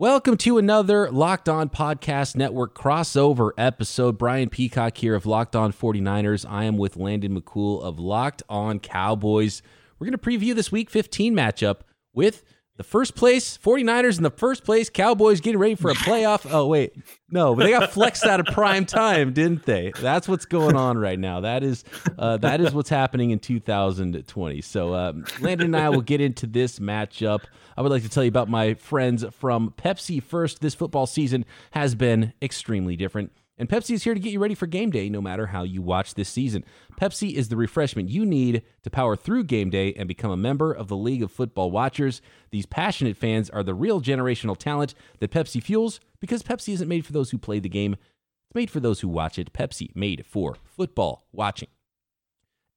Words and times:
Welcome 0.00 0.38
to 0.38 0.56
another 0.56 1.10
Locked 1.10 1.46
On 1.46 1.68
Podcast 1.68 2.34
Network 2.34 2.74
crossover 2.74 3.50
episode. 3.58 4.16
Brian 4.16 4.48
Peacock 4.48 4.96
here 4.96 5.14
of 5.14 5.26
Locked 5.26 5.54
On 5.54 5.74
49ers. 5.74 6.46
I 6.48 6.64
am 6.64 6.78
with 6.78 6.96
Landon 6.96 7.38
McCool 7.38 7.82
of 7.82 7.98
Locked 7.98 8.42
On 8.48 8.78
Cowboys. 8.78 9.60
We're 9.98 10.06
going 10.06 10.18
to 10.18 10.18
preview 10.18 10.54
this 10.54 10.72
week 10.72 10.88
15 10.88 11.34
matchup 11.34 11.80
with 12.14 12.42
the 12.80 12.84
first 12.84 13.14
place 13.14 13.58
49ers 13.58 14.16
in 14.16 14.22
the 14.22 14.30
first 14.30 14.64
place 14.64 14.88
Cowboys 14.88 15.42
getting 15.42 15.60
ready 15.60 15.74
for 15.74 15.90
a 15.90 15.94
playoff. 15.94 16.50
Oh 16.50 16.66
wait, 16.66 16.94
no, 17.30 17.54
but 17.54 17.64
they 17.64 17.72
got 17.72 17.90
flexed 17.92 18.24
out 18.24 18.40
of 18.40 18.46
prime 18.46 18.86
time, 18.86 19.34
didn't 19.34 19.66
they? 19.66 19.92
That's 20.00 20.26
what's 20.26 20.46
going 20.46 20.76
on 20.76 20.96
right 20.96 21.18
now. 21.18 21.40
That 21.40 21.62
is 21.62 21.84
uh, 22.18 22.38
that 22.38 22.62
is 22.62 22.72
what's 22.72 22.88
happening 22.88 23.32
in 23.32 23.38
2020. 23.38 24.62
So 24.62 24.94
um, 24.94 25.26
Landon 25.42 25.74
and 25.74 25.76
I 25.76 25.90
will 25.90 26.00
get 26.00 26.22
into 26.22 26.46
this 26.46 26.78
matchup. 26.78 27.40
I 27.76 27.82
would 27.82 27.92
like 27.92 28.02
to 28.04 28.08
tell 28.08 28.24
you 28.24 28.30
about 28.30 28.48
my 28.48 28.72
friends 28.72 29.26
from 29.30 29.74
Pepsi 29.76 30.22
First. 30.22 30.62
This 30.62 30.74
football 30.74 31.04
season 31.04 31.44
has 31.72 31.94
been 31.94 32.32
extremely 32.40 32.96
different. 32.96 33.30
And 33.60 33.68
Pepsi 33.68 33.90
is 33.90 34.04
here 34.04 34.14
to 34.14 34.20
get 34.20 34.32
you 34.32 34.40
ready 34.40 34.54
for 34.54 34.66
game 34.66 34.90
day 34.90 35.10
no 35.10 35.20
matter 35.20 35.48
how 35.48 35.64
you 35.64 35.82
watch 35.82 36.14
this 36.14 36.30
season. 36.30 36.64
Pepsi 36.98 37.34
is 37.34 37.50
the 37.50 37.58
refreshment 37.58 38.08
you 38.08 38.24
need 38.24 38.62
to 38.82 38.90
power 38.90 39.14
through 39.14 39.44
game 39.44 39.68
day 39.68 39.92
and 39.92 40.08
become 40.08 40.30
a 40.30 40.36
member 40.36 40.72
of 40.72 40.88
the 40.88 40.96
League 40.96 41.22
of 41.22 41.30
Football 41.30 41.70
Watchers. 41.70 42.22
These 42.50 42.64
passionate 42.64 43.18
fans 43.18 43.50
are 43.50 43.62
the 43.62 43.74
real 43.74 44.00
generational 44.00 44.56
talent 44.56 44.94
that 45.18 45.30
Pepsi 45.30 45.62
fuels 45.62 46.00
because 46.20 46.42
Pepsi 46.42 46.72
isn't 46.72 46.88
made 46.88 47.04
for 47.04 47.12
those 47.12 47.32
who 47.32 47.38
play 47.38 47.60
the 47.60 47.68
game, 47.68 47.92
it's 47.92 48.54
made 48.54 48.70
for 48.70 48.80
those 48.80 49.00
who 49.00 49.08
watch 49.08 49.38
it. 49.38 49.52
Pepsi, 49.52 49.94
made 49.94 50.24
for 50.24 50.56
football 50.64 51.26
watching. 51.30 51.68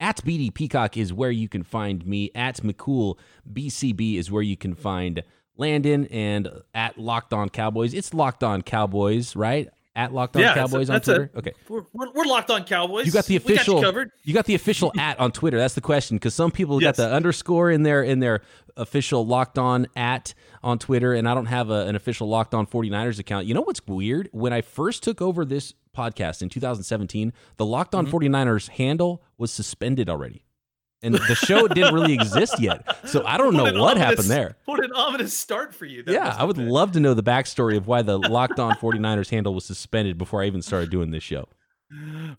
At 0.02 0.18
BD 0.18 0.54
Peacock 0.54 0.98
is 0.98 1.14
where 1.14 1.32
you 1.32 1.48
can 1.48 1.64
find 1.64 2.06
me. 2.06 2.30
At 2.36 2.58
McCool 2.58 3.18
BCB 3.50 4.18
is 4.18 4.30
where 4.30 4.44
you 4.44 4.58
can 4.58 4.76
find 4.76 5.24
Landon 5.56 6.08
and 6.08 6.50
at 6.74 6.98
Locked 6.98 7.32
On 7.32 7.48
Cowboys. 7.48 7.94
It's 7.94 8.14
Locked 8.14 8.44
On 8.44 8.62
Cowboys, 8.62 9.34
right? 9.34 9.70
At 9.96 10.14
Locked 10.14 10.36
On 10.36 10.42
yeah, 10.42 10.54
Cowboys 10.54 10.90
on 10.90 11.02
Twitter? 11.02 11.32
A, 11.34 11.38
okay, 11.40 11.54
we're, 11.70 11.84
we're, 11.94 12.26
Locked 12.26 12.50
On 12.52 12.64
Cowboys. 12.64 13.06
You 13.06 13.12
got 13.12 13.26
the 13.26 13.36
official. 13.36 13.82
Got 13.82 13.96
you, 13.96 14.06
you, 14.24 14.34
got 14.34 14.46
the 14.46 14.56
official 14.56 14.92
at 14.98 15.20
on 15.20 15.32
Twitter. 15.32 15.58
That's 15.58 15.76
the 15.76 15.82
question 15.82 16.18
because 16.18 16.34
some 16.34 16.52
people 16.52 16.82
yes. 16.82 16.98
got 16.98 17.04
the 17.04 17.14
underscore 17.14 17.72
in 17.72 17.84
their 17.84 18.04
in 18.04 18.20
their 18.20 18.42
official 18.76 19.26
Locked 19.26 19.58
On 19.58 19.88
at 19.96 20.34
on 20.64 20.80
Twitter, 20.80 21.14
and 21.14 21.28
I 21.28 21.34
don't 21.34 21.46
have 21.46 21.70
a, 21.70 21.86
an 21.88 21.96
official 21.96 22.28
Locked 22.28 22.54
On 22.54 22.66
49ers 22.66 23.20
account. 23.20 23.46
You 23.46 23.54
know 23.54 23.62
what's 23.62 23.86
weird? 23.86 24.30
When 24.32 24.54
I 24.54 24.62
first 24.62 25.04
took 25.04 25.22
over 25.22 25.46
this 25.46 25.74
podcast 25.96 26.42
in 26.42 26.50
2017, 26.50 27.34
the 27.58 27.66
Locked 27.66 27.94
On 27.94 28.08
mm-hmm. 28.08 28.16
49ers 28.16 28.70
handle 28.70 29.24
was 29.38 29.52
suspended 29.52 30.10
already 30.10 30.43
and 31.04 31.16
the 31.16 31.36
show 31.36 31.68
didn't 31.68 31.94
really 31.94 32.14
exist 32.24 32.60
yet. 32.60 32.98
So 33.08 33.24
I 33.26 33.38
don't 33.38 33.56
know 33.56 33.64
what, 33.64 33.76
ominous, 33.76 34.00
happened 34.00 34.30
there. 34.30 34.56
What 34.66 34.84
an 34.84 34.92
ominous 34.94 35.38
start 35.38 35.76
for 35.76 35.86
you. 35.86 36.02
That 36.04 36.14
yeah, 36.14 36.36
I 36.38 36.46
would 36.46 36.56
been. 36.56 36.70
love 36.70 36.94
to 36.94 37.00
know 37.00 37.14
the 37.14 37.24
backstory 37.24 37.78
of 37.78 37.88
why 37.88 38.02
the 38.02 38.18
Locked 38.34 38.60
On 38.60 38.74
49ers 38.76 39.30
handle 39.30 39.54
was 39.54 39.66
suspended 39.66 40.18
before 40.18 40.42
I 40.42 40.48
even 40.48 40.62
started 40.62 40.90
doing 40.90 41.12
this 41.12 41.24
show. 41.24 41.48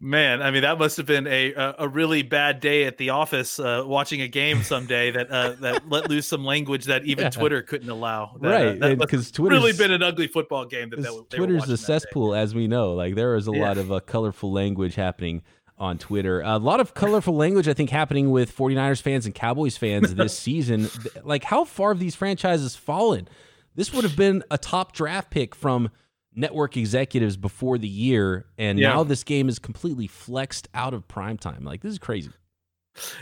Man, 0.01 0.43
I 0.43 0.51
mean 0.51 0.63
that 0.63 0.81
must 0.81 0.97
have 0.97 1.07
been 1.07 1.29
a 1.29 1.55
a 1.79 1.87
really 1.87 2.23
bad 2.23 2.59
day 2.59 2.87
at 2.87 2.99
the 2.99 3.11
office 3.11 3.61
uh, 3.61 3.85
watching 3.87 4.21
a 4.21 4.27
game 4.27 4.65
someday 4.65 5.13
that 5.13 5.31
uh, 5.31 5.53
that 5.61 5.89
let 5.89 6.11
loose 6.11 6.27
some 6.27 6.45
language 6.45 6.87
that 6.87 7.05
even 7.05 7.23
yeah. 7.25 7.31
Twitter 7.31 7.63
couldn't 7.63 7.89
allow. 7.89 8.37
That, 8.41 8.49
right, 8.49 8.83
uh, 8.83 8.95
because 8.97 9.31
Twitter 9.31 9.55
really 9.55 9.73
been 9.73 9.93
an 9.93 10.03
ugly 10.03 10.27
football 10.27 10.65
game. 10.65 10.91
That, 10.91 11.03
that 11.03 11.27
Twitter's 11.31 11.69
a 11.69 11.77
cesspool, 11.77 12.35
as 12.35 12.53
we 12.53 12.67
know. 12.67 12.95
Like 12.95 13.15
there 13.15 13.37
is 13.37 13.47
a 13.47 13.53
yeah. 13.53 13.69
lot 13.69 13.79
of 13.79 13.93
uh, 13.93 14.01
colorful 14.01 14.51
language 14.51 14.97
happening 14.97 15.43
on 15.79 15.99
Twitter. 15.99 16.41
A 16.41 16.59
lot 16.59 16.81
of 16.81 16.95
colorful 16.95 17.35
language, 17.35 17.69
I 17.69 17.75
think, 17.75 17.91
happening 17.91 18.31
with 18.31 18.55
49ers 18.57 19.03
fans 19.03 19.27
and 19.27 19.35
Cowboys 19.35 19.77
fans 19.77 20.15
this 20.15 20.37
season. 20.39 20.89
Like, 21.23 21.45
how 21.45 21.65
far 21.65 21.91
have 21.91 21.99
these 21.99 22.15
franchises 22.15 22.77
fallen? 22.77 23.29
This 23.75 23.93
would 23.93 24.05
have 24.05 24.17
been 24.17 24.45
a 24.51 24.59
top 24.59 24.93
draft 24.93 25.31
pick 25.31 25.55
from 25.55 25.91
network 26.35 26.77
executives 26.77 27.37
before 27.37 27.79
the 27.79 27.89
year, 27.89 28.47
and 28.57 28.79
yeah. 28.79 28.91
now 28.91 29.05
this 29.05 29.25
game 29.25 29.49
is 29.49 29.59
completely 29.59 30.07
flexed 30.07 30.69
out 30.75 30.95
of 30.95 31.07
prime 31.09 31.39
time. 31.39 31.65
Like, 31.65 31.81
this 31.81 31.93
is 31.93 31.99
crazy. 31.99 32.31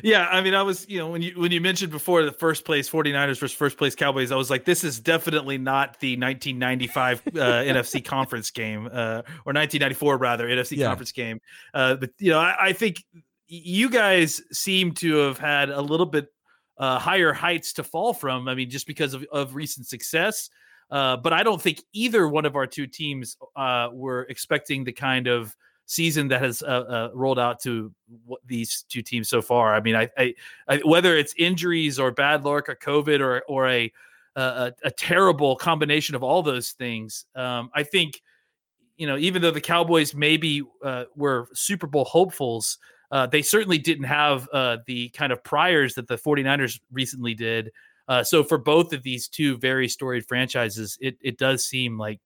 Yeah, 0.03 0.27
I 0.27 0.43
mean, 0.43 0.55
I 0.55 0.62
was, 0.62 0.87
you 0.88 0.99
know, 0.99 1.09
when 1.09 1.22
you 1.22 1.33
when 1.38 1.50
you 1.50 1.60
mentioned 1.60 1.93
before 1.93 2.22
the 2.25 2.33
first 2.33 2.65
place 2.65 2.91
49ers 2.91 3.38
versus 3.38 3.53
first 3.53 3.78
place 3.78 3.94
Cowboys, 3.94 4.31
I 4.31 4.37
was 4.37 4.50
like, 4.50 4.65
this 4.65 4.84
is 4.84 5.00
definitely 5.00 5.59
not 5.59 5.99
the 6.00 6.16
1995 6.16 7.22
uh, 7.27 7.31
NFC 7.33 8.05
conference 8.05 8.50
game, 8.50 8.87
uh, 8.87 9.22
or 9.47 9.53
1994 9.55 10.19
rather 10.19 10.47
NFC 10.47 10.77
yeah. 10.77 10.88
conference 10.88 11.12
game. 11.12 11.41
Uh, 11.72 11.97
but 11.97 12.10
you 12.19 12.31
know, 12.31 12.38
I, 12.38 12.56
I, 12.60 12.72
think 12.72 13.03
you 13.49 13.88
guys 13.88 14.43
seem 14.53 14.93
to 14.93 15.16
have 15.16 15.38
had 15.38 15.71
a 15.71 15.81
little 15.81 16.06
bit 16.06 16.28
uh, 16.77 16.99
higher 16.99 17.33
heights 17.33 17.75
to 17.75 17.84
fall 17.84 18.12
from. 18.12 18.49
I 18.49 18.54
mean, 18.54 18.69
just 18.69 18.87
because 18.87 19.15
of, 19.15 19.25
of 19.33 19.54
recent 19.54 19.87
success. 19.87 20.50
Uh, 20.91 21.16
but 21.16 21.33
I 21.33 21.43
don't 21.43 21.60
think 21.60 21.83
either 21.94 22.28
one 22.28 22.44
of 22.44 22.54
our 22.54 22.66
two 22.66 22.87
teams 22.87 23.39
uh, 23.56 23.89
were 23.91 24.25
expecting 24.28 24.84
the 24.84 24.93
kind 24.93 25.27
of 25.27 25.56
season 25.92 26.28
that 26.28 26.41
has 26.41 26.62
uh, 26.62 26.66
uh, 26.66 27.10
rolled 27.14 27.38
out 27.38 27.60
to 27.60 27.92
these 28.47 28.84
two 28.88 29.03
teams 29.03 29.28
so 29.28 29.42
far. 29.42 29.75
I 29.75 29.80
mean, 29.80 29.94
I, 29.94 30.08
I, 30.16 30.34
I, 30.66 30.76
whether 30.78 31.16
it's 31.16 31.34
injuries 31.36 31.98
or 31.98 32.10
bad 32.10 32.44
luck 32.44 32.69
or 32.69 32.75
COVID 32.75 33.20
or 33.20 33.42
or 33.42 33.69
a 33.69 33.92
a, 34.34 34.72
a 34.82 34.91
terrible 34.91 35.56
combination 35.56 36.14
of 36.14 36.22
all 36.22 36.42
those 36.42 36.70
things, 36.70 37.26
um, 37.34 37.70
I 37.75 37.82
think 37.82 38.22
you 38.97 39.06
know 39.06 39.19
even 39.19 39.42
though 39.42 39.50
the 39.50 39.60
Cowboys 39.60 40.14
maybe 40.14 40.62
uh, 40.82 41.04
were 41.14 41.48
Super 41.54 41.86
Bowl 41.86 42.04
hopefuls. 42.04 42.78
Uh, 43.10 43.26
they 43.26 43.42
certainly 43.42 43.76
didn't 43.76 44.06
have 44.06 44.48
uh, 44.54 44.78
the 44.86 45.10
kind 45.10 45.32
of 45.32 45.44
priors 45.44 45.94
that 45.97 46.09
the 46.09 46.16
49ers 46.16 46.80
recently 46.91 47.34
did. 47.34 47.70
Uh, 48.09 48.24
so 48.24 48.42
for 48.42 48.56
both 48.56 48.94
of 48.94 49.03
these 49.03 49.28
two 49.28 49.59
very 49.59 49.86
storied 49.86 50.26
franchises, 50.26 50.97
it, 50.98 51.19
it 51.20 51.36
does 51.36 51.62
seem 51.62 51.98
like 51.98 52.20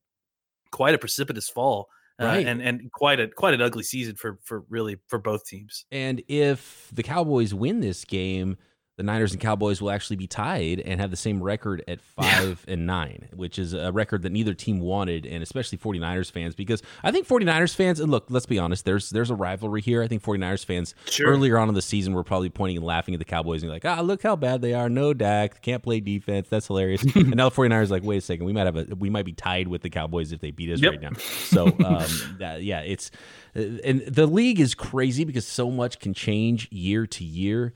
quite 0.71 0.95
a 0.95 0.99
precipitous 0.99 1.49
fall 1.49 1.89
right. 2.21 2.47
Uh, 2.47 2.51
and 2.51 2.63
and 2.63 2.93
quite 2.93 3.21
a 3.21 3.29
quite 3.29 3.55
an 3.55 3.61
ugly 3.61 3.83
season 3.83 4.17
for 4.17 4.39
for 4.43 4.65
really 4.69 4.99
for 5.09 5.19
both 5.19 5.45
teams. 5.47 5.85
And 5.91 6.23
if 6.29 6.91
the 6.93 7.03
Cowboys 7.03 7.55
win 7.55 7.81
this 7.81 8.05
game, 8.05 8.57
the 8.97 9.03
Niners 9.03 9.33
and 9.33 9.41
Cowboys 9.41 9.83
will 9.83 9.91
actually 9.91 10.17
be 10.17 10.27
tied 10.27 10.81
and 10.81 11.01
have 11.01 11.11
the 11.11 11.19
same 11.19 11.43
record 11.43 11.85
at 11.87 12.01
five 12.17 12.65
yeah. 12.67 12.75
and 12.75 12.87
nine, 12.87 13.29
which 13.35 13.59
is 13.59 13.75
a 13.75 13.93
record 13.93 14.23
that 14.23 14.33
neither 14.33 14.55
team 14.55 14.81
wanted, 14.81 15.27
and 15.27 15.43
especially 15.43 15.77
49ers 15.77 16.31
fans, 16.31 16.55
because 16.55 16.83
I 17.03 17.13
think 17.13 17.29
49ers 17.29 17.75
fans, 17.75 18.01
and 18.01 18.11
look, 18.11 18.27
let's 18.31 18.47
be 18.47 18.59
honest, 18.59 18.85
there's 18.85 19.11
there's 19.11 19.31
a 19.31 19.35
rivalry 19.35 19.83
here. 19.83 20.03
I 20.03 20.09
think 20.09 20.23
49ers 20.23 20.65
fans 20.65 20.95
sure. 21.07 21.29
earlier 21.29 21.59
on 21.59 21.69
in 21.69 21.75
the 21.75 21.83
season 21.83 22.15
were 22.15 22.25
probably 22.25 22.49
pointing 22.49 22.79
and 22.79 22.87
laughing 22.87 23.15
at 23.15 23.19
the 23.19 23.27
Cowboys 23.27 23.63
and 23.63 23.71
like, 23.71 23.85
ah, 23.85 24.01
look 24.01 24.23
how 24.23 24.35
bad 24.35 24.63
they 24.63 24.73
are. 24.73 24.89
No 24.89 25.13
Dak, 25.13 25.61
can't 25.61 25.83
play 25.83 26.01
defense. 26.01 26.49
That's 26.49 26.67
hilarious. 26.67 27.03
and 27.15 27.37
now 27.37 27.51
the 27.51 27.57
49ers 27.57 27.91
like, 27.91 28.03
wait 28.03 28.19
a 28.19 28.21
second, 28.23 28.47
we 28.47 28.53
might 28.53 28.67
have 28.67 28.77
a 28.77 28.95
we 28.95 29.11
might 29.11 29.27
be 29.27 29.33
tied 29.33 29.69
with 29.69 29.83
the 29.83 29.91
Cowboys 29.91 30.33
if 30.33 30.41
they 30.41 30.51
beat 30.51 30.71
us 30.71 30.81
yep. 30.81 30.93
right 30.93 31.03
now. 31.03 31.13
So 31.19 31.67
um, 31.67 32.07
that, 32.39 32.63
yeah, 32.63 32.81
it's 32.81 33.11
and 33.55 34.03
the 34.07 34.27
league 34.27 34.61
is 34.61 34.75
crazy 34.75 35.25
because 35.25 35.47
so 35.47 35.71
much 35.71 35.99
can 35.99 36.15
change 36.15 36.71
year 36.71 37.07
to 37.07 37.25
year 37.25 37.73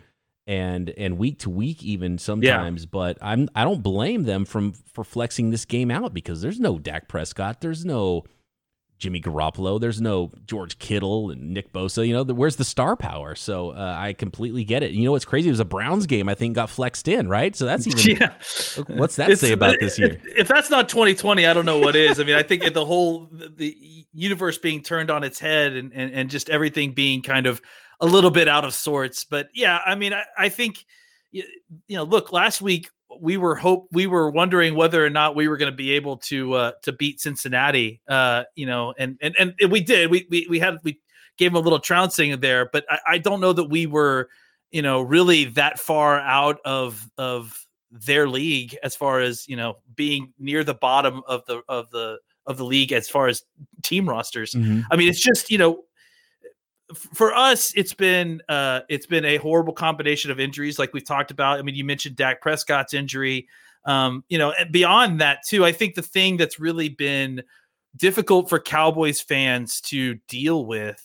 and 0.51 0.91
and 0.91 1.17
week 1.17 1.39
to 1.39 1.49
week 1.49 1.85
even 1.85 2.19
sometimes. 2.19 2.83
Yeah. 2.83 2.89
But 2.91 3.19
I'm 3.23 3.49
I 3.55 3.63
don't 3.63 3.85
blame 3.85 4.25
them 4.25 4.45
from 4.45 4.73
for 4.73 5.05
flexing 5.05 5.51
this 5.51 5.65
game 5.65 5.93
out 5.93 6.13
because 6.13 6.43
there's 6.43 6.59
no 6.59 6.79
Dak 6.79 7.09
Prescott, 7.09 7.61
there's 7.61 7.85
no 7.85 8.25
Jimmy 8.99 9.21
Garoppolo, 9.21 9.81
there's 9.81 10.01
no 10.01 10.33
George 10.47 10.81
Kittle 10.81 11.31
and 11.31 11.55
Nick 11.55 11.73
Bosa. 11.73 12.05
You 12.07 12.15
know, 12.15 12.25
the, 12.25 12.35
where's 12.35 12.57
the 12.57 12.65
star 12.65 12.97
power? 12.97 13.37
So 13.37 13.71
uh, 13.71 13.95
I 13.97 14.13
completely 14.13 14.65
get 14.65 14.83
it. 14.83 14.91
You 14.91 15.05
know 15.05 15.13
what's 15.13 15.25
crazy? 15.25 15.49
It 15.49 15.53
was 15.53 15.61
a 15.61 15.65
Browns 15.65 16.07
game. 16.07 16.29
I 16.29 16.35
think 16.35 16.57
got 16.57 16.69
flexed 16.69 17.07
in, 17.07 17.29
right? 17.29 17.55
So 17.55 17.65
that's 17.65 17.87
even 18.09 18.17
yeah. 18.21 18.35
What's 18.89 19.17
that 19.17 19.31
it's, 19.31 19.41
say 19.41 19.53
about 19.53 19.77
this 19.79 20.01
year? 20.01 20.21
If, 20.25 20.39
if 20.41 20.49
that's 20.49 20.69
not 20.69 20.89
2020, 20.89 21.47
I 21.47 21.55
don't 21.55 21.65
know 21.65 21.79
what 21.79 21.95
is. 21.95 22.19
I 22.19 22.25
mean, 22.25 22.35
I 22.35 22.43
think 22.43 22.75
the 22.75 22.85
whole 22.85 23.29
the 23.31 23.77
universe 24.13 24.59
being 24.59 24.83
turned 24.83 25.13
on 25.13 25.23
its 25.23 25.39
head 25.39 25.75
and 25.75 25.93
and, 25.93 26.13
and 26.13 26.29
just 26.29 26.51
everything 26.51 26.91
being 26.91 27.23
kind 27.23 27.47
of 27.47 27.63
a 28.01 28.07
little 28.07 28.31
bit 28.31 28.49
out 28.49 28.65
of 28.65 28.75
sorts. 28.75 29.25
But 29.25 29.49
yeah, 29.55 29.81
I 29.85 29.95
mean, 29.95 30.13
I, 30.13 30.25
I 30.37 30.49
think 30.49 30.85
you 31.33 31.45
know, 31.89 32.05
look, 32.05 32.33
last 32.33 32.61
week 32.61 32.91
we 33.21 33.37
were 33.37 33.55
hope 33.55 33.89
we 33.93 34.07
were 34.07 34.31
wondering 34.31 34.75
whether 34.75 35.05
or 35.05 35.11
not 35.11 35.35
we 35.35 35.49
were 35.49 35.57
going 35.57 35.71
to 35.71 35.77
be 35.77 35.93
able 35.93 36.17
to 36.17 36.55
uh, 36.55 36.73
to 36.83 36.93
beat 36.93 37.21
Cincinnati. 37.21 38.01
Uh, 38.09 38.45
you 38.55 38.67
know, 38.67 38.95
and 38.99 39.19
and 39.21 39.35
and 39.39 39.71
we 39.71 39.81
did. 39.81 40.11
We 40.11 40.27
we 40.31 40.47
we 40.49 40.59
had 40.59 40.79
we 40.83 41.01
gave 41.37 41.53
them 41.53 41.57
a 41.57 41.65
little 41.65 41.79
trouncing 41.79 42.39
there, 42.41 42.69
but 42.73 42.85
I, 42.89 42.99
I 43.07 43.19
don't 43.19 43.41
know 43.41 43.53
that 43.53 43.65
we 43.65 43.87
were 43.87 44.29
you 44.71 44.83
know 44.83 45.01
really 45.01 45.47
that 45.47 45.79
far 45.79 46.19
out 46.21 46.59
of 46.65 47.09
of 47.19 47.67
their 47.91 48.29
league 48.29 48.77
as 48.83 48.95
far 48.95 49.21
as 49.21 49.49
you 49.49 49.57
know 49.57 49.79
being 49.95 50.33
near 50.39 50.65
the 50.65 50.75
bottom 50.75 51.23
of 51.27 51.45
the 51.47 51.63
of 51.69 51.91
the 51.91 52.19
of 52.47 52.57
the 52.57 52.65
league 52.65 52.93
as 52.93 53.09
far 53.09 53.29
as 53.29 53.43
team 53.83 54.09
rosters. 54.09 54.53
Mm-hmm. 54.53 54.83
I 54.91 54.97
mean, 54.97 55.09
it's 55.09 55.21
just 55.21 55.51
you 55.51 55.59
know 55.59 55.83
for 56.95 57.35
us, 57.35 57.73
it's 57.75 57.95
been 57.95 58.43
uh, 58.49 58.81
it's 58.89 59.07
been 59.07 59.25
a 59.25 59.37
horrible 59.37 59.73
combination 59.73 60.31
of 60.31 60.41
injuries, 60.41 60.79
like 60.79 60.93
we've 60.93 61.05
talked 61.05 61.31
about. 61.31 61.59
I 61.59 61.63
mean, 61.63 61.75
you 61.75 61.85
mentioned 61.85 62.17
Dak 62.17 62.41
Prescott's 62.41 62.95
injury. 62.95 63.49
Um, 63.85 64.25
you 64.29 64.39
know, 64.39 64.53
and 64.53 64.71
beyond 64.71 65.21
that 65.21 65.47
too, 65.47 65.65
I 65.65 65.73
think 65.73 65.95
the 65.95 66.03
thing 66.03 66.37
that's 66.37 66.61
really 66.61 66.91
been 66.91 67.43
difficult 67.97 68.49
for 68.49 68.61
Cowboys 68.61 69.21
fans 69.21 69.81
to 69.83 70.17
deal 70.29 70.67
with 70.67 71.03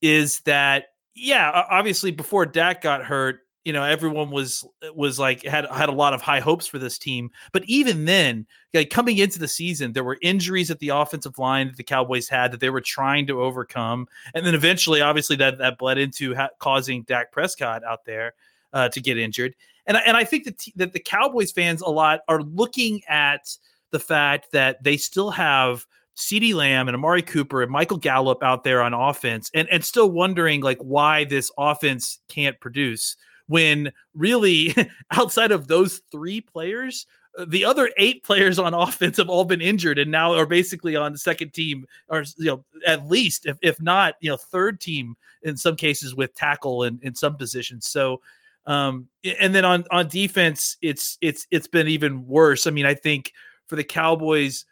is 0.00 0.40
that, 0.40 0.86
yeah, 1.14 1.64
obviously 1.70 2.10
before 2.10 2.46
Dak 2.46 2.80
got 2.82 3.04
hurt, 3.04 3.40
you 3.64 3.72
know 3.72 3.84
everyone 3.84 4.30
was 4.30 4.64
was 4.94 5.18
like 5.18 5.44
had 5.44 5.66
had 5.66 5.88
a 5.88 5.92
lot 5.92 6.14
of 6.14 6.22
high 6.22 6.40
hopes 6.40 6.66
for 6.66 6.78
this 6.78 6.98
team. 6.98 7.30
But 7.52 7.64
even 7.66 8.04
then 8.04 8.46
like 8.74 8.90
coming 8.90 9.18
into 9.18 9.38
the 9.38 9.48
season 9.48 9.92
there 9.92 10.04
were 10.04 10.18
injuries 10.22 10.70
at 10.70 10.78
the 10.80 10.90
offensive 10.90 11.38
line 11.38 11.68
that 11.68 11.76
the 11.76 11.84
cowboys 11.84 12.28
had 12.28 12.52
that 12.52 12.60
they 12.60 12.70
were 12.70 12.80
trying 12.80 13.26
to 13.28 13.42
overcome. 13.42 14.08
And 14.34 14.44
then 14.44 14.54
eventually 14.54 15.00
obviously 15.00 15.36
that 15.36 15.58
that 15.58 15.78
bled 15.78 15.98
into 15.98 16.34
ha- 16.34 16.50
causing 16.58 17.02
Dak 17.02 17.32
Prescott 17.32 17.84
out 17.84 18.04
there 18.04 18.34
uh, 18.72 18.88
to 18.88 19.00
get 19.00 19.18
injured. 19.18 19.54
And 19.86 19.96
and 19.96 20.16
I 20.16 20.24
think 20.24 20.44
that 20.44 20.58
t- 20.58 20.72
that 20.76 20.92
the 20.92 21.00
Cowboys 21.00 21.52
fans 21.52 21.82
a 21.82 21.88
lot 21.88 22.20
are 22.28 22.42
looking 22.42 23.02
at 23.08 23.56
the 23.90 24.00
fact 24.00 24.52
that 24.52 24.82
they 24.82 24.96
still 24.96 25.30
have 25.30 25.86
CeeDee 26.16 26.54
Lamb 26.54 26.88
and 26.88 26.94
Amari 26.94 27.22
Cooper 27.22 27.62
and 27.62 27.70
Michael 27.70 27.96
Gallup 27.96 28.42
out 28.42 28.64
there 28.64 28.82
on 28.82 28.94
offense 28.94 29.50
and 29.54 29.68
and 29.70 29.84
still 29.84 30.10
wondering 30.10 30.60
like 30.60 30.78
why 30.78 31.24
this 31.24 31.50
offense 31.56 32.18
can't 32.28 32.58
produce 32.60 33.16
when 33.46 33.92
really 34.14 34.74
outside 35.10 35.52
of 35.52 35.68
those 35.68 36.02
three 36.10 36.40
players, 36.40 37.06
uh, 37.38 37.44
the 37.48 37.64
other 37.64 37.90
eight 37.96 38.22
players 38.24 38.58
on 38.58 38.74
offense 38.74 39.16
have 39.16 39.28
all 39.28 39.44
been 39.44 39.60
injured 39.60 39.98
and 39.98 40.10
now 40.10 40.34
are 40.34 40.46
basically 40.46 40.96
on 40.96 41.12
the 41.12 41.18
second 41.18 41.52
team 41.52 41.86
or 42.08 42.24
you 42.36 42.46
know 42.46 42.64
at 42.86 43.08
least 43.08 43.46
if, 43.46 43.56
if 43.62 43.80
not 43.80 44.14
you 44.20 44.30
know 44.30 44.36
third 44.36 44.80
team 44.80 45.16
in 45.42 45.56
some 45.56 45.76
cases 45.76 46.14
with 46.14 46.34
tackle 46.34 46.84
and 46.84 47.02
in 47.02 47.14
some 47.14 47.36
positions. 47.36 47.88
So 47.88 48.20
um 48.66 49.08
and 49.40 49.54
then 49.54 49.64
on 49.64 49.84
on 49.90 50.08
defense 50.08 50.76
it's 50.82 51.18
it's 51.20 51.46
it's 51.50 51.66
been 51.66 51.88
even 51.88 52.26
worse. 52.26 52.66
I 52.66 52.70
mean 52.70 52.86
i 52.86 52.94
think 52.94 53.32
for 53.66 53.76
the 53.76 53.84
cowboys 53.84 54.66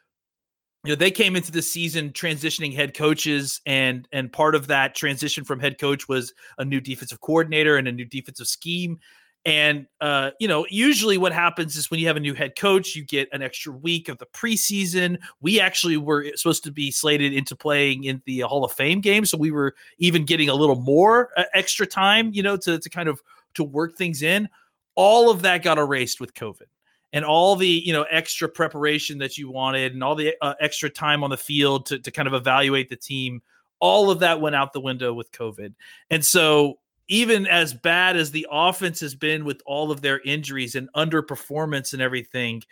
you 0.84 0.90
know 0.90 0.96
they 0.96 1.10
came 1.10 1.36
into 1.36 1.52
the 1.52 1.62
season 1.62 2.10
transitioning 2.10 2.74
head 2.74 2.94
coaches 2.94 3.60
and 3.66 4.08
and 4.12 4.32
part 4.32 4.54
of 4.54 4.66
that 4.68 4.94
transition 4.94 5.44
from 5.44 5.60
head 5.60 5.78
coach 5.78 6.08
was 6.08 6.32
a 6.58 6.64
new 6.64 6.80
defensive 6.80 7.20
coordinator 7.20 7.76
and 7.76 7.86
a 7.86 7.92
new 7.92 8.04
defensive 8.04 8.46
scheme. 8.46 8.98
And 9.46 9.86
uh, 10.00 10.30
you 10.38 10.48
know 10.48 10.66
usually 10.70 11.18
what 11.18 11.32
happens 11.32 11.76
is 11.76 11.90
when 11.90 12.00
you 12.00 12.06
have 12.06 12.16
a 12.16 12.20
new 12.20 12.34
head 12.34 12.56
coach 12.56 12.94
you 12.96 13.04
get 13.04 13.28
an 13.32 13.42
extra 13.42 13.72
week 13.72 14.08
of 14.08 14.18
the 14.18 14.26
preseason. 14.26 15.18
We 15.40 15.60
actually 15.60 15.98
were 15.98 16.26
supposed 16.34 16.64
to 16.64 16.72
be 16.72 16.90
slated 16.90 17.34
into 17.34 17.54
playing 17.54 18.04
in 18.04 18.22
the 18.24 18.40
hall 18.40 18.64
of 18.64 18.72
fame 18.72 19.00
game 19.00 19.26
so 19.26 19.36
we 19.36 19.50
were 19.50 19.74
even 19.98 20.24
getting 20.24 20.48
a 20.48 20.54
little 20.54 20.76
more 20.76 21.30
uh, 21.36 21.44
extra 21.52 21.86
time 21.86 22.30
you 22.32 22.42
know 22.42 22.56
to, 22.58 22.78
to 22.78 22.88
kind 22.88 23.08
of 23.08 23.20
to 23.54 23.64
work 23.64 23.96
things 23.96 24.22
in. 24.22 24.48
All 24.94 25.30
of 25.30 25.42
that 25.42 25.62
got 25.62 25.76
erased 25.76 26.20
with 26.20 26.32
covid 26.32 26.68
and 27.12 27.24
all 27.24 27.56
the 27.56 27.66
you 27.66 27.92
know 27.92 28.04
extra 28.10 28.48
preparation 28.48 29.18
that 29.18 29.36
you 29.36 29.50
wanted 29.50 29.92
and 29.92 30.02
all 30.02 30.14
the 30.14 30.34
uh, 30.40 30.54
extra 30.60 30.88
time 30.88 31.24
on 31.24 31.30
the 31.30 31.36
field 31.36 31.86
to, 31.86 31.98
to 31.98 32.10
kind 32.10 32.28
of 32.28 32.34
evaluate 32.34 32.88
the 32.88 32.96
team 32.96 33.42
all 33.80 34.10
of 34.10 34.20
that 34.20 34.40
went 34.40 34.54
out 34.54 34.72
the 34.72 34.80
window 34.80 35.12
with 35.12 35.32
covid. 35.32 35.74
And 36.10 36.24
so 36.24 36.78
even 37.08 37.46
as 37.46 37.74
bad 37.74 38.16
as 38.16 38.30
the 38.30 38.46
offense 38.50 39.00
has 39.00 39.14
been 39.14 39.44
with 39.44 39.60
all 39.66 39.90
of 39.90 40.00
their 40.00 40.20
injuries 40.20 40.76
and 40.76 40.88
underperformance 40.94 41.92
and 41.92 42.00
everything 42.00 42.62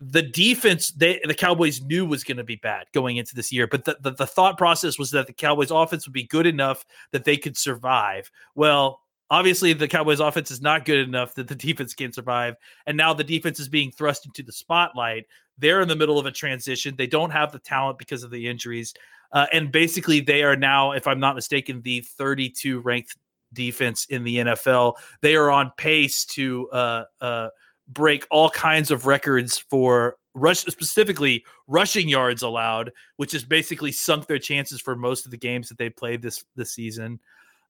the 0.00 0.22
defense 0.22 0.88
they 0.90 1.20
the 1.24 1.34
cowboys 1.34 1.80
knew 1.80 2.04
was 2.04 2.24
going 2.24 2.36
to 2.36 2.42
be 2.42 2.56
bad 2.56 2.86
going 2.92 3.18
into 3.18 3.36
this 3.36 3.52
year 3.52 3.68
but 3.68 3.84
the, 3.84 3.96
the, 4.00 4.10
the 4.10 4.26
thought 4.26 4.58
process 4.58 4.98
was 4.98 5.12
that 5.12 5.28
the 5.28 5.32
cowboys 5.32 5.70
offense 5.70 6.08
would 6.08 6.12
be 6.12 6.24
good 6.24 6.46
enough 6.46 6.84
that 7.12 7.24
they 7.24 7.36
could 7.36 7.56
survive. 7.56 8.28
Well 8.56 9.01
Obviously, 9.32 9.72
the 9.72 9.88
Cowboys' 9.88 10.20
offense 10.20 10.50
is 10.50 10.60
not 10.60 10.84
good 10.84 11.08
enough 11.08 11.34
that 11.36 11.48
the 11.48 11.54
defense 11.54 11.94
can 11.94 12.12
survive. 12.12 12.54
And 12.86 12.98
now 12.98 13.14
the 13.14 13.24
defense 13.24 13.58
is 13.58 13.66
being 13.66 13.90
thrust 13.90 14.26
into 14.26 14.42
the 14.42 14.52
spotlight. 14.52 15.24
They're 15.56 15.80
in 15.80 15.88
the 15.88 15.96
middle 15.96 16.18
of 16.18 16.26
a 16.26 16.30
transition. 16.30 16.96
They 16.98 17.06
don't 17.06 17.30
have 17.30 17.50
the 17.50 17.58
talent 17.58 17.96
because 17.98 18.24
of 18.24 18.30
the 18.30 18.46
injuries. 18.46 18.92
Uh, 19.32 19.46
and 19.50 19.72
basically, 19.72 20.20
they 20.20 20.42
are 20.42 20.54
now, 20.54 20.92
if 20.92 21.06
I'm 21.06 21.18
not 21.18 21.34
mistaken, 21.34 21.80
the 21.80 22.02
32 22.02 22.80
ranked 22.80 23.16
defense 23.54 24.04
in 24.10 24.22
the 24.22 24.36
NFL. 24.36 24.96
They 25.22 25.34
are 25.34 25.50
on 25.50 25.72
pace 25.78 26.26
to 26.26 26.68
uh, 26.68 27.04
uh, 27.22 27.48
break 27.88 28.26
all 28.30 28.50
kinds 28.50 28.90
of 28.90 29.06
records 29.06 29.56
for 29.56 30.16
rush, 30.34 30.58
specifically 30.58 31.42
rushing 31.68 32.06
yards 32.06 32.42
allowed, 32.42 32.92
which 33.16 33.32
has 33.32 33.44
basically 33.44 33.92
sunk 33.92 34.26
their 34.26 34.38
chances 34.38 34.78
for 34.78 34.94
most 34.94 35.24
of 35.24 35.30
the 35.30 35.38
games 35.38 35.70
that 35.70 35.78
they 35.78 35.88
played 35.88 36.20
this 36.20 36.44
this 36.54 36.72
season. 36.72 37.18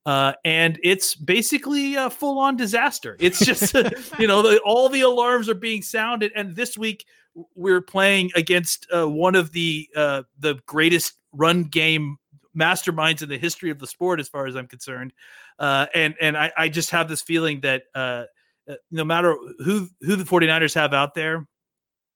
Uh, 0.05 0.33
and 0.45 0.79
it's 0.83 1.15
basically 1.15 1.95
a 1.95 2.11
full 2.11 2.39
on 2.39 2.57
disaster. 2.57 3.17
It's 3.21 3.39
just, 3.39 3.75
you 4.19 4.27
know, 4.27 4.43
the, 4.43 4.59
all 4.65 4.89
the 4.89 5.03
alarms 5.03 5.49
are 5.49 5.55
being 5.55 5.83
sounded. 5.83 6.33
And 6.35 6.57
this 6.57 6.77
week 6.77 7.07
we're 7.55 7.81
playing 7.81 8.31
against 8.35 8.87
uh, 8.95 9.09
one 9.09 9.35
of 9.35 9.53
the 9.53 9.89
uh, 9.95 10.23
the 10.39 10.59
greatest 10.67 11.15
run 11.33 11.65
game 11.65 12.17
masterminds 12.57 13.23
in 13.23 13.29
the 13.29 13.39
history 13.39 13.71
of 13.71 13.79
the 13.79 13.87
sport, 13.87 14.21
as 14.21 14.29
far 14.29 14.47
as 14.47 14.57
I'm 14.57 14.67
concerned. 14.67 15.13
Uh, 15.59 15.87
and 15.95 16.15
and 16.21 16.37
I, 16.37 16.53
I, 16.57 16.69
just 16.69 16.91
have 16.91 17.09
this 17.09 17.23
feeling 17.23 17.61
that 17.61 17.85
uh, 17.95 18.25
uh, 18.69 18.75
no 18.91 19.05
matter 19.05 19.37
who 19.65 19.89
who 20.01 20.17
the 20.17 20.25
49ers 20.25 20.75
have 20.75 20.93
out 20.93 21.15
there, 21.15 21.47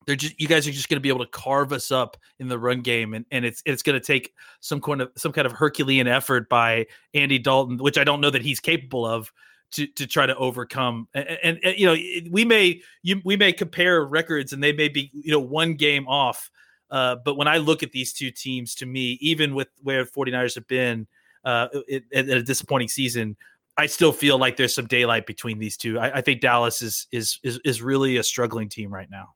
they're 0.07 0.17
just 0.17 0.41
you 0.41 0.49
guys 0.49 0.67
are 0.67 0.73
just 0.73 0.89
going 0.89 0.97
to 0.97 1.03
be 1.03 1.09
able 1.09 1.25
to 1.25 1.31
carve 1.31 1.73
us 1.73 1.91
up 1.91 2.17
in 2.39 2.49
the 2.49 2.59
run 2.59 2.81
game 2.81 3.15
and, 3.15 3.25
and 3.31 3.45
it's 3.45 3.63
it's 3.67 3.83
going 3.83 3.99
to 3.99 4.05
take 4.05 4.33
some 4.61 4.81
kind 4.81 5.03
of 5.03 5.11
some 5.17 5.33
kind 5.33 5.47
of 5.47 5.53
herculean 5.53 6.07
effort 6.07 6.49
by 6.49 6.87
Andy 7.15 7.39
Dalton 7.39 7.79
which 7.79 7.99
I 7.99 8.05
don't 8.05 8.21
know 8.21 8.31
that 8.31 8.43
he's 8.43 8.61
capable 8.61 9.07
of 9.07 9.33
to 9.73 9.87
to 9.87 10.07
try 10.07 10.27
to 10.27 10.37
overcome 10.37 11.09
and, 11.15 11.39
and, 11.43 11.59
and 11.63 11.79
you 11.79 11.87
know 11.87 11.97
we 12.31 12.45
may 12.45 12.81
you, 13.03 13.21
we 13.25 13.37
may 13.37 13.53
compare 13.53 14.05
records 14.05 14.53
and 14.53 14.63
they 14.63 14.73
may 14.73 14.89
be 14.89 15.11
you 15.13 15.33
know 15.33 15.41
one 15.41 15.75
game 15.75 16.07
off 16.07 16.51
uh, 16.91 17.17
but 17.25 17.37
when 17.37 17.49
I 17.49 17.57
look 17.57 17.83
at 17.83 17.91
these 17.91 18.13
two 18.13 18.31
teams 18.31 18.75
to 18.77 18.87
me 18.87 19.19
even 19.21 19.55
with 19.55 19.69
where 19.83 20.05
49ers 20.05 20.55
have 20.55 20.69
been 20.69 21.07
uh, 21.45 21.69
in 21.89 22.03
a 22.13 22.43
disappointing 22.43 22.89
season 22.89 23.37
I 23.79 23.87
still 23.87 24.13
feel 24.13 24.39
like 24.39 24.57
there's 24.57 24.75
some 24.75 24.87
daylight 24.87 25.27
between 25.27 25.59
these 25.59 25.77
two. 25.77 25.99
I, 25.99 26.19
I 26.19 26.21
think 26.23 26.41
Dallas 26.41 26.81
is, 26.81 27.07
is 27.13 27.39
is 27.43 27.61
is 27.63 27.83
really 27.83 28.17
a 28.17 28.23
struggling 28.23 28.71
team 28.71 28.91
right 28.91 29.11
now. 29.11 29.35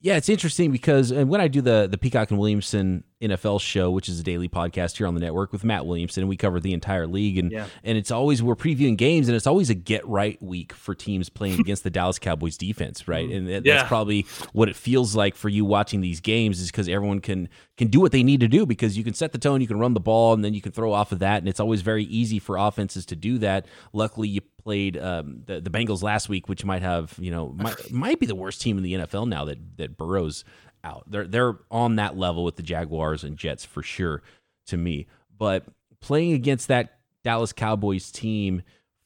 Yeah, 0.00 0.16
it's 0.16 0.28
interesting 0.28 0.70
because 0.70 1.10
and 1.10 1.28
when 1.28 1.40
I 1.40 1.48
do 1.48 1.60
the 1.60 1.88
the 1.90 1.98
Peacock 1.98 2.30
and 2.30 2.38
Williamson 2.38 3.02
NFL 3.20 3.60
show, 3.60 3.90
which 3.90 4.08
is 4.08 4.20
a 4.20 4.22
daily 4.22 4.48
podcast 4.48 4.96
here 4.96 5.08
on 5.08 5.14
the 5.14 5.20
network 5.20 5.50
with 5.52 5.64
Matt 5.64 5.86
Williamson, 5.86 6.22
and 6.22 6.28
we 6.28 6.36
cover 6.36 6.60
the 6.60 6.72
entire 6.72 7.08
league, 7.08 7.36
and 7.36 7.50
yeah. 7.50 7.66
and 7.82 7.98
it's 7.98 8.12
always 8.12 8.40
we're 8.40 8.54
previewing 8.54 8.96
games, 8.96 9.26
and 9.26 9.34
it's 9.34 9.46
always 9.46 9.70
a 9.70 9.74
get 9.74 10.06
right 10.06 10.40
week 10.40 10.72
for 10.72 10.94
teams 10.94 11.28
playing 11.28 11.58
against 11.58 11.82
the 11.82 11.90
Dallas 11.90 12.20
Cowboys 12.20 12.56
defense, 12.56 13.08
right? 13.08 13.28
Mm. 13.28 13.36
And 13.36 13.66
yeah. 13.66 13.74
that's 13.74 13.88
probably 13.88 14.24
what 14.52 14.68
it 14.68 14.76
feels 14.76 15.16
like 15.16 15.34
for 15.34 15.48
you 15.48 15.64
watching 15.64 16.00
these 16.00 16.20
games, 16.20 16.60
is 16.60 16.70
because 16.70 16.88
everyone 16.88 17.20
can 17.20 17.48
can 17.76 17.88
do 17.88 17.98
what 17.98 18.12
they 18.12 18.22
need 18.22 18.38
to 18.38 18.48
do 18.48 18.66
because 18.66 18.96
you 18.96 19.02
can 19.02 19.14
set 19.14 19.32
the 19.32 19.38
tone, 19.38 19.60
you 19.60 19.66
can 19.66 19.80
run 19.80 19.94
the 19.94 20.00
ball, 20.00 20.32
and 20.32 20.44
then 20.44 20.54
you 20.54 20.60
can 20.60 20.70
throw 20.70 20.92
off 20.92 21.10
of 21.10 21.18
that, 21.18 21.38
and 21.38 21.48
it's 21.48 21.60
always 21.60 21.82
very 21.82 22.04
easy 22.04 22.38
for 22.38 22.56
offenses 22.56 23.04
to 23.06 23.16
do 23.16 23.38
that. 23.38 23.66
Luckily, 23.92 24.28
you 24.28 24.42
played 24.68 24.98
um, 24.98 25.44
the 25.46 25.62
the 25.62 25.70
Bengals 25.70 26.02
last 26.02 26.28
week, 26.28 26.46
which 26.46 26.62
might 26.62 26.82
have 26.82 27.14
you 27.18 27.30
know 27.30 27.54
might, 27.56 27.90
might 27.90 28.20
be 28.20 28.26
the 28.26 28.34
worst 28.34 28.60
team 28.60 28.76
in 28.76 28.84
the 28.84 28.92
NFL 28.92 29.26
now 29.26 29.46
that 29.46 29.78
that 29.78 29.96
Burrow's 29.96 30.44
out. 30.84 31.04
They're 31.06 31.26
they're 31.26 31.54
on 31.70 31.96
that 31.96 32.18
level 32.18 32.44
with 32.44 32.56
the 32.56 32.62
Jaguars 32.62 33.24
and 33.24 33.38
Jets 33.38 33.64
for 33.64 33.82
sure 33.82 34.22
to 34.66 34.76
me. 34.76 35.06
But 35.38 35.64
playing 36.02 36.34
against 36.34 36.68
that 36.68 36.98
Dallas 37.24 37.54
Cowboys 37.54 38.12
team 38.12 38.60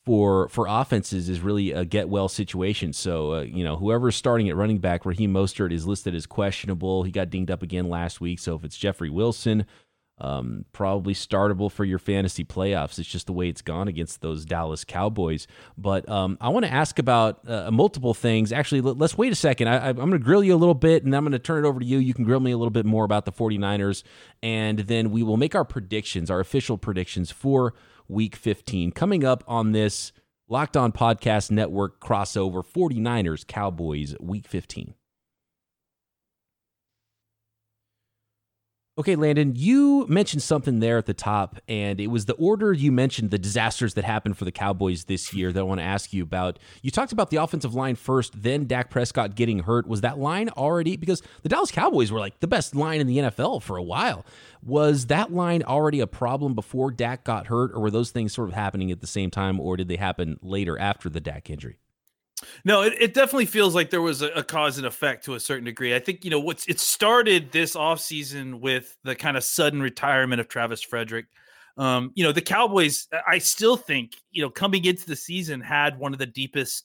for 0.04 0.48
for 0.48 0.66
offenses 0.68 1.28
is 1.28 1.38
really 1.38 1.70
a 1.70 1.84
get 1.84 2.08
well 2.08 2.28
situation. 2.28 2.92
So 2.92 3.34
uh, 3.34 3.40
you 3.42 3.62
know 3.62 3.76
whoever's 3.76 4.16
starting 4.16 4.48
at 4.48 4.56
running 4.56 4.78
back, 4.78 5.06
Raheem 5.06 5.32
Mostert 5.32 5.72
is 5.72 5.86
listed 5.86 6.12
as 6.12 6.26
questionable. 6.26 7.04
He 7.04 7.12
got 7.12 7.30
dinged 7.30 7.52
up 7.52 7.62
again 7.62 7.88
last 7.88 8.20
week. 8.20 8.40
So 8.40 8.56
if 8.56 8.64
it's 8.64 8.76
Jeffrey 8.76 9.10
Wilson 9.10 9.64
um, 10.18 10.64
probably 10.72 11.14
startable 11.14 11.70
for 11.70 11.84
your 11.84 11.98
fantasy 11.98 12.44
playoffs. 12.44 12.98
It's 12.98 13.08
just 13.08 13.26
the 13.26 13.32
way 13.32 13.48
it's 13.48 13.62
gone 13.62 13.88
against 13.88 14.20
those 14.20 14.44
Dallas 14.44 14.84
Cowboys. 14.84 15.46
But 15.76 16.08
um, 16.08 16.38
I 16.40 16.48
want 16.50 16.64
to 16.64 16.72
ask 16.72 16.98
about 16.98 17.48
uh, 17.48 17.70
multiple 17.70 18.14
things. 18.14 18.52
Actually, 18.52 18.82
let, 18.82 19.00
us 19.00 19.18
wait 19.18 19.32
a 19.32 19.36
second. 19.36 19.68
I, 19.68 19.88
am 19.88 19.96
going 19.96 20.12
to 20.12 20.18
grill 20.18 20.44
you 20.44 20.54
a 20.54 20.56
little 20.56 20.74
bit, 20.74 21.04
and 21.04 21.14
I'm 21.16 21.24
going 21.24 21.32
to 21.32 21.38
turn 21.38 21.64
it 21.64 21.68
over 21.68 21.80
to 21.80 21.86
you. 21.86 21.98
You 21.98 22.14
can 22.14 22.24
grill 22.24 22.40
me 22.40 22.52
a 22.52 22.56
little 22.56 22.70
bit 22.70 22.86
more 22.86 23.04
about 23.04 23.24
the 23.24 23.32
49ers, 23.32 24.04
and 24.42 24.80
then 24.80 25.10
we 25.10 25.22
will 25.22 25.36
make 25.36 25.54
our 25.54 25.64
predictions, 25.64 26.30
our 26.30 26.40
official 26.40 26.78
predictions 26.78 27.30
for 27.30 27.74
Week 28.08 28.36
15, 28.36 28.92
coming 28.92 29.24
up 29.24 29.42
on 29.48 29.72
this 29.72 30.12
Locked 30.48 30.76
On 30.76 30.92
Podcast 30.92 31.50
Network 31.50 32.00
crossover 32.00 32.62
49ers 32.64 33.46
Cowboys 33.46 34.14
Week 34.20 34.46
15. 34.46 34.94
Okay, 38.98 39.16
Landon, 39.16 39.54
you 39.56 40.06
mentioned 40.06 40.42
something 40.42 40.80
there 40.80 40.98
at 40.98 41.06
the 41.06 41.14
top, 41.14 41.58
and 41.66 41.98
it 41.98 42.08
was 42.08 42.26
the 42.26 42.34
order 42.34 42.74
you 42.74 42.92
mentioned 42.92 43.30
the 43.30 43.38
disasters 43.38 43.94
that 43.94 44.04
happened 44.04 44.36
for 44.36 44.44
the 44.44 44.52
Cowboys 44.52 45.04
this 45.04 45.32
year 45.32 45.50
that 45.50 45.60
I 45.60 45.62
want 45.62 45.80
to 45.80 45.84
ask 45.84 46.12
you 46.12 46.22
about. 46.22 46.58
You 46.82 46.90
talked 46.90 47.10
about 47.10 47.30
the 47.30 47.38
offensive 47.38 47.74
line 47.74 47.94
first, 47.94 48.42
then 48.42 48.66
Dak 48.66 48.90
Prescott 48.90 49.34
getting 49.34 49.60
hurt. 49.60 49.86
Was 49.86 50.02
that 50.02 50.18
line 50.18 50.50
already 50.50 50.98
because 50.98 51.22
the 51.42 51.48
Dallas 51.48 51.70
Cowboys 51.70 52.12
were 52.12 52.20
like 52.20 52.40
the 52.40 52.46
best 52.46 52.74
line 52.74 53.00
in 53.00 53.06
the 53.06 53.16
NFL 53.16 53.62
for 53.62 53.78
a 53.78 53.82
while? 53.82 54.26
Was 54.62 55.06
that 55.06 55.32
line 55.32 55.62
already 55.62 56.00
a 56.00 56.06
problem 56.06 56.54
before 56.54 56.90
Dak 56.90 57.24
got 57.24 57.46
hurt, 57.46 57.72
or 57.72 57.80
were 57.80 57.90
those 57.90 58.10
things 58.10 58.34
sort 58.34 58.50
of 58.50 58.54
happening 58.54 58.90
at 58.90 59.00
the 59.00 59.06
same 59.06 59.30
time, 59.30 59.58
or 59.58 59.78
did 59.78 59.88
they 59.88 59.96
happen 59.96 60.38
later 60.42 60.78
after 60.78 61.08
the 61.08 61.18
Dak 61.18 61.48
injury? 61.48 61.78
No, 62.64 62.82
it, 62.82 62.94
it 63.00 63.14
definitely 63.14 63.46
feels 63.46 63.74
like 63.74 63.90
there 63.90 64.02
was 64.02 64.22
a, 64.22 64.28
a, 64.28 64.42
cause 64.42 64.78
and 64.78 64.86
effect 64.86 65.24
to 65.24 65.34
a 65.34 65.40
certain 65.40 65.64
degree. 65.64 65.94
I 65.94 65.98
think, 65.98 66.24
you 66.24 66.30
know, 66.30 66.40
what's 66.40 66.66
it 66.66 66.80
started 66.80 67.52
this 67.52 67.74
offseason 67.74 68.60
with 68.60 68.96
the 69.04 69.14
kind 69.14 69.36
of 69.36 69.44
sudden 69.44 69.80
retirement 69.82 70.40
of 70.40 70.48
Travis 70.48 70.82
Frederick. 70.82 71.26
Um, 71.78 72.12
you 72.14 72.24
know, 72.24 72.32
the 72.32 72.42
Cowboys, 72.42 73.08
I 73.26 73.38
still 73.38 73.76
think, 73.76 74.12
you 74.30 74.42
know, 74.42 74.50
coming 74.50 74.84
into 74.84 75.06
the 75.06 75.16
season 75.16 75.60
had 75.60 75.98
one 75.98 76.12
of 76.12 76.18
the 76.18 76.26
deepest 76.26 76.84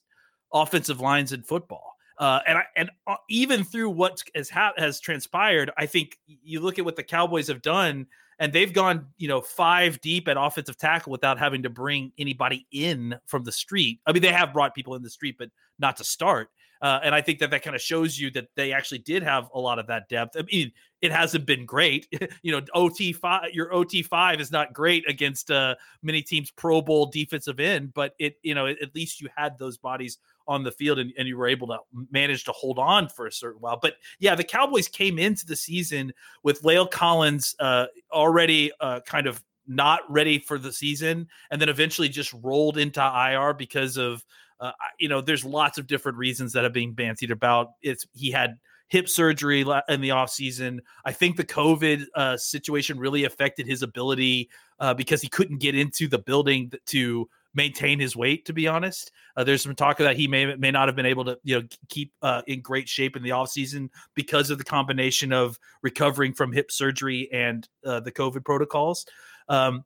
offensive 0.54 1.02
lines 1.02 1.34
in 1.34 1.44
football. 1.44 1.96
Uh, 2.18 2.40
and 2.48 2.58
I, 2.58 2.64
and 2.76 2.90
uh, 3.06 3.16
even 3.30 3.64
through 3.64 3.92
what 3.92 4.24
has 4.34 4.50
ha- 4.50 4.74
has 4.78 5.00
transpired, 5.00 5.72
I 5.78 5.86
think 5.86 6.18
you 6.26 6.62
look 6.62 6.80
at 6.80 6.86
what 6.86 6.96
the 6.96 7.04
Cowboys 7.04 7.48
have 7.48 7.62
done 7.62 8.08
and 8.40 8.54
they've 8.54 8.74
gone 8.74 9.08
you 9.18 9.28
know 9.28 9.42
five 9.42 10.00
deep 10.02 10.28
at 10.28 10.38
offensive 10.38 10.78
tackle 10.78 11.12
without 11.12 11.40
having 11.40 11.64
to 11.64 11.70
bring 11.70 12.12
anybody 12.18 12.66
in 12.72 13.16
from 13.26 13.44
the 13.44 13.52
street. 13.52 14.00
I 14.06 14.12
mean 14.12 14.22
they 14.22 14.32
have 14.32 14.54
brought 14.54 14.76
people 14.76 14.96
in 14.96 15.04
the 15.04 15.10
street 15.10 15.36
but 15.38 15.50
not 15.80 15.98
to 15.98 16.04
start. 16.04 16.50
Uh, 16.80 17.00
and 17.04 17.16
i 17.16 17.22
think 17.22 17.40
that 17.40 17.50
that 17.50 17.64
kind 17.64 17.76
of 17.76 17.82
shows 17.82 18.20
you 18.20 18.30
that 18.30 18.50
they 18.56 18.72
actually 18.72 19.00
did 19.00 19.24
have 19.24 19.50
a 19.54 19.60
lot 19.60 19.80
of 19.80 19.88
that 19.88 20.08
depth. 20.10 20.36
I 20.38 20.44
mean 20.44 20.72
it 21.02 21.12
hasn't 21.12 21.46
been 21.46 21.66
great. 21.66 22.08
You 22.44 22.52
know 22.52 22.62
ot 22.74 23.16
5 23.16 23.52
your 23.54 23.74
ot 23.74 24.06
5 24.06 24.40
is 24.40 24.52
not 24.52 24.74
great 24.74 25.10
against 25.10 25.52
uh 25.52 25.76
many 26.04 26.22
teams 26.22 26.52
pro 26.52 26.82
bowl 26.82 27.08
defensive 27.08 27.60
end 27.60 27.94
but 27.94 28.14
it 28.20 28.36
you 28.44 28.54
know 28.54 28.68
at 28.68 28.94
least 28.94 29.22
you 29.22 29.28
had 29.36 29.58
those 29.58 29.78
bodies 29.78 30.20
on 30.48 30.64
the 30.64 30.72
field 30.72 31.00
and, 31.00 31.12
and 31.18 31.28
you 31.28 31.38
were 31.38 31.48
able 31.48 31.68
to 31.68 31.78
manage 32.12 32.44
to 32.46 32.52
hold 32.52 32.80
on 32.80 33.10
for 33.10 33.28
a 33.28 33.32
certain 33.32 33.62
while. 33.62 33.80
But 33.82 33.96
yeah, 34.20 34.36
the 34.36 34.44
Cowboys 34.44 34.88
came 34.88 35.20
into 35.20 35.46
the 35.46 35.56
season 35.56 36.14
with 36.44 36.62
La'el 36.62 36.90
Collins 36.90 37.56
uh, 37.60 37.88
already 38.12 38.72
uh, 38.80 39.02
kind 39.02 39.28
of 39.28 39.44
not 39.68 40.02
ready 40.10 40.40
for 40.40 40.58
the 40.58 40.72
season 40.72 41.28
and 41.52 41.60
then 41.60 41.70
eventually 41.70 42.08
just 42.08 42.34
rolled 42.42 42.78
into 42.78 43.02
IR 43.02 43.54
because 43.54 43.98
of 43.98 44.24
uh, 44.60 44.72
you 44.98 45.10
know 45.10 45.22
there's 45.22 45.46
lots 45.46 45.78
of 45.78 45.86
different 45.86 46.18
reasons 46.18 46.54
that 46.54 46.64
have 46.64 46.74
been 46.74 46.96
bantied 46.96 47.32
about 47.32 47.72
it's 47.82 48.08
he 48.14 48.32
had 48.32 48.58
hip 48.90 49.10
surgery 49.10 49.62
in 49.62 50.02
the 50.02 50.10
offseason. 50.10 50.80
I 51.06 51.12
think 51.12 51.36
the 51.36 51.44
COVID 51.44 52.06
uh, 52.16 52.38
situation 52.38 52.98
really 52.98 53.26
affected 53.26 53.68
his 53.68 53.84
ability 53.84 54.50
uh, 54.80 54.94
because 54.94 55.22
he 55.22 55.28
couldn't 55.28 55.58
get 55.58 55.76
into 55.76 56.08
the 56.08 56.20
building 56.20 56.72
to 56.88 57.30
maintain 57.58 58.00
his 58.00 58.16
weight. 58.16 58.46
To 58.46 58.54
be 58.54 58.68
honest, 58.68 59.12
uh, 59.36 59.44
there's 59.44 59.64
some 59.64 59.76
talk 59.76 59.98
that 59.98 60.16
he 60.16 60.28
may 60.28 60.56
may 60.56 60.72
not 60.72 60.88
have 60.88 60.96
been 60.96 61.06
able 61.06 61.26
to 61.26 61.38
you 61.44 61.60
know 61.60 61.68
keep 61.90 62.14
uh, 62.22 62.44
in 62.48 62.62
great 62.62 62.88
shape 62.88 63.18
in 63.18 63.24
the 63.24 63.32
offseason 63.32 63.90
because 64.16 64.50
of 64.50 64.60
the 64.60 64.64
combination 64.64 65.34
of 65.34 65.60
recovering 65.82 66.34
from 66.34 66.54
hip 66.54 66.72
surgery 66.72 67.28
and 67.34 67.68
uh, 67.86 68.00
the 68.00 68.12
COVID 68.12 68.46
protocols. 68.46 69.06
Um, 69.50 69.84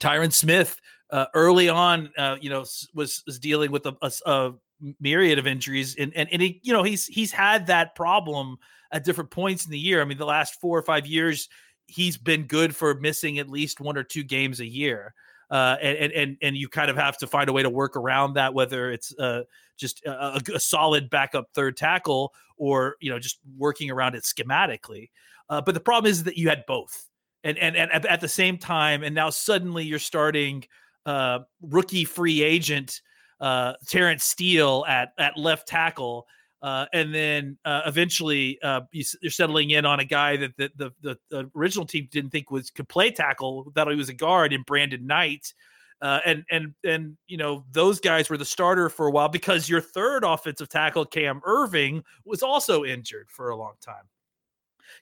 Tyron 0.00 0.32
Smith 0.32 0.80
uh, 1.10 1.26
early 1.34 1.68
on, 1.68 2.10
uh, 2.18 2.36
you 2.40 2.50
know, 2.50 2.64
was 2.94 3.22
was 3.26 3.38
dealing 3.38 3.70
with 3.70 3.86
a, 3.86 3.94
a, 4.02 4.12
a 4.26 4.54
myriad 4.98 5.38
of 5.38 5.46
injuries, 5.46 5.94
and 5.96 6.12
and 6.16 6.28
and 6.32 6.42
he, 6.42 6.60
you 6.64 6.72
know, 6.72 6.82
he's 6.82 7.06
he's 7.06 7.30
had 7.30 7.68
that 7.68 7.94
problem 7.94 8.56
at 8.90 9.04
different 9.04 9.30
points 9.30 9.66
in 9.66 9.70
the 9.70 9.78
year. 9.78 10.00
I 10.00 10.04
mean, 10.04 10.18
the 10.18 10.24
last 10.24 10.60
four 10.60 10.78
or 10.78 10.82
five 10.82 11.06
years, 11.06 11.48
he's 11.86 12.16
been 12.16 12.44
good 12.44 12.74
for 12.74 12.94
missing 12.94 13.38
at 13.38 13.50
least 13.50 13.80
one 13.80 13.98
or 13.98 14.02
two 14.02 14.24
games 14.24 14.60
a 14.60 14.66
year 14.66 15.14
uh, 15.54 15.76
and 15.80 16.12
and 16.12 16.36
and 16.42 16.56
you 16.56 16.68
kind 16.68 16.90
of 16.90 16.96
have 16.96 17.16
to 17.16 17.28
find 17.28 17.48
a 17.48 17.52
way 17.52 17.62
to 17.62 17.70
work 17.70 17.94
around 17.94 18.34
that, 18.34 18.52
whether 18.52 18.90
it's 18.90 19.16
uh, 19.20 19.44
just 19.76 20.04
a, 20.04 20.42
a, 20.52 20.58
solid 20.58 21.08
backup 21.08 21.46
third 21.54 21.76
tackle 21.76 22.34
or 22.56 22.96
you 23.00 23.08
know 23.08 23.20
just 23.20 23.38
working 23.56 23.88
around 23.88 24.16
it 24.16 24.24
schematically. 24.24 25.10
Uh, 25.48 25.60
but 25.60 25.72
the 25.72 25.80
problem 25.80 26.10
is 26.10 26.24
that 26.24 26.36
you 26.36 26.48
had 26.48 26.64
both, 26.66 27.08
and 27.44 27.56
and 27.58 27.76
and 27.76 27.92
at, 27.92 28.04
at 28.04 28.20
the 28.20 28.26
same 28.26 28.58
time, 28.58 29.04
and 29.04 29.14
now 29.14 29.30
suddenly 29.30 29.84
you're 29.84 30.00
starting 30.00 30.64
uh, 31.06 31.38
rookie 31.62 32.04
free 32.04 32.42
agent 32.42 33.00
uh, 33.40 33.74
Terence 33.86 34.24
Steele 34.24 34.84
at 34.88 35.12
at 35.18 35.38
left 35.38 35.68
tackle 35.68 36.26
uh, 36.64 36.86
and 36.94 37.14
then 37.14 37.58
uh, 37.66 37.82
eventually 37.84 38.58
uh, 38.62 38.80
you're 38.90 39.30
settling 39.30 39.68
in 39.68 39.84
on 39.84 40.00
a 40.00 40.04
guy 40.04 40.34
that 40.34 40.56
the, 40.56 40.70
the, 40.76 40.90
the, 41.02 41.18
the, 41.28 41.50
original 41.54 41.84
team 41.84 42.08
didn't 42.10 42.30
think 42.30 42.50
was 42.50 42.70
could 42.70 42.88
play 42.88 43.10
tackle, 43.10 43.70
that 43.74 43.86
he 43.86 43.94
was 43.94 44.08
a 44.08 44.14
guard 44.14 44.50
in 44.50 44.62
Brandon 44.62 45.06
Knight. 45.06 45.52
Uh, 46.00 46.20
and 46.24 46.42
and 46.50 46.72
and 46.82 47.18
you 47.26 47.36
know 47.36 47.66
those 47.72 48.00
guys 48.00 48.30
were 48.30 48.38
the 48.38 48.46
starter 48.46 48.88
for 48.88 49.06
a 49.06 49.10
while 49.10 49.28
because 49.28 49.68
your 49.68 49.82
third 49.82 50.24
offensive 50.24 50.70
tackle 50.70 51.04
Cam 51.04 51.38
Erving 51.46 52.02
was 52.24 52.42
also 52.42 52.82
injured 52.82 53.30
for 53.30 53.50
a 53.50 53.56
long 53.56 53.74
time. 53.82 54.04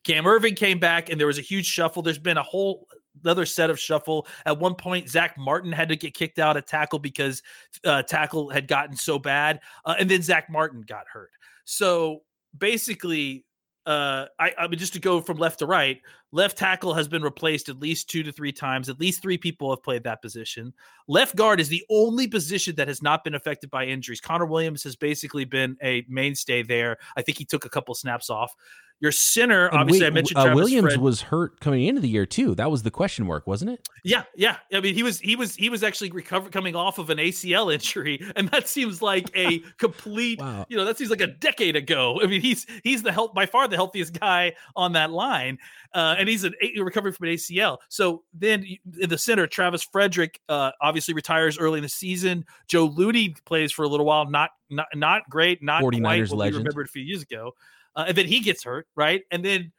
Cam 0.02 0.24
Erving 0.24 0.56
came 0.56 0.80
back 0.80 1.10
and 1.10 1.20
there 1.20 1.28
was 1.28 1.38
a 1.38 1.42
huge 1.42 1.66
shuffle. 1.66 2.02
There's 2.02 2.18
been 2.18 2.38
a 2.38 2.42
whole 2.42 2.88
another 3.22 3.46
set 3.46 3.70
of 3.70 3.78
shuffle. 3.78 4.26
At 4.46 4.58
one 4.58 4.74
point, 4.74 5.08
Zack 5.08 5.38
Martin 5.38 5.70
had 5.70 5.88
to 5.90 5.96
get 5.96 6.12
kicked 6.12 6.40
out 6.40 6.56
of 6.56 6.66
tackle 6.66 6.98
because 6.98 7.40
uh, 7.84 8.02
tackle 8.02 8.50
had 8.50 8.66
gotten 8.66 8.96
so 8.96 9.16
bad, 9.20 9.60
uh, 9.84 9.94
and 9.96 10.10
then 10.10 10.22
Zack 10.22 10.50
Martin 10.50 10.82
got 10.82 11.06
hurt. 11.06 11.30
So 11.64 12.22
basically, 12.56 13.44
uh, 13.86 14.26
I, 14.38 14.52
I 14.58 14.68
mean, 14.68 14.78
just 14.78 14.92
to 14.94 15.00
go 15.00 15.20
from 15.20 15.38
left 15.38 15.60
to 15.60 15.66
right, 15.66 16.00
left 16.32 16.58
tackle 16.58 16.94
has 16.94 17.06
been 17.06 17.22
replaced 17.22 17.68
at 17.68 17.78
least 17.78 18.10
two 18.10 18.22
to 18.22 18.32
three 18.32 18.52
times. 18.52 18.88
At 18.88 18.98
least 18.98 19.22
three 19.22 19.38
people 19.38 19.70
have 19.70 19.82
played 19.82 20.04
that 20.04 20.22
position. 20.22 20.72
Left 21.06 21.36
guard 21.36 21.60
is 21.60 21.68
the 21.68 21.84
only 21.90 22.26
position 22.26 22.74
that 22.76 22.88
has 22.88 23.02
not 23.02 23.22
been 23.22 23.34
affected 23.34 23.70
by 23.70 23.84
injuries. 23.84 24.20
Connor 24.20 24.46
Williams 24.46 24.82
has 24.84 24.96
basically 24.96 25.44
been 25.44 25.76
a 25.82 26.04
mainstay 26.08 26.62
there. 26.62 26.96
I 27.16 27.22
think 27.22 27.38
he 27.38 27.44
took 27.44 27.64
a 27.64 27.68
couple 27.68 27.94
snaps 27.94 28.30
off. 28.30 28.54
Your 29.02 29.10
center, 29.10 29.66
and 29.66 29.78
obviously, 29.80 30.02
we, 30.02 30.06
I 30.06 30.10
mentioned 30.10 30.38
uh, 30.38 30.52
Williams 30.54 30.92
Fred. 30.92 31.00
was 31.00 31.22
hurt 31.22 31.58
coming 31.58 31.86
into 31.86 32.00
the 32.00 32.08
year 32.08 32.24
too. 32.24 32.54
That 32.54 32.70
was 32.70 32.84
the 32.84 32.90
question 32.92 33.26
mark, 33.26 33.48
wasn't 33.48 33.72
it? 33.72 33.88
Yeah, 34.04 34.22
yeah. 34.36 34.58
I 34.72 34.78
mean, 34.78 34.94
he 34.94 35.02
was 35.02 35.18
he 35.18 35.34
was 35.34 35.56
he 35.56 35.70
was 35.70 35.82
actually 35.82 36.12
recovered 36.12 36.52
coming 36.52 36.76
off 36.76 36.98
of 36.98 37.10
an 37.10 37.18
ACL 37.18 37.74
injury, 37.74 38.24
and 38.36 38.48
that 38.50 38.68
seems 38.68 39.02
like 39.02 39.28
a 39.36 39.58
complete. 39.78 40.38
wow. 40.38 40.66
You 40.68 40.76
know, 40.76 40.84
that 40.84 40.98
seems 40.98 41.10
like 41.10 41.20
a 41.20 41.26
decade 41.26 41.74
ago. 41.74 42.20
I 42.22 42.28
mean, 42.28 42.40
he's 42.40 42.64
he's 42.84 43.02
the 43.02 43.10
health 43.10 43.34
by 43.34 43.44
far 43.44 43.66
the 43.66 43.74
healthiest 43.74 44.20
guy 44.20 44.52
on 44.76 44.92
that 44.92 45.10
line, 45.10 45.58
uh, 45.94 46.14
and 46.22 46.28
he's 46.30 46.44
an 46.44 46.54
eight, 46.62 46.82
recovering 46.82 47.12
from 47.12 47.28
an 47.28 47.34
ACL. 47.34 47.78
So 47.88 48.22
then 48.32 48.64
in 49.00 49.10
the 49.10 49.18
center, 49.18 49.46
Travis 49.46 49.82
Frederick 49.82 50.40
uh, 50.48 50.70
obviously 50.80 51.14
retires 51.14 51.58
early 51.58 51.78
in 51.78 51.82
the 51.82 51.88
season. 51.88 52.44
Joe 52.68 52.86
Looney 52.86 53.34
plays 53.44 53.72
for 53.72 53.82
a 53.82 53.88
little 53.88 54.06
while, 54.06 54.28
not 54.30 54.50
not 54.70 54.86
not 54.94 55.22
great, 55.28 55.62
not 55.62 55.82
49ers 55.82 56.00
quite 56.00 56.20
what 56.30 56.38
legend. 56.38 56.54
we 56.54 56.58
remembered 56.58 56.86
a 56.86 56.90
few 56.90 57.02
years 57.02 57.22
ago 57.22 57.52
uh, 57.96 58.04
and 58.08 58.16
then 58.16 58.26
he 58.26 58.40
gets 58.40 58.64
hurt, 58.64 58.86
right? 58.96 59.22
And 59.30 59.44
then 59.44 59.72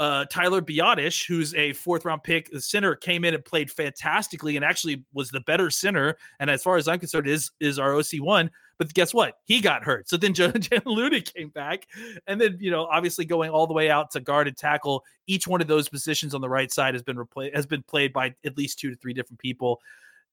uh, 0.00 0.24
Tyler 0.30 0.62
Biadasz, 0.62 1.26
who's 1.26 1.54
a 1.54 1.74
fourth 1.74 2.06
round 2.06 2.24
pick, 2.24 2.50
the 2.50 2.60
center, 2.60 2.96
came 2.96 3.22
in 3.22 3.34
and 3.34 3.44
played 3.44 3.70
fantastically 3.70 4.56
and 4.56 4.64
actually 4.64 5.04
was 5.12 5.28
the 5.28 5.40
better 5.40 5.70
center. 5.70 6.16
And 6.40 6.48
as 6.48 6.62
far 6.62 6.78
as 6.78 6.88
I'm 6.88 6.98
concerned, 6.98 7.28
is 7.28 7.50
is 7.60 7.78
our 7.78 7.94
OC 7.94 8.14
one. 8.20 8.50
But 8.78 8.94
guess 8.94 9.12
what? 9.12 9.34
He 9.44 9.60
got 9.60 9.84
hurt. 9.84 10.08
So 10.08 10.16
then 10.16 10.32
Jan 10.34 10.58
Looney 10.86 11.20
came 11.20 11.50
back, 11.50 11.86
and 12.26 12.40
then 12.40 12.56
you 12.58 12.70
know, 12.70 12.86
obviously 12.86 13.26
going 13.26 13.50
all 13.50 13.66
the 13.66 13.74
way 13.74 13.90
out 13.90 14.10
to 14.12 14.20
guard 14.20 14.48
and 14.48 14.56
tackle. 14.56 15.04
Each 15.26 15.46
one 15.46 15.60
of 15.60 15.68
those 15.68 15.90
positions 15.90 16.34
on 16.34 16.40
the 16.40 16.48
right 16.48 16.72
side 16.72 16.94
has 16.94 17.02
been 17.02 17.16
replayed 17.16 17.54
has 17.54 17.66
been 17.66 17.82
played 17.82 18.14
by 18.14 18.34
at 18.44 18.56
least 18.56 18.78
two 18.78 18.88
to 18.88 18.96
three 18.96 19.12
different 19.12 19.38
people. 19.38 19.80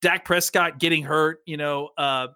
Dak 0.02 0.24
Prescott 0.24 0.80
getting 0.80 1.04
hurt, 1.04 1.42
you 1.46 1.58
know, 1.58 1.90
uh, 1.98 2.28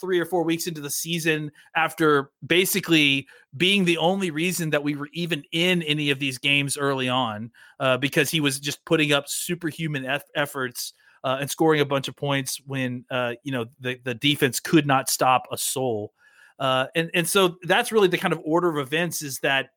three 0.00 0.18
or 0.18 0.24
four 0.24 0.42
weeks 0.42 0.66
into 0.66 0.80
the 0.80 0.90
season 0.90 1.50
after 1.74 2.30
basically 2.46 3.26
being 3.56 3.84
the 3.84 3.98
only 3.98 4.30
reason 4.30 4.70
that 4.70 4.82
we 4.82 4.96
were 4.96 5.08
even 5.12 5.42
in 5.52 5.82
any 5.82 6.10
of 6.10 6.18
these 6.18 6.38
games 6.38 6.76
early 6.76 7.08
on 7.08 7.50
uh, 7.80 7.96
because 7.96 8.30
he 8.30 8.40
was 8.40 8.60
just 8.60 8.84
putting 8.84 9.12
up 9.12 9.28
superhuman 9.28 10.04
eff- 10.04 10.24
efforts 10.34 10.92
uh, 11.24 11.38
and 11.40 11.50
scoring 11.50 11.80
a 11.80 11.84
bunch 11.84 12.08
of 12.08 12.16
points 12.16 12.60
when 12.66 13.04
uh, 13.10 13.34
you 13.42 13.52
know 13.52 13.66
the, 13.80 13.98
the 14.04 14.14
defense 14.14 14.60
could 14.60 14.86
not 14.86 15.08
stop 15.08 15.46
a 15.52 15.58
soul 15.58 16.12
uh, 16.58 16.86
and 16.94 17.10
and 17.14 17.28
so 17.28 17.56
that's 17.62 17.92
really 17.92 18.08
the 18.08 18.18
kind 18.18 18.32
of 18.32 18.40
order 18.44 18.68
of 18.68 18.78
events 18.78 19.22
is 19.22 19.38
that 19.40 19.70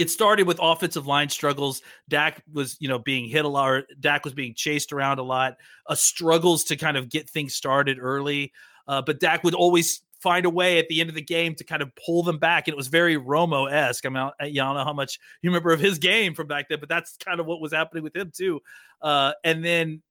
it 0.00 0.08
started 0.08 0.46
with 0.46 0.58
offensive 0.62 1.06
line 1.06 1.28
struggles. 1.28 1.82
Dak 2.08 2.42
was, 2.50 2.78
you 2.80 2.88
know, 2.88 2.98
being 2.98 3.28
hit 3.28 3.44
a 3.44 3.48
lot. 3.48 3.84
Dak 4.00 4.24
was 4.24 4.32
being 4.32 4.54
chased 4.54 4.94
around 4.94 5.18
a 5.18 5.22
lot. 5.22 5.56
Uh, 5.86 5.94
struggles 5.94 6.64
to 6.64 6.76
kind 6.76 6.96
of 6.96 7.10
get 7.10 7.28
things 7.28 7.54
started 7.54 7.98
early. 8.00 8.50
Uh, 8.90 9.00
but 9.00 9.20
Dak 9.20 9.44
would 9.44 9.54
always 9.54 10.02
find 10.20 10.44
a 10.44 10.50
way 10.50 10.78
at 10.78 10.88
the 10.88 11.00
end 11.00 11.08
of 11.08 11.14
the 11.14 11.22
game 11.22 11.54
to 11.54 11.64
kind 11.64 11.80
of 11.80 11.90
pull 11.94 12.24
them 12.24 12.38
back. 12.38 12.66
And 12.66 12.72
it 12.72 12.76
was 12.76 12.88
very 12.88 13.16
Romo 13.16 13.70
esque. 13.70 14.04
I 14.04 14.08
mean, 14.08 14.30
I, 14.40 14.46
you 14.46 14.56
don't 14.56 14.74
know 14.74 14.84
how 14.84 14.92
much 14.92 15.20
you 15.42 15.48
remember 15.50 15.72
of 15.72 15.78
his 15.80 15.98
game 15.98 16.34
from 16.34 16.48
back 16.48 16.68
then, 16.68 16.80
but 16.80 16.88
that's 16.88 17.16
kind 17.16 17.38
of 17.38 17.46
what 17.46 17.60
was 17.60 17.72
happening 17.72 18.02
with 18.02 18.16
him 18.16 18.32
too. 18.34 18.60
Uh, 19.00 19.32
and 19.44 19.64
then, 19.64 20.02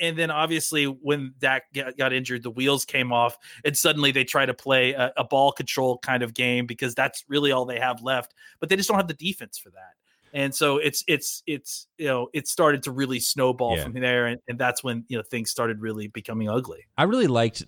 and 0.00 0.16
then 0.16 0.30
obviously 0.30 0.86
when 0.86 1.34
Dak 1.38 1.64
got, 1.74 1.96
got, 1.98 2.14
injured, 2.14 2.42
the 2.42 2.50
wheels 2.50 2.86
came 2.86 3.12
off, 3.12 3.36
and 3.66 3.76
suddenly 3.76 4.10
they 4.10 4.24
try 4.24 4.46
to 4.46 4.54
play 4.54 4.94
a, 4.94 5.12
a 5.18 5.24
ball 5.24 5.52
control 5.52 5.98
kind 5.98 6.22
of 6.22 6.32
game 6.32 6.64
because 6.64 6.94
that's 6.94 7.22
really 7.28 7.52
all 7.52 7.66
they 7.66 7.78
have 7.78 8.02
left. 8.02 8.32
But 8.58 8.70
they 8.70 8.76
just 8.76 8.88
don't 8.88 8.96
have 8.96 9.08
the 9.08 9.12
defense 9.14 9.58
for 9.58 9.68
that. 9.70 9.92
and 10.32 10.54
so 10.54 10.78
it's 10.78 11.04
it's 11.06 11.42
it's 11.46 11.86
you 11.98 12.06
know 12.08 12.28
it 12.32 12.48
started 12.48 12.82
to 12.84 12.90
really 12.90 13.20
snowball 13.20 13.76
Yeah. 13.76 13.84
from 13.84 13.92
there, 13.92 14.26
and, 14.26 14.40
and 14.48 14.58
that's 14.58 14.82
when 14.82 15.04
you 15.08 15.18
know 15.18 15.22
things 15.22 15.50
started 15.50 15.80
really 15.80 16.08
becoming 16.08 16.48
ugly. 16.48 16.86
I 16.96 17.04
really 17.04 17.26
liked 17.28 17.62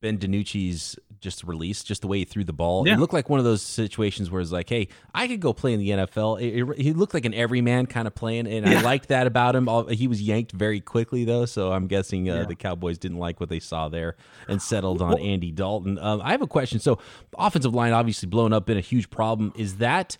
Ben 0.00 0.16
DiNucci's 0.18 0.96
just 1.20 1.42
release, 1.42 1.82
just 1.82 2.02
the 2.02 2.06
way 2.06 2.18
he 2.18 2.24
threw 2.24 2.44
the 2.44 2.52
ball. 2.52 2.86
Yeah. 2.86 2.94
It 2.94 3.00
looked 3.00 3.12
like 3.12 3.28
one 3.28 3.40
of 3.40 3.44
those 3.44 3.60
situations 3.60 4.30
where 4.30 4.40
it's 4.40 4.52
like, 4.52 4.68
hey, 4.68 4.86
I 5.12 5.26
could 5.26 5.40
go 5.40 5.52
play 5.52 5.72
in 5.72 5.80
the 5.80 5.90
NFL. 5.90 6.40
It- 6.40 6.60
it- 6.62 6.78
he 6.80 6.92
looked 6.92 7.12
like 7.12 7.24
an 7.24 7.34
everyman 7.34 7.86
kind 7.86 8.06
of 8.06 8.14
playing, 8.14 8.46
and 8.46 8.68
I 8.68 8.80
liked 8.82 9.08
that 9.08 9.26
about 9.26 9.56
him. 9.56 9.68
All- 9.68 9.86
He 9.88 10.06
was 10.06 10.22
yanked 10.22 10.52
very 10.52 10.78
quickly, 10.80 11.24
though, 11.24 11.44
so 11.44 11.72
I'm 11.72 11.88
guessing 11.88 12.30
uh, 12.30 12.34
Yeah. 12.36 12.44
the 12.44 12.54
Cowboys 12.54 12.98
didn't 12.98 13.18
like 13.18 13.40
what 13.40 13.48
they 13.48 13.58
saw 13.58 13.88
there 13.88 14.14
and 14.46 14.62
settled 14.62 15.02
on 15.02 15.18
Andy 15.18 15.50
Dalton. 15.50 15.98
Um, 15.98 16.20
I 16.22 16.30
have 16.30 16.42
a 16.42 16.46
question. 16.46 16.78
So, 16.78 16.98
offensive 17.36 17.74
line 17.74 17.92
obviously 17.92 18.28
blown 18.28 18.52
up, 18.52 18.66
been 18.66 18.78
a 18.78 18.80
huge 18.82 19.10
problem. 19.10 19.52
Is 19.56 19.78
that 19.78 20.16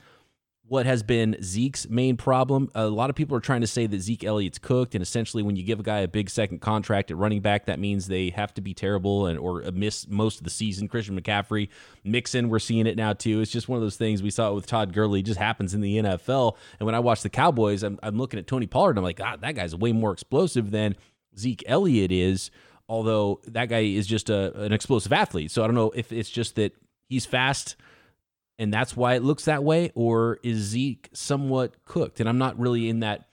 what 0.69 0.85
has 0.85 1.03
been 1.03 1.37
Zeke's 1.43 1.89
main 1.89 2.17
problem. 2.17 2.71
A 2.75 2.87
lot 2.87 3.09
of 3.09 3.17
people 3.17 3.37
are 3.37 3.41
trying 3.41 3.63
to 3.63 3.67
say 3.67 3.87
that 3.87 4.01
Zeke 4.01 4.25
Elliott's 4.25 4.59
cooked, 4.59 4.95
and 4.95 5.03
essentially, 5.03 5.43
when 5.43 5.57
you 5.57 5.63
give 5.63 5.81
a 5.81 5.83
guy 5.83 6.01
a 6.01 6.09
big 6.09 6.29
second 6.29 6.61
contract 6.61 7.11
at 7.11 7.17
running 7.17 7.41
back, 7.41 7.67
that 7.67 7.79
means 7.79 8.07
they 8.07 8.31
have 8.31 8.53
to 8.55 8.61
be 8.61 8.75
terrible 8.75 9.27
and 9.27 9.39
or 9.39 9.63
miss 9.73 10.07
most 10.09 10.39
of 10.39 10.45
the 10.45 10.51
season. 10.51 10.87
Christian 10.87 11.19
McCaffrey, 11.19 11.69
Mixon, 12.05 12.51
we're 12.51 12.59
seeing 12.59 12.87
it 12.87 12.97
now 12.97 13.15
too. 13.15 13.41
It's 13.41 13.51
just 13.51 13.69
one 13.69 13.77
of 13.79 13.83
those 13.83 13.97
things 13.97 14.23
we 14.23 14.31
saw 14.31 14.51
it 14.51 14.55
with 14.55 14.67
Todd 14.67 14.93
Gurley. 14.93 15.21
It 15.21 15.25
just 15.27 15.41
happens 15.41 15.73
in 15.73 15.81
the 15.81 15.97
NFL. 15.97 16.57
And 16.79 16.87
when 16.87 16.95
I 16.95 17.01
watch 17.01 17.23
the 17.23 17.31
Cowboys, 17.31 17.83
I'm, 17.83 17.99
I'm 18.03 18.19
looking 18.19 18.39
at 18.39 18.47
Tony 18.47 18.67
Pollard, 18.67 18.91
and 18.91 18.99
I'm 18.99 19.05
like, 19.05 19.17
God, 19.17 19.41
that 19.41 19.55
guy's 19.55 19.75
way 19.75 19.93
more 19.93 20.13
explosive 20.13 20.71
than 20.71 20.97
Zeke 21.39 21.65
Elliott 21.67 22.13
is. 22.13 22.51
Although 22.91 23.41
that 23.47 23.67
guy 23.67 23.81
is 23.81 24.07
just 24.07 24.31
a, 24.31 24.55
an 24.63 24.73
explosive 24.73 25.13
athlete, 25.13 25.51
so 25.51 25.63
I 25.63 25.67
don't 25.67 25.75
know 25.75 25.91
if 25.95 26.11
it's 26.11 26.31
just 26.31 26.57
that 26.57 26.73
he's 27.09 27.27
fast 27.27 27.77
and 28.59 28.73
that's 28.73 28.97
why 28.97 29.15
it 29.15 29.23
looks 29.23 29.45
that 29.45 29.63
way, 29.63 29.91
or 29.95 30.39
is 30.43 30.59
Zeke 30.59 31.09
somewhat 31.13 31.85
cooked? 31.85 32.21
And 32.21 32.29
I'm 32.29 32.39
not 32.39 32.59
really 32.59 32.89
in 32.89 33.01
that 33.01 33.29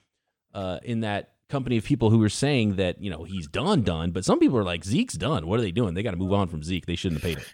uh, 0.54 0.78
in 0.82 1.00
that 1.00 1.32
company 1.48 1.76
of 1.76 1.84
people 1.84 2.10
who 2.10 2.22
are 2.22 2.28
saying 2.28 2.76
that 2.76 3.02
you 3.02 3.10
know 3.10 3.24
he's 3.24 3.48
done, 3.48 3.82
done. 3.82 4.12
But 4.12 4.24
some 4.24 4.38
people 4.38 4.56
are 4.58 4.64
like 4.64 4.84
Zeke's 4.84 5.14
done. 5.14 5.46
What 5.46 5.58
are 5.58 5.62
they 5.62 5.72
doing? 5.72 5.94
They 5.94 6.02
got 6.02 6.12
to 6.12 6.16
move 6.16 6.32
on 6.32 6.48
from 6.48 6.62
Zeke. 6.62 6.86
They 6.86 6.96
shouldn't 6.96 7.22
have 7.22 7.28
paid 7.28 7.38
him. 7.38 7.46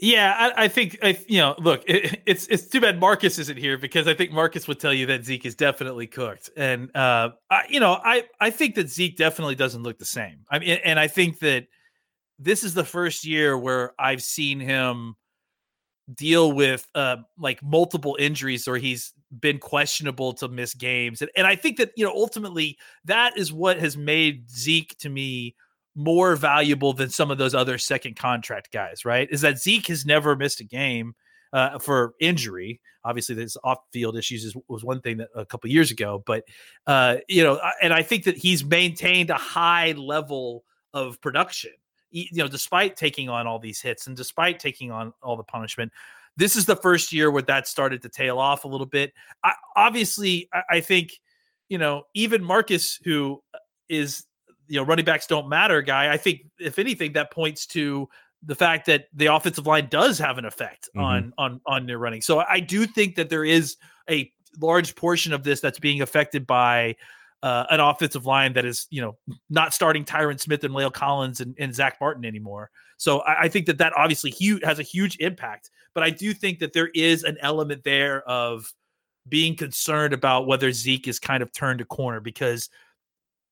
Yeah, 0.00 0.52
I, 0.56 0.64
I 0.64 0.68
think 0.68 0.98
I, 1.02 1.18
you 1.26 1.38
know. 1.38 1.56
Look, 1.58 1.82
it, 1.86 2.22
it's 2.26 2.46
it's 2.46 2.68
too 2.68 2.80
bad 2.80 3.00
Marcus 3.00 3.38
isn't 3.38 3.58
here 3.58 3.78
because 3.78 4.06
I 4.06 4.14
think 4.14 4.30
Marcus 4.30 4.68
would 4.68 4.78
tell 4.78 4.94
you 4.94 5.06
that 5.06 5.24
Zeke 5.24 5.44
is 5.44 5.56
definitely 5.56 6.06
cooked, 6.06 6.50
and 6.56 6.94
uh, 6.94 7.30
I, 7.50 7.62
you 7.68 7.80
know, 7.80 7.98
I 8.04 8.24
I 8.40 8.50
think 8.50 8.76
that 8.76 8.90
Zeke 8.90 9.16
definitely 9.16 9.56
doesn't 9.56 9.82
look 9.82 9.98
the 9.98 10.04
same. 10.04 10.44
I 10.50 10.60
mean, 10.60 10.78
and 10.84 11.00
I 11.00 11.08
think 11.08 11.40
that 11.40 11.66
this 12.38 12.62
is 12.62 12.74
the 12.74 12.84
first 12.84 13.26
year 13.26 13.58
where 13.58 13.92
I've 13.98 14.22
seen 14.22 14.60
him 14.60 15.16
deal 16.14 16.52
with 16.52 16.86
uh 16.94 17.16
like 17.38 17.62
multiple 17.62 18.16
injuries 18.18 18.66
or 18.66 18.76
he's 18.78 19.12
been 19.40 19.58
questionable 19.58 20.32
to 20.32 20.48
miss 20.48 20.72
games 20.72 21.20
and, 21.20 21.30
and 21.36 21.46
i 21.46 21.54
think 21.54 21.76
that 21.76 21.90
you 21.96 22.04
know 22.04 22.12
ultimately 22.12 22.78
that 23.04 23.36
is 23.36 23.52
what 23.52 23.78
has 23.78 23.96
made 23.96 24.50
zeke 24.50 24.96
to 24.98 25.10
me 25.10 25.54
more 25.98 26.36
valuable 26.36 26.92
than 26.92 27.10
some 27.10 27.30
of 27.30 27.38
those 27.38 27.54
other 27.54 27.76
second 27.76 28.14
contract 28.16 28.72
guys 28.72 29.04
right? 29.04 29.28
Is 29.32 29.40
that 29.40 29.58
zeke 29.58 29.88
has 29.88 30.06
never 30.06 30.36
missed 30.36 30.60
a 30.60 30.64
game 30.64 31.14
uh, 31.52 31.78
for 31.80 32.14
injury. 32.20 32.80
Obviously 33.04 33.34
there's 33.34 33.56
off-field 33.64 34.16
issues 34.16 34.44
is, 34.44 34.56
was 34.68 34.84
one 34.84 35.00
thing 35.00 35.16
that 35.16 35.28
a 35.34 35.44
couple 35.44 35.70
years 35.70 35.90
ago 35.90 36.22
but 36.24 36.44
uh 36.86 37.16
you 37.28 37.42
know 37.42 37.60
and 37.82 37.92
i 37.92 38.02
think 38.02 38.24
that 38.24 38.36
he's 38.36 38.64
maintained 38.64 39.30
a 39.30 39.34
high 39.34 39.92
level 39.92 40.64
of 40.94 41.20
production 41.20 41.72
you 42.10 42.26
know, 42.32 42.48
despite 42.48 42.96
taking 42.96 43.28
on 43.28 43.46
all 43.46 43.58
these 43.58 43.80
hits 43.80 44.06
and 44.06 44.16
despite 44.16 44.58
taking 44.58 44.90
on 44.90 45.12
all 45.22 45.36
the 45.36 45.42
punishment, 45.42 45.92
this 46.36 46.56
is 46.56 46.66
the 46.66 46.76
first 46.76 47.12
year 47.12 47.30
where 47.30 47.42
that 47.42 47.66
started 47.66 48.02
to 48.02 48.08
tail 48.08 48.38
off 48.38 48.64
a 48.64 48.68
little 48.68 48.86
bit. 48.86 49.12
I, 49.42 49.54
obviously, 49.76 50.48
I, 50.52 50.62
I 50.70 50.80
think, 50.80 51.20
you 51.68 51.78
know, 51.78 52.04
even 52.14 52.42
Marcus, 52.42 52.98
who 53.04 53.42
is, 53.88 54.24
you 54.68 54.78
know, 54.78 54.86
running 54.86 55.04
backs 55.04 55.26
don't 55.26 55.48
matter 55.48 55.82
guy, 55.82 56.12
I 56.12 56.16
think, 56.16 56.42
if 56.58 56.78
anything, 56.78 57.14
that 57.14 57.32
points 57.32 57.66
to 57.68 58.08
the 58.42 58.54
fact 58.54 58.86
that 58.86 59.06
the 59.12 59.26
offensive 59.26 59.66
line 59.66 59.88
does 59.90 60.18
have 60.18 60.38
an 60.38 60.44
effect 60.44 60.88
Mhm. 60.94 61.02
on 61.02 61.34
on 61.38 61.60
on 61.66 61.86
their 61.86 61.98
running. 61.98 62.22
So 62.22 62.38
I 62.48 62.60
do 62.60 62.86
think 62.86 63.16
that 63.16 63.30
there 63.30 63.44
is 63.44 63.76
a 64.08 64.32
large 64.60 64.94
portion 64.94 65.32
of 65.32 65.42
this 65.42 65.60
that's 65.60 65.80
being 65.80 66.02
affected 66.02 66.46
by 66.46 66.94
uh, 67.42 67.64
an 67.70 67.80
offensive 67.80 68.26
line 68.26 68.52
that 68.54 68.64
is, 68.64 68.86
you 68.90 69.00
know, 69.00 69.16
not 69.48 69.72
starting 69.72 70.04
Tyron 70.04 70.40
Smith 70.40 70.64
and 70.64 70.74
La'el 70.74 70.92
Collins 70.92 71.40
and, 71.40 71.54
and 71.58 71.74
Zack 71.74 71.98
Martin 72.00 72.24
anymore. 72.24 72.70
So 72.96 73.20
I, 73.20 73.42
I 73.42 73.48
think 73.48 73.66
that 73.66 73.78
that 73.78 73.92
obviously 73.96 74.30
huge 74.30 74.64
has 74.64 74.78
a 74.78 74.82
huge 74.82 75.16
impact. 75.20 75.70
But 75.94 76.02
I 76.02 76.10
do 76.10 76.32
think 76.34 76.58
that 76.60 76.72
there 76.72 76.90
is 76.94 77.24
an 77.24 77.38
element 77.40 77.84
there 77.84 78.22
of 78.28 78.72
being 79.28 79.56
concerned 79.56 80.14
about 80.14 80.46
whether 80.46 80.72
Zeke 80.72 81.08
is 81.08 81.18
kind 81.18 81.42
of 81.42 81.52
turned 81.52 81.80
a 81.80 81.84
corner 81.84 82.20
because 82.20 82.68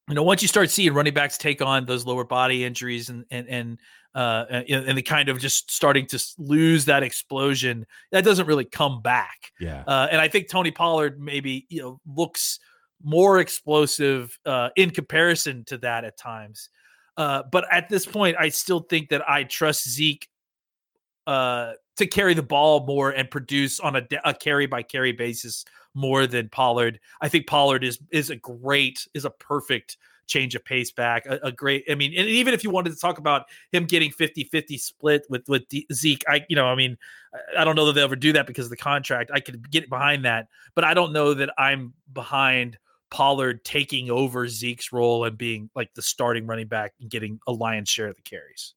you 0.09 0.15
know 0.15 0.23
once 0.23 0.43
you 0.43 0.49
start 0.49 0.71
seeing 0.71 0.95
running 0.95 1.15
backs 1.15 1.37
take 1.37 1.61
on 1.61 1.85
those 1.85 2.07
lower 2.07 2.25
body 2.25 2.65
injuries 2.65 3.09
and 3.09 3.25
and 3.31 3.49
and 3.49 3.79
uh 4.15 4.45
and, 4.49 4.87
and 4.89 4.97
the 4.97 5.03
kind 5.03 5.29
of 5.29 5.39
just 5.39 5.71
starting 5.71 6.07
to 6.07 6.25
lose 6.39 6.85
that 6.85 7.03
explosion 7.03 7.85
that 8.13 8.25
doesn't 8.25 8.47
really 8.47 8.65
come 8.65 9.03
back 9.03 9.53
Yeah, 9.61 9.83
uh, 9.87 10.09
and 10.11 10.21
I 10.21 10.29
think 10.29 10.49
Tony 10.49 10.71
Pollard 10.71 11.21
maybe 11.21 11.67
you 11.69 11.83
know 11.83 12.01
looks 12.07 12.59
more 13.03 13.41
explosive 13.41 14.39
uh, 14.47 14.71
in 14.77 14.91
comparison 14.91 15.65
to 15.65 15.79
that 15.79 16.05
at 16.05 16.17
times. 16.19 16.71
Uh, 17.17 17.43
but 17.51 17.65
at 17.73 17.89
this 17.89 18.05
point, 18.05 18.37
I 18.39 18.49
still 18.49 18.81
think 18.81 19.09
that 19.09 19.29
I 19.29 19.45
trust 19.45 19.89
Zeke 19.89 20.29
uh, 21.27 21.73
to 21.97 22.07
carry 22.07 22.35
the 22.35 22.43
ball 22.43 22.87
more 22.87 23.11
and 23.11 23.31
produce 23.31 23.81
on 23.81 23.97
a, 23.97 24.03
a 24.25 24.35
carry 24.35 24.67
by 24.67 24.83
carry 24.83 25.13
basis 25.13 25.65
more 25.95 26.27
than 26.27 26.49
Pollard. 26.51 27.01
I 27.21 27.29
think 27.29 27.47
Pollard 27.47 27.85
is 27.85 27.99
is 28.11 28.31
a 28.31 28.37
great 28.37 29.07
is 29.15 29.25
a 29.25 29.31
perfect 29.31 29.97
change 30.27 30.55
of 30.55 30.65
pace 30.65 30.91
back 30.91 31.25
a, 31.27 31.39
a 31.45 31.53
great 31.53 31.85
i 31.89 31.95
mean 31.95 32.13
and 32.17 32.29
even 32.29 32.53
if 32.53 32.65
you 32.65 32.71
wanted 32.71 32.91
to 32.91 32.99
talk 32.99 33.19
about 33.19 33.47
him 33.71 33.85
getting 33.85 34.11
50-50 34.11 34.81
split 34.81 35.25
with 35.31 35.49
with 35.49 35.69
D- 35.69 35.87
zeke 35.93 36.25
i 36.29 36.45
you 36.49 36.57
know 36.57 36.67
i 36.67 36.75
mean 36.75 36.99
I- 37.57 37.65
don't 37.65 37.77
know 37.77 37.87
that 37.87 37.93
they'll 37.93 38.05
ever 38.05 38.17
do 38.17 38.33
that 38.33 38.47
because 38.47 38.67
of 38.67 38.71
the 38.71 38.77
contract 38.77 39.31
i 39.33 39.41
could 39.41 39.71
get 39.71 39.89
behind 39.89 40.25
that 40.25 40.49
but 40.75 40.85
i 40.85 40.95
don't 40.95 41.13
know 41.13 41.33
that 41.35 41.51
i'm 41.59 41.95
behind 42.13 42.77
pollard 43.17 43.65
taking 43.65 44.11
over 44.11 44.47
zeke's 44.47 44.93
role 44.93 45.25
and 45.25 45.39
being 45.39 45.71
like 45.75 45.89
the 45.95 46.03
starting 46.03 46.47
running 46.47 46.67
back 46.67 46.93
and 47.01 47.09
getting 47.09 47.41
a 47.47 47.53
lion's 47.53 47.89
share 47.89 48.09
of 48.09 48.17
the 48.17 48.23
carries 48.23 48.75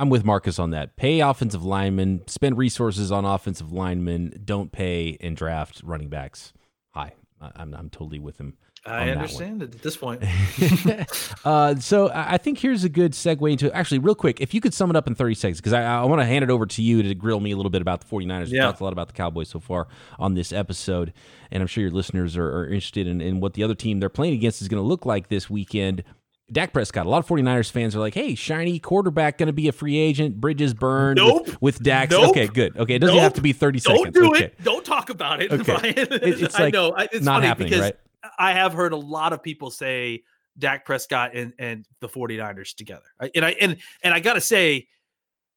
I'm 0.00 0.10
with 0.10 0.24
Marcus 0.24 0.60
on 0.60 0.70
that. 0.70 0.94
Pay 0.94 1.18
offensive 1.18 1.64
linemen, 1.64 2.22
spend 2.28 2.56
resources 2.56 3.10
on 3.10 3.24
offensive 3.24 3.72
linemen. 3.72 4.42
Don't 4.44 4.70
pay 4.70 5.16
and 5.20 5.36
draft 5.36 5.80
running 5.82 6.08
backs 6.08 6.52
high. 6.90 7.14
I'm 7.40 7.74
I'm 7.74 7.90
totally 7.90 8.20
with 8.20 8.38
him. 8.38 8.56
I 8.88 9.10
understand 9.10 9.62
it 9.62 9.74
at 9.74 9.82
this 9.82 9.96
point 9.96 10.22
uh, 11.44 11.74
so 11.76 12.08
I 12.08 12.38
I 12.38 12.38
think 12.38 12.58
here's 12.58 12.84
a 12.84 12.88
good 12.88 13.12
segue 13.12 13.50
into 13.50 13.74
actually 13.74 13.98
real 13.98 14.14
quick. 14.14 14.40
If 14.40 14.54
you 14.54 14.60
could 14.60 14.72
sum 14.72 14.90
it 14.90 14.96
up 14.96 15.06
in 15.08 15.14
30 15.14 15.34
seconds, 15.34 15.58
because 15.60 15.72
I, 15.72 15.82
I 15.82 16.04
want 16.04 16.20
to 16.20 16.24
hand 16.26 16.44
it 16.44 16.50
over 16.50 16.66
to 16.66 16.82
you 16.82 17.02
to 17.02 17.14
grill 17.14 17.40
me 17.40 17.50
a 17.50 17.56
little 17.56 17.70
bit 17.70 17.82
about 17.82 18.00
the 18.00 18.06
49ers. 18.06 18.50
We 18.50 18.58
talked 18.58 18.80
a 18.80 18.84
lot 18.84 18.92
about 18.92 19.08
the 19.08 19.12
Cowboys 19.14 19.48
so 19.48 19.58
far 19.58 19.88
on 20.18 20.34
this 20.34 20.52
episode, 20.52 21.12
and 21.50 21.60
I'm 21.62 21.66
sure 21.66 21.82
your 21.82 21.90
listeners 21.90 22.36
are, 22.36 22.46
are 22.60 22.66
interested 22.66 23.06
in, 23.08 23.20
in 23.20 23.40
what 23.40 23.54
the 23.54 23.64
other 23.64 23.74
team 23.74 23.98
they're 23.98 24.08
playing 24.08 24.34
against 24.34 24.62
is 24.62 24.68
going 24.68 24.80
to 24.82 24.86
look 24.86 25.04
like 25.04 25.28
this 25.28 25.50
weekend. 25.50 26.04
Dak 26.50 26.72
Prescott. 26.72 27.04
A 27.06 27.08
lot 27.10 27.18
of 27.18 27.26
49ers 27.26 27.70
fans 27.70 27.94
are 27.96 27.98
like, 28.00 28.14
hey, 28.14 28.34
shiny 28.34 28.78
quarterback 28.78 29.36
going 29.36 29.48
to 29.48 29.52
be 29.52 29.68
a 29.68 29.72
free 29.72 29.98
agent. 29.98 30.40
Bridges 30.40 30.72
burned 30.74 31.16
Nope. 31.18 31.46
with, 31.46 31.62
with 31.62 31.82
Dak. 31.82 32.10
Nope. 32.10 32.30
Okay, 32.30 32.46
good. 32.46 32.76
Okay, 32.76 32.94
it 32.94 33.00
doesn't 33.00 33.18
have 33.18 33.34
to 33.34 33.42
be 33.42 33.52
30 33.52 33.80
don't 33.80 33.96
seconds. 33.98 34.14
do 34.14 34.30
okay. 34.30 34.44
it 34.44 34.62
don't 34.64 34.84
talk 34.84 35.10
about 35.10 35.42
it 35.42 35.52
Okay. 35.60 35.90
It- 35.90 36.08
it's 36.42 36.54
i 36.54 36.64
like 36.64 36.72
know 36.74 36.94
it's 36.96 37.24
Not 37.24 37.36
funny 37.36 37.46
happening, 37.48 37.68
because 37.70 37.84
right? 37.84 37.96
I 38.38 38.52
have 38.52 38.72
heard 38.72 38.92
a 38.92 38.96
lot 38.96 39.32
of 39.32 39.42
people 39.42 39.70
say 39.70 40.22
Dak 40.58 40.84
Prescott 40.84 41.34
and, 41.34 41.52
and 41.58 41.86
the 42.00 42.08
49ers 42.08 42.74
together. 42.74 43.04
And 43.34 43.44
I 43.44 43.50
and 43.60 43.76
and 44.02 44.14
I 44.14 44.20
got 44.20 44.34
to 44.34 44.40
say 44.40 44.88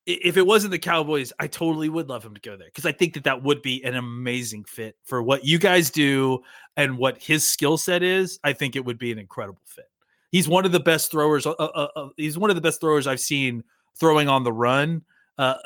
if 0.05 0.35
it 0.35 0.45
wasn't 0.45 0.71
the 0.71 0.79
Cowboys, 0.79 1.31
I 1.39 1.47
totally 1.47 1.89
would 1.89 2.09
love 2.09 2.23
him 2.23 2.33
to 2.33 2.41
go 2.41 2.57
there 2.57 2.67
because 2.67 2.85
I 2.85 2.91
think 2.91 3.13
that 3.13 3.23
that 3.25 3.43
would 3.43 3.61
be 3.61 3.83
an 3.83 3.95
amazing 3.95 4.63
fit 4.63 4.95
for 5.03 5.21
what 5.21 5.45
you 5.45 5.59
guys 5.59 5.91
do 5.91 6.41
and 6.75 6.97
what 6.97 7.21
his 7.21 7.47
skill 7.47 7.77
set 7.77 8.01
is. 8.01 8.39
I 8.43 8.53
think 8.53 8.75
it 8.75 8.83
would 8.83 8.97
be 8.97 9.11
an 9.11 9.19
incredible 9.19 9.61
fit. 9.65 9.85
He's 10.31 10.47
one 10.47 10.65
of 10.65 10.71
the 10.71 10.79
best 10.79 11.11
throwers. 11.11 11.45
Uh, 11.45 11.51
uh, 11.51 11.87
uh, 11.95 12.09
he's 12.17 12.37
one 12.37 12.49
of 12.49 12.55
the 12.55 12.61
best 12.61 12.81
throwers 12.81 13.05
I've 13.05 13.19
seen 13.19 13.63
throwing 13.99 14.27
on 14.27 14.43
the 14.43 14.53
run, 14.53 15.03
uh, 15.41 15.57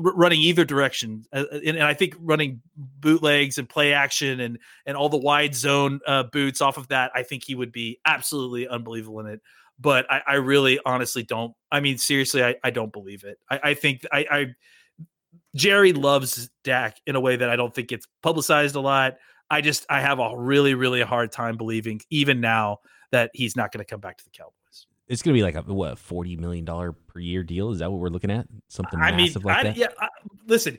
running 0.00 0.40
either 0.40 0.64
direction, 0.64 1.24
uh, 1.32 1.44
uh, 1.52 1.58
and, 1.64 1.76
and 1.76 1.84
I 1.84 1.94
think 1.94 2.16
running 2.18 2.60
bootlegs 2.76 3.56
and 3.56 3.68
play 3.68 3.92
action 3.92 4.40
and 4.40 4.58
and 4.84 4.96
all 4.96 5.08
the 5.08 5.16
wide 5.16 5.54
zone 5.54 6.00
uh, 6.08 6.24
boots 6.24 6.60
off 6.60 6.76
of 6.76 6.88
that. 6.88 7.12
I 7.14 7.22
think 7.22 7.44
he 7.44 7.54
would 7.54 7.70
be 7.70 8.00
absolutely 8.04 8.66
unbelievable 8.66 9.20
in 9.20 9.26
it. 9.26 9.40
But 9.78 10.10
I, 10.10 10.22
I 10.26 10.34
really, 10.34 10.80
honestly 10.84 11.22
don't. 11.22 11.54
I 11.70 11.78
mean, 11.78 11.98
seriously, 11.98 12.42
I, 12.42 12.56
I 12.64 12.70
don't 12.70 12.92
believe 12.92 13.22
it. 13.22 13.38
I, 13.48 13.60
I 13.62 13.74
think 13.74 14.04
I, 14.10 14.26
I 14.28 14.46
Jerry 15.54 15.92
loves 15.92 16.50
Dak 16.64 16.96
in 17.06 17.14
a 17.14 17.20
way 17.20 17.36
that 17.36 17.48
I 17.48 17.54
don't 17.54 17.72
think 17.72 17.88
gets 17.88 18.08
publicized 18.24 18.74
a 18.74 18.80
lot. 18.80 19.18
I 19.48 19.60
just 19.60 19.86
I 19.88 20.00
have 20.00 20.18
a 20.18 20.36
really 20.36 20.74
really 20.74 21.02
hard 21.02 21.30
time 21.30 21.56
believing 21.56 22.00
even 22.10 22.40
now 22.40 22.78
that 23.12 23.30
he's 23.34 23.54
not 23.54 23.70
going 23.70 23.84
to 23.84 23.88
come 23.88 24.00
back 24.00 24.18
to 24.18 24.24
the 24.24 24.30
Cowboys. 24.30 24.61
It's 25.08 25.22
going 25.22 25.34
to 25.34 25.38
be 25.38 25.42
like 25.42 25.54
a 25.54 25.62
what, 25.62 25.96
$40 25.96 26.38
million 26.38 26.64
per 26.64 27.18
year 27.18 27.42
deal? 27.42 27.70
Is 27.70 27.80
that 27.80 27.90
what 27.90 28.00
we're 28.00 28.08
looking 28.08 28.30
at? 28.30 28.46
Something 28.68 29.00
I 29.00 29.14
mean, 29.14 29.32
like 29.42 29.58
I, 29.58 29.62
that? 29.64 29.76
yeah. 29.76 29.88
I, 29.98 30.08
listen, 30.46 30.78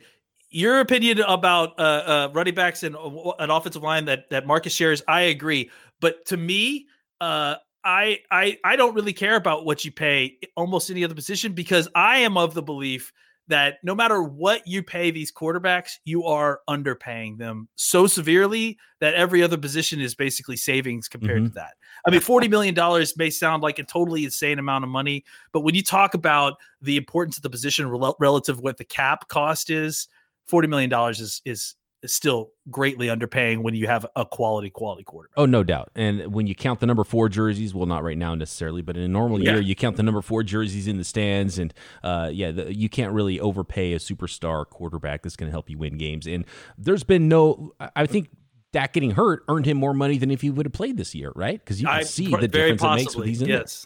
your 0.50 0.80
opinion 0.80 1.20
about 1.22 1.78
uh, 1.80 1.82
uh, 1.82 2.30
running 2.34 2.54
backs 2.54 2.84
and 2.84 2.96
uh, 2.96 3.32
an 3.40 3.50
offensive 3.50 3.84
line 3.84 4.06
that 4.06 4.30
that 4.30 4.48
Marcus 4.48 4.74
shares, 4.74 5.02
I 5.08 5.22
agree. 5.22 5.70
But 6.00 6.26
to 6.28 6.38
me, 6.38 6.88
uh, 7.20 7.56
I 7.84 8.20
I 8.32 8.58
I 8.64 8.76
don't 8.76 8.94
really 8.94 9.14
care 9.14 9.36
about 9.36 9.66
what 9.66 9.84
you 9.84 9.92
pay 9.92 10.38
almost 10.56 10.90
any 10.90 11.04
other 11.04 11.16
position 11.16 11.54
because 11.54 11.88
I 11.96 12.20
am 12.20 12.38
of 12.38 12.54
the 12.54 12.62
belief 12.62 13.12
that 13.48 13.76
no 13.84 13.94
matter 13.94 14.24
what 14.24 14.66
you 14.66 14.82
pay 14.82 15.12
these 15.12 15.32
quarterbacks, 15.32 15.98
you 16.06 16.24
are 16.24 16.62
underpaying 16.70 17.38
them 17.38 17.68
so 17.76 18.08
severely 18.08 18.78
that 19.00 19.14
every 19.16 19.44
other 19.44 19.58
position 19.58 20.00
is 20.00 20.16
basically 20.16 20.56
savings 20.56 21.08
compared 21.08 21.40
mm-hmm. 21.40 21.48
to 21.48 21.54
that. 21.54 21.74
I 22.08 22.12
mean, 22.12 22.22
$40 22.22 22.50
million 22.50 23.08
may 23.18 23.30
sound 23.30 23.62
like 23.62 23.80
a 23.80 23.84
totally 23.84 24.24
insane 24.24 24.60
amount 24.60 24.84
of 24.84 24.90
money, 24.90 25.26
but 25.52 25.62
when 25.62 25.76
you 25.76 25.84
talk 25.84 26.14
about 26.14 26.58
the 26.82 26.98
importance 26.98 27.38
of 27.38 27.44
the 27.44 27.50
position 27.50 27.90
rel- 27.90 28.16
relative 28.20 28.60
what 28.60 28.78
the 28.78 28.86
cap 28.86 29.28
cost 29.28 29.70
is, 29.70 30.08
$40 30.50 30.70
million 30.70 31.10
is, 31.10 31.42
is 31.46 31.76
still 32.06 32.52
greatly 32.70 33.08
underpaying 33.08 33.64
when 33.64 33.76
you 33.76 33.88
have 33.88 34.06
a 34.16 34.26
quality 34.26 34.70
quality 34.70 35.04
quarterback. 35.04 35.34
Oh, 35.38 35.46
no 35.46 35.64
doubt. 35.64 35.92
And 35.96 36.34
when 36.34 36.48
you 36.48 36.56
count 36.56 36.80
the 36.80 36.86
number 36.86 37.04
four 37.04 37.30
jerseys, 37.30 37.74
well, 37.74 37.86
not 37.86 38.04
right 38.04 38.18
now 38.18 38.36
necessarily, 38.36 38.82
but 38.82 38.98
in 38.98 39.04
a 39.04 39.08
normal 39.08 39.42
yeah. 39.42 39.54
year, 39.54 39.62
you 39.62 39.76
count 39.76 39.98
the 39.98 40.04
number 40.04 40.22
four 40.22 40.44
jerseys 40.44 40.88
in 40.88 40.98
the 40.98 41.04
stands, 41.04 41.58
and 41.60 41.74
uh, 42.04 42.30
yeah, 42.32 42.52
the, 42.52 42.76
you 42.76 42.90
can't 42.90 43.14
really 43.14 43.40
overpay 43.40 43.94
a 43.94 44.00
superstar 44.00 44.66
quarterback 44.68 45.24
that's 45.24 45.36
going 45.36 45.48
to 45.48 45.52
help 45.52 45.70
you 45.70 45.78
win 45.78 45.98
games. 45.98 46.28
And 46.28 46.46
there's 46.78 47.04
been 47.04 47.28
no, 47.28 47.74
I 47.96 48.06
think. 48.06 48.30
Dak 48.72 48.94
getting 48.94 49.12
hurt 49.12 49.44
earned 49.50 49.68
him 49.68 49.78
more 49.78 49.94
money 49.94 50.18
than 50.18 50.32
if 50.32 50.42
he 50.42 50.50
would 50.50 50.66
have 50.66 50.74
played 50.74 50.98
this 50.98 51.14
year, 51.14 51.32
right? 51.36 51.60
Because 51.60 51.80
you 51.80 51.86
can 51.86 51.98
I, 51.98 52.02
see 52.02 52.36
the 52.36 52.48
difference 52.48 52.82
possibly, 52.82 53.02
it 53.02 53.06
makes 53.06 53.16
with 53.16 53.26
these 53.28 53.42
in 53.44 53.48
yes. 53.50 53.86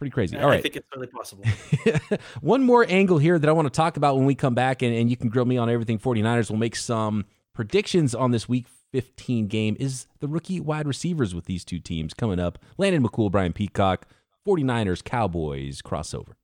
Pretty 0.00 0.12
crazy. 0.12 0.38
All 0.38 0.48
right. 0.48 0.60
I 0.60 0.62
think 0.62 0.76
it's 0.76 0.86
really 0.94 1.08
possible. 1.08 1.44
One 2.40 2.62
more 2.62 2.86
angle 2.88 3.18
here 3.18 3.38
that 3.38 3.46
I 3.46 3.52
want 3.52 3.66
to 3.66 3.76
talk 3.76 3.98
about 3.98 4.16
when 4.16 4.24
we 4.24 4.34
come 4.34 4.54
back, 4.54 4.80
and, 4.80 4.94
and 4.94 5.10
you 5.10 5.16
can 5.16 5.28
grill 5.28 5.44
me 5.44 5.58
on 5.58 5.68
everything 5.68 5.98
49ers. 5.98 6.48
We'll 6.48 6.58
make 6.58 6.74
some 6.74 7.26
predictions 7.60 8.14
on 8.14 8.30
this 8.30 8.48
week 8.48 8.64
15 8.94 9.46
game 9.46 9.76
is 9.78 10.06
the 10.20 10.26
rookie 10.26 10.60
wide 10.60 10.86
receivers 10.88 11.34
with 11.34 11.44
these 11.44 11.62
two 11.62 11.78
teams 11.78 12.14
coming 12.14 12.40
up. 12.40 12.58
Landon 12.78 13.02
McCool, 13.02 13.30
Brian 13.30 13.52
Peacock, 13.52 14.06
49ers, 14.48 15.04
Cowboys 15.04 15.82
crossover. 15.82 16.36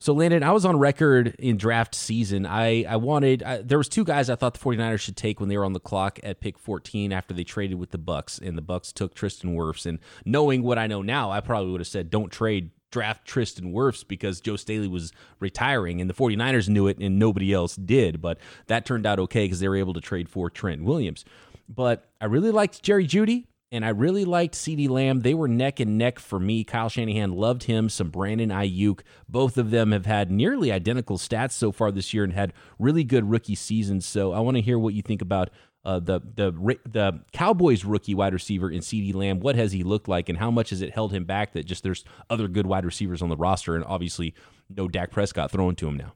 So 0.00 0.12
Landon, 0.12 0.42
I 0.42 0.52
was 0.52 0.66
on 0.66 0.78
record 0.78 1.34
in 1.38 1.56
draft 1.56 1.94
season. 1.94 2.44
I, 2.44 2.84
I 2.84 2.96
wanted 2.96 3.42
I, 3.42 3.62
there 3.62 3.78
was 3.78 3.88
two 3.88 4.04
guys 4.04 4.28
I 4.28 4.34
thought 4.34 4.52
the 4.52 4.60
49ers 4.60 5.00
should 5.00 5.16
take 5.16 5.40
when 5.40 5.48
they 5.48 5.56
were 5.56 5.64
on 5.64 5.72
the 5.72 5.80
clock 5.80 6.20
at 6.22 6.40
pick 6.40 6.58
14 6.58 7.14
after 7.14 7.32
they 7.32 7.42
traded 7.42 7.78
with 7.78 7.90
the 7.90 7.98
Bucs 7.98 8.38
and 8.38 8.58
the 8.58 8.62
Bucs 8.62 8.92
took 8.92 9.14
Tristan 9.14 9.56
Wirfs 9.56 9.86
and 9.86 9.98
knowing 10.26 10.62
what 10.62 10.78
I 10.78 10.86
know 10.86 11.00
now, 11.00 11.30
I 11.30 11.40
probably 11.40 11.72
would 11.72 11.80
have 11.80 11.88
said 11.88 12.10
don't 12.10 12.30
trade 12.30 12.70
draft 12.90 13.26
Tristan 13.26 13.72
Wirfs 13.72 14.06
because 14.06 14.40
Joe 14.40 14.56
Staley 14.56 14.88
was 14.88 15.12
retiring, 15.38 16.00
and 16.00 16.10
the 16.10 16.14
49ers 16.14 16.68
knew 16.68 16.86
it 16.86 16.98
and 16.98 17.18
nobody 17.18 17.52
else 17.52 17.76
did. 17.76 18.20
But 18.20 18.38
that 18.66 18.84
turned 18.84 19.06
out 19.06 19.18
okay 19.20 19.44
because 19.44 19.60
they 19.60 19.68
were 19.68 19.76
able 19.76 19.94
to 19.94 20.00
trade 20.00 20.28
for 20.28 20.50
Trent 20.50 20.84
Williams. 20.84 21.24
But 21.68 22.10
I 22.20 22.24
really 22.24 22.50
liked 22.50 22.82
Jerry 22.82 23.06
Jeudy 23.06 23.46
And 23.72 23.84
I 23.84 23.90
really 23.90 24.24
liked 24.24 24.56
CeeDee 24.56 24.88
Lamb. 24.88 25.20
They 25.20 25.32
were 25.32 25.46
neck 25.46 25.78
and 25.78 25.96
neck 25.96 26.18
for 26.18 26.40
me. 26.40 26.64
Kyle 26.64 26.88
Shanahan 26.88 27.30
loved 27.36 27.64
him. 27.64 27.88
Some 27.88 28.10
Brandon 28.10 28.50
Aiyuk. 28.50 29.00
Both 29.28 29.56
of 29.56 29.70
them 29.70 29.92
have 29.92 30.06
had 30.06 30.28
nearly 30.28 30.72
identical 30.72 31.18
stats 31.18 31.52
so 31.52 31.70
far 31.70 31.92
this 31.92 32.12
year 32.12 32.24
and 32.24 32.32
had 32.32 32.52
really 32.80 33.04
good 33.04 33.30
rookie 33.30 33.54
seasons. 33.54 34.04
So 34.06 34.32
I 34.32 34.40
want 34.40 34.56
to 34.56 34.60
hear 34.60 34.76
what 34.76 34.94
you 34.94 35.02
think 35.02 35.22
about 35.22 35.50
uh, 35.84 35.98
the 36.00 36.20
the 36.20 36.52
the 36.84 37.20
Cowboys 37.32 37.84
rookie 37.84 38.14
wide 38.14 38.32
receiver 38.32 38.70
in 38.70 38.80
CeeDee 38.80 39.14
Lamb. 39.14 39.40
What 39.40 39.56
has 39.56 39.72
he 39.72 39.82
looked 39.82 40.08
like, 40.08 40.28
and 40.28 40.38
how 40.38 40.50
much 40.50 40.70
has 40.70 40.82
it 40.82 40.92
held 40.92 41.12
him 41.12 41.24
back? 41.24 41.52
That 41.52 41.64
just 41.64 41.82
there's 41.82 42.04
other 42.28 42.48
good 42.48 42.66
wide 42.66 42.84
receivers 42.84 43.22
on 43.22 43.28
the 43.28 43.36
roster, 43.36 43.74
and 43.74 43.84
obviously 43.84 44.34
no 44.68 44.88
Dak 44.88 45.10
Prescott 45.10 45.50
thrown 45.50 45.74
to 45.76 45.88
him 45.88 45.96
now. 45.96 46.12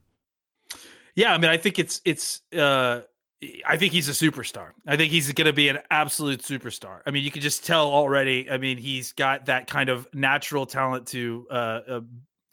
Yeah, 1.14 1.32
I 1.32 1.38
mean, 1.38 1.50
I 1.50 1.56
think 1.56 1.78
it's 1.78 2.00
it's. 2.04 2.42
uh 2.52 3.02
I 3.66 3.76
think 3.76 3.92
he's 3.92 4.08
a 4.08 4.12
superstar. 4.12 4.70
I 4.86 4.96
think 4.96 5.12
he's 5.12 5.30
going 5.32 5.46
to 5.46 5.52
be 5.52 5.68
an 5.68 5.80
absolute 5.90 6.40
superstar. 6.40 7.00
I 7.06 7.10
mean, 7.10 7.24
you 7.24 7.30
can 7.30 7.42
just 7.42 7.66
tell 7.66 7.88
already. 7.88 8.50
I 8.50 8.56
mean, 8.56 8.78
he's 8.78 9.12
got 9.12 9.46
that 9.46 9.66
kind 9.66 9.90
of 9.90 10.08
natural 10.14 10.64
talent 10.64 11.08
to 11.08 11.46
uh, 11.50 11.54
uh, 11.54 12.00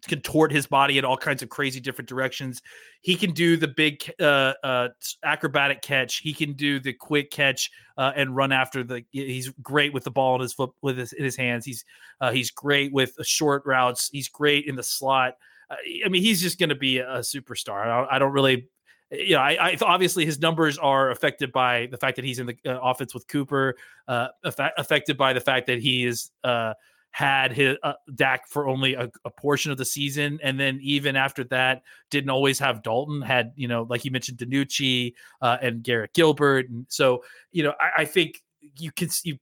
contort 0.07 0.51
his 0.51 0.67
body 0.67 0.97
in 0.97 1.05
all 1.05 1.17
kinds 1.17 1.43
of 1.43 1.49
crazy 1.49 1.79
different 1.79 2.09
directions. 2.09 2.61
He 3.01 3.15
can 3.15 3.31
do 3.31 3.57
the 3.57 3.67
big 3.67 4.03
uh, 4.19 4.53
uh, 4.63 4.89
acrobatic 5.23 5.81
catch. 5.81 6.17
He 6.17 6.33
can 6.33 6.53
do 6.53 6.79
the 6.79 6.93
quick 6.93 7.31
catch 7.31 7.71
uh, 7.97 8.11
and 8.15 8.35
run 8.35 8.51
after 8.51 8.83
the. 8.83 9.03
He's 9.11 9.49
great 9.61 9.93
with 9.93 10.03
the 10.03 10.11
ball 10.11 10.35
in 10.35 10.41
his 10.41 10.53
foot 10.53 10.71
with 10.81 10.97
his 10.97 11.13
in 11.13 11.23
his 11.23 11.35
hands. 11.35 11.65
He's 11.65 11.85
uh, 12.19 12.31
he's 12.31 12.51
great 12.51 12.91
with 12.91 13.15
short 13.23 13.63
routes. 13.65 14.09
He's 14.11 14.27
great 14.27 14.65
in 14.65 14.75
the 14.75 14.83
slot. 14.83 15.35
Uh, 15.69 15.75
I 16.05 16.09
mean, 16.09 16.21
he's 16.21 16.41
just 16.41 16.59
going 16.59 16.69
to 16.69 16.75
be 16.75 16.99
a 16.99 17.19
superstar. 17.19 17.83
I 17.85 17.97
don't, 17.97 18.11
I 18.11 18.19
don't 18.19 18.33
really 18.33 18.67
you 19.11 19.35
know, 19.35 19.41
I, 19.41 19.71
I, 19.71 19.77
obviously 19.81 20.25
his 20.25 20.39
numbers 20.39 20.77
are 20.77 21.11
affected 21.11 21.51
by 21.51 21.87
the 21.91 21.97
fact 21.97 22.15
that 22.15 22.23
he's 22.23 22.39
in 22.39 22.45
the 22.47 22.57
uh, 22.65 22.79
offense 22.81 23.13
with 23.13 23.27
Cooper, 23.27 23.75
uh, 24.07 24.29
affected 24.43 25.17
by 25.17 25.33
the 25.33 25.41
fact 25.41 25.67
that 25.67 25.79
he 25.79 26.05
is 26.05 26.31
uh, 26.45 26.73
had 27.11 27.51
his 27.51 27.77
uh, 27.83 27.93
Dak 28.15 28.47
for 28.47 28.67
only 28.67 28.93
a, 28.93 29.09
a, 29.25 29.29
portion 29.29 29.71
of 29.71 29.77
the 29.77 29.85
season, 29.85 30.39
and 30.41 30.59
then 30.59 30.79
even 30.81 31.15
after 31.15 31.43
that, 31.45 31.83
didn't 32.09 32.29
always 32.29 32.57
have 32.59 32.83
Dalton. 32.83 33.21
Had 33.21 33.51
you 33.55 33.67
know, 33.67 33.85
like 33.89 34.05
you 34.05 34.11
mentioned, 34.11 34.37
DiNucci 34.37 35.13
uh, 35.41 35.57
and 35.61 35.83
Garrett 35.83 36.13
Gilbert, 36.13 36.69
and 36.69 36.85
so 36.89 37.23
you 37.51 37.63
know, 37.63 37.73
I, 37.79 38.01
I 38.01 38.05
think 38.05 38.41
you 38.77 38.91
can 38.91 39.09
you 39.23 39.37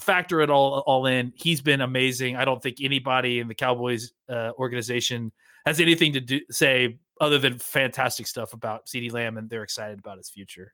factor 0.00 0.40
it 0.40 0.50
all 0.50 0.84
all 0.86 1.06
in. 1.06 1.32
He's 1.34 1.60
been 1.60 1.80
amazing. 1.80 2.36
I 2.36 2.44
don't 2.44 2.62
think 2.62 2.78
anybody 2.80 3.40
in 3.40 3.48
the 3.48 3.54
Cowboys 3.54 4.12
uh, 4.28 4.52
organization 4.58 5.32
has 5.66 5.80
anything 5.80 6.12
to 6.12 6.20
do 6.20 6.40
say 6.50 6.98
other 7.20 7.38
than 7.38 7.58
fantastic 7.58 8.26
stuff 8.28 8.52
about 8.52 8.86
CeeDee 8.86 9.12
Lamb, 9.12 9.38
and 9.38 9.50
they're 9.50 9.64
excited 9.64 9.98
about 9.98 10.18
his 10.18 10.30
future. 10.30 10.72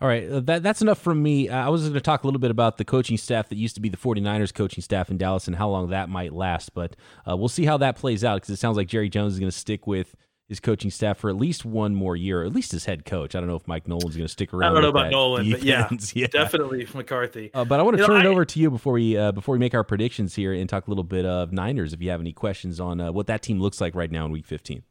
All 0.00 0.08
right, 0.08 0.28
uh, 0.28 0.40
that, 0.40 0.62
that's 0.62 0.82
enough 0.82 1.00
from 1.00 1.22
me. 1.22 1.48
Uh, 1.48 1.66
I 1.66 1.68
was 1.68 1.82
going 1.82 1.94
to 1.94 2.00
talk 2.00 2.24
a 2.24 2.26
little 2.26 2.40
bit 2.40 2.50
about 2.50 2.76
the 2.76 2.84
coaching 2.84 3.16
staff 3.16 3.48
that 3.50 3.56
used 3.56 3.76
to 3.76 3.80
be 3.80 3.88
the 3.88 3.96
49ers 3.96 4.52
coaching 4.52 4.82
staff 4.82 5.10
in 5.10 5.18
Dallas 5.18 5.46
and 5.46 5.56
how 5.56 5.68
long 5.68 5.90
that 5.90 6.08
might 6.08 6.32
last, 6.32 6.74
but 6.74 6.96
uh, 7.28 7.36
we'll 7.36 7.48
see 7.48 7.64
how 7.64 7.76
that 7.78 7.96
plays 7.96 8.24
out 8.24 8.36
because 8.36 8.50
it 8.50 8.58
sounds 8.58 8.76
like 8.76 8.88
Jerry 8.88 9.08
Jones 9.08 9.34
is 9.34 9.38
going 9.38 9.50
to 9.50 9.56
stick 9.56 9.86
with 9.86 10.16
his 10.48 10.60
coaching 10.60 10.90
staff 10.90 11.18
for 11.18 11.30
at 11.30 11.36
least 11.36 11.64
one 11.64 11.94
more 11.94 12.14
year, 12.14 12.44
at 12.44 12.52
least 12.52 12.72
his 12.72 12.84
head 12.84 13.04
coach. 13.06 13.34
I 13.34 13.40
don't 13.40 13.48
know 13.48 13.56
if 13.56 13.66
Mike 13.66 13.88
Nolan's 13.88 14.16
going 14.16 14.26
to 14.26 14.32
stick 14.32 14.52
around. 14.52 14.70
I 14.70 14.74
don't 14.74 14.82
know 14.82 14.88
about 14.90 15.10
Nolan, 15.10 15.46
defense. 15.46 15.62
but 15.62 16.14
yeah, 16.14 16.20
yeah, 16.22 16.26
definitely 16.26 16.86
McCarthy. 16.94 17.50
Uh, 17.54 17.64
but 17.64 17.80
I 17.80 17.82
want 17.82 17.96
to 17.96 18.04
turn 18.04 18.16
know, 18.16 18.28
it 18.28 18.30
I, 18.30 18.32
over 18.32 18.44
to 18.44 18.60
you 18.60 18.70
before 18.70 18.92
we 18.92 19.16
uh, 19.16 19.32
before 19.32 19.54
we 19.54 19.58
make 19.58 19.74
our 19.74 19.84
predictions 19.84 20.34
here 20.34 20.52
and 20.52 20.68
talk 20.68 20.88
a 20.88 20.90
little 20.90 21.04
bit 21.04 21.24
of 21.24 21.52
Niners. 21.52 21.92
If 21.92 22.02
you 22.02 22.10
have 22.10 22.20
any 22.20 22.32
questions 22.32 22.80
on 22.80 23.00
uh, 23.00 23.12
what 23.12 23.28
that 23.28 23.42
team 23.42 23.60
looks 23.60 23.80
like 23.80 23.94
right 23.94 24.10
now 24.10 24.26
in 24.26 24.30
Week 24.32 24.44
15. 24.44 24.82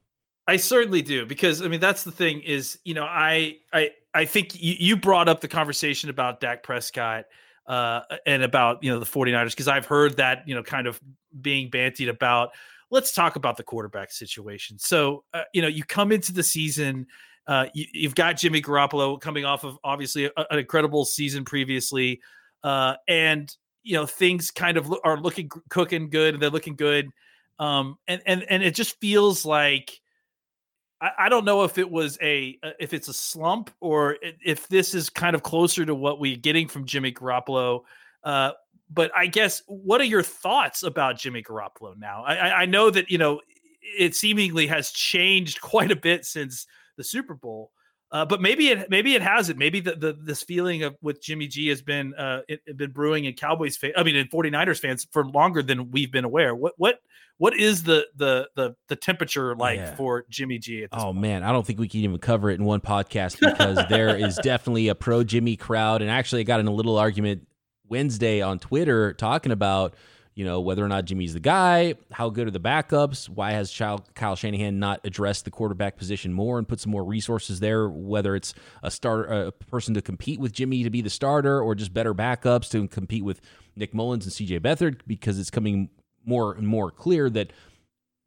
I 0.52 0.58
certainly 0.58 1.02
do 1.02 1.26
because 1.26 1.62
I 1.62 1.70
mean 1.70 1.80
that's 1.80 2.04
the 2.04 2.12
thing 2.12 2.42
is 2.42 2.78
you 2.84 2.94
know 2.94 3.06
I 3.06 3.60
I 3.72 3.92
I 4.14 4.26
think 4.26 4.62
you, 4.62 4.76
you 4.78 4.98
brought 4.98 5.30
up 5.30 5.40
the 5.40 5.48
conversation 5.48 6.10
about 6.10 6.42
Dak 6.42 6.62
Prescott 6.62 7.24
uh, 7.68 8.02
and 8.26 8.44
about 8.44 8.84
you 8.84 8.92
know 8.92 9.00
the 9.00 9.06
49ers 9.06 9.52
because 9.52 9.70
I've 9.70 9.86
heard 9.86 10.18
that 10.18 10.46
you 10.46 10.54
know 10.54 10.62
kind 10.62 10.88
of 10.88 11.00
being 11.40 11.72
bantied 11.72 12.10
about 12.10 12.50
let's 12.90 13.14
talk 13.14 13.38
about 13.38 13.56
the 13.56 13.64
quarterback 13.64 14.12
situation. 14.12 14.78
So 14.78 15.24
uh, 15.34 15.44
you 15.54 15.62
know 15.62 15.70
you 15.70 15.86
come 15.86 16.12
into 16.12 16.34
the 16.34 16.44
season 16.44 17.08
uh, 17.48 17.68
you, 17.74 17.86
have 18.04 18.16
got 18.16 18.36
Jimmy 18.36 18.62
Garoppolo 18.62 19.22
coming 19.22 19.46
off 19.46 19.64
of 19.64 19.80
obviously 19.86 20.26
a, 20.26 20.32
an 20.50 20.60
incredible 20.60 21.06
season 21.06 21.46
previously 21.46 22.20
uh, 22.66 22.96
and 23.08 23.56
you 23.84 23.94
know 23.94 24.06
things 24.06 24.52
kind 24.52 24.76
of 24.76 24.94
are 25.06 25.18
looking 25.18 25.50
cooking 25.70 26.10
good 26.10 26.34
and 26.34 26.44
they're 26.44 26.50
looking 26.50 26.76
good 26.76 27.10
um, 27.58 27.98
and 28.10 28.22
and 28.26 28.44
and 28.50 28.64
it 28.64 28.76
just 28.76 29.00
feels 29.00 29.46
like 29.46 30.02
I, 31.02 31.30
don't 31.30 31.46
know 31.46 31.64
if 31.64 31.78
it 31.80 31.90
was 31.90 32.18
a 32.22 32.60
uh, 32.62 32.72
if 32.80 32.94
it's 32.94 33.08
a 33.08 33.14
slump 33.14 33.72
or 33.80 34.18
if 34.22 34.68
this 34.68 34.94
is 34.94 35.10
kind 35.10 35.36
of 35.36 35.42
closer 35.42 35.84
to 35.84 35.96
what 35.96 36.20
we're 36.20 36.36
getting 36.36 36.68
from 36.68 36.86
Jimmy 36.86 37.12
Garoppolo. 37.12 37.82
Uh, 38.24 38.52
but 38.90 39.12
I 39.16 39.26
guess 39.26 39.64
what 39.66 40.00
are 40.00 40.06
your 40.06 40.22
thoughts 40.22 40.84
about 40.84 41.18
Jimmy 41.18 41.42
Garoppolo 41.42 41.98
now? 41.98 42.24
I, 42.24 42.62
I 42.62 42.66
know 42.66 42.92
that 42.92 43.10
you 43.10 43.18
know 43.18 43.42
it 43.82 44.16
seemingly 44.16 44.68
has 44.68 44.92
changed 44.92 45.62
quite 45.62 45.92
a 45.92 45.96
bit 45.96 46.26
since 46.26 46.68
the 46.98 47.04
Super 47.04 47.34
Bowl. 47.34 47.72
Uh, 48.12 48.26
but 48.26 48.42
maybe 48.42 48.68
it 48.68 48.90
maybe 48.90 49.16
it 49.16 49.22
hasn't. 49.22 49.58
Maybe 49.58 49.80
the, 49.80 49.96
the 49.96 50.18
this 50.22 50.44
feeling 50.44 50.84
of 50.84 50.98
with 51.02 51.22
Jimmy 51.22 51.48
G 51.48 51.70
has 51.70 51.82
been 51.82 52.14
uh, 52.14 52.42
it, 52.48 52.62
it 52.66 52.76
been 52.76 52.92
brewing 52.92 53.24
in 53.24 53.34
Cowboys 53.34 53.78
fan, 53.78 53.92
I 53.96 54.04
mean 54.04 54.18
in 54.18 54.28
49ers 54.28 54.80
fans 54.80 55.08
for 55.12 55.26
longer 55.26 55.64
than 55.64 55.92
we've 55.92 56.12
been 56.12 56.26
aware. 56.26 56.54
What 56.54 56.74
what 56.76 57.00
what 57.38 57.58
is 57.58 57.84
the 57.84 58.06
the 58.18 58.50
the 58.56 58.76
the 58.90 58.98
temperature 58.98 59.56
like 59.56 59.78
yeah. 59.78 59.96
for 59.96 60.26
Jimmy 60.30 60.60
G? 60.60 60.88
oh 60.92 61.06
point? 61.06 61.20
man, 61.20 61.44
I 61.44 61.54
don't 61.54 61.66
think 61.66 61.80
we 61.80 61.88
can 61.88 62.02
even 62.02 62.18
cover 62.18 62.50
it 62.50 62.60
in 62.60 62.66
one 62.66 62.82
podcast 62.82 63.40
because 63.40 63.80
there 63.90 64.16
is 64.18 64.38
definitely 64.44 64.90
a 64.90 64.96
pro 64.96 65.24
Jimmy 65.24 65.56
crowd. 65.56 66.02
And 66.02 66.12
actually, 66.12 66.42
I 66.42 66.44
got 66.44 66.60
in 66.60 66.68
a 66.68 66.74
little 66.74 66.98
argument 66.98 67.48
Wednesday 67.88 68.42
on 68.42 68.60
Twitter 68.60 69.14
talking 69.14 69.54
about 69.54 69.96
you 70.34 70.46
know, 70.46 70.62
whether 70.62 70.84
or 70.84 70.88
not 70.88 71.06
Jimmy's 71.06 71.34
the 71.34 71.40
guy, 71.40 71.96
how 72.12 72.30
good 72.30 72.48
are 72.48 72.52
the 72.52 72.60
backups, 72.60 73.28
why 73.28 73.52
has 73.52 73.76
Kyle 74.16 74.36
Shanahan 74.36 74.80
not 74.80 75.02
addressed 75.04 75.46
the 75.46 75.52
quarterback 75.52 75.98
position 75.98 76.32
more 76.32 76.58
and 76.58 76.68
put 76.68 76.80
some 76.80 76.92
more 76.92 77.04
resources 77.04 77.60
there, 77.60 77.90
whether 77.90 78.36
it's 78.36 78.54
a 78.82 78.90
starter, 78.90 79.48
a 79.48 79.52
person 79.52 79.94
to 79.94 80.02
compete 80.02 80.40
with 80.40 80.54
Jimmy 80.54 80.84
to 80.84 80.90
be 80.90 81.02
the 81.02 81.10
starter, 81.10 81.62
or 81.62 81.76
just 81.76 81.94
better 81.94 82.14
backups 82.14 82.70
to 82.72 82.88
compete 82.88 83.26
with 83.26 83.42
Nick 83.76 83.94
Mullens 83.94 84.24
and 84.24 84.34
CJ 84.34 84.62
Beathard, 84.62 85.02
because 85.06 85.38
it's 85.38 85.50
coming 85.50 85.90
more 86.26 86.54
and 86.54 86.68
more 86.68 86.92
clear 86.92 87.30
that 87.30 87.52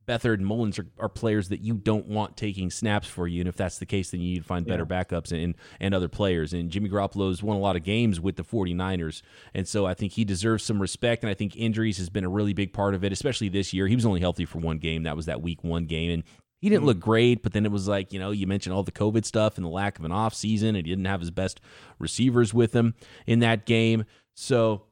Beathard 0.06 0.34
and 0.34 0.46
Mullens 0.46 0.78
are, 0.78 0.86
are, 0.98 1.08
players 1.08 1.48
that 1.48 1.60
you 1.60 1.74
don't 1.74 2.06
want 2.06 2.36
taking 2.36 2.70
snaps 2.70 3.08
for 3.08 3.26
you. 3.26 3.40
And 3.40 3.48
if 3.48 3.56
that's 3.56 3.78
the 3.78 3.86
case, 3.86 4.10
then 4.10 4.20
you 4.20 4.34
need 4.34 4.38
to 4.38 4.44
find 4.44 4.66
better 4.66 4.86
yeah. 4.88 5.02
backups 5.02 5.32
and, 5.32 5.54
and 5.80 5.94
other 5.94 6.08
players. 6.08 6.52
And 6.52 6.70
Jimmy 6.70 6.90
Garoppolo's 6.90 7.42
won 7.42 7.56
a 7.56 7.60
lot 7.60 7.76
of 7.76 7.84
games 7.84 8.20
with 8.20 8.36
the 8.36 8.44
49ers. 8.44 9.22
And 9.54 9.66
so 9.66 9.86
I 9.86 9.94
think 9.94 10.12
he 10.12 10.24
deserves 10.24 10.64
some 10.64 10.80
respect. 10.80 11.22
And 11.22 11.30
I 11.30 11.34
think 11.34 11.56
injuries 11.56 11.98
has 11.98 12.10
been 12.10 12.24
a 12.24 12.28
really 12.28 12.52
big 12.52 12.72
part 12.72 12.94
of 12.94 13.04
it, 13.04 13.12
especially 13.12 13.48
this 13.48 13.72
year. 13.72 13.86
He 13.86 13.94
was 13.94 14.06
only 14.06 14.20
healthy 14.20 14.44
for 14.44 14.58
one 14.58 14.78
game. 14.78 15.04
That 15.04 15.16
was 15.16 15.26
that 15.26 15.42
week 15.42 15.64
one 15.64 15.86
game. 15.86 16.10
And 16.10 16.24
he 16.64 16.70
didn't 16.70 16.86
look 16.86 16.96
mm-hmm. 16.96 17.10
great, 17.10 17.42
but 17.42 17.52
then 17.52 17.66
it 17.66 17.72
was 17.72 17.88
like, 17.88 18.12
you 18.12 18.18
know, 18.18 18.30
you 18.30 18.46
mentioned 18.46 18.74
all 18.74 18.82
the 18.82 18.90
COVID 18.90 19.26
stuff 19.26 19.56
and 19.56 19.66
the 19.66 19.70
lack 19.70 19.98
of 19.98 20.04
an 20.06 20.12
off 20.12 20.32
season, 20.32 20.68
and 20.68 20.86
he 20.86 20.92
didn't 20.92 21.04
have 21.04 21.20
his 21.20 21.30
best 21.30 21.60
receivers 21.98 22.54
with 22.54 22.72
him 22.72 22.94
in 23.26 23.40
that 23.40 23.66
game. 23.66 24.06
So 24.34 24.84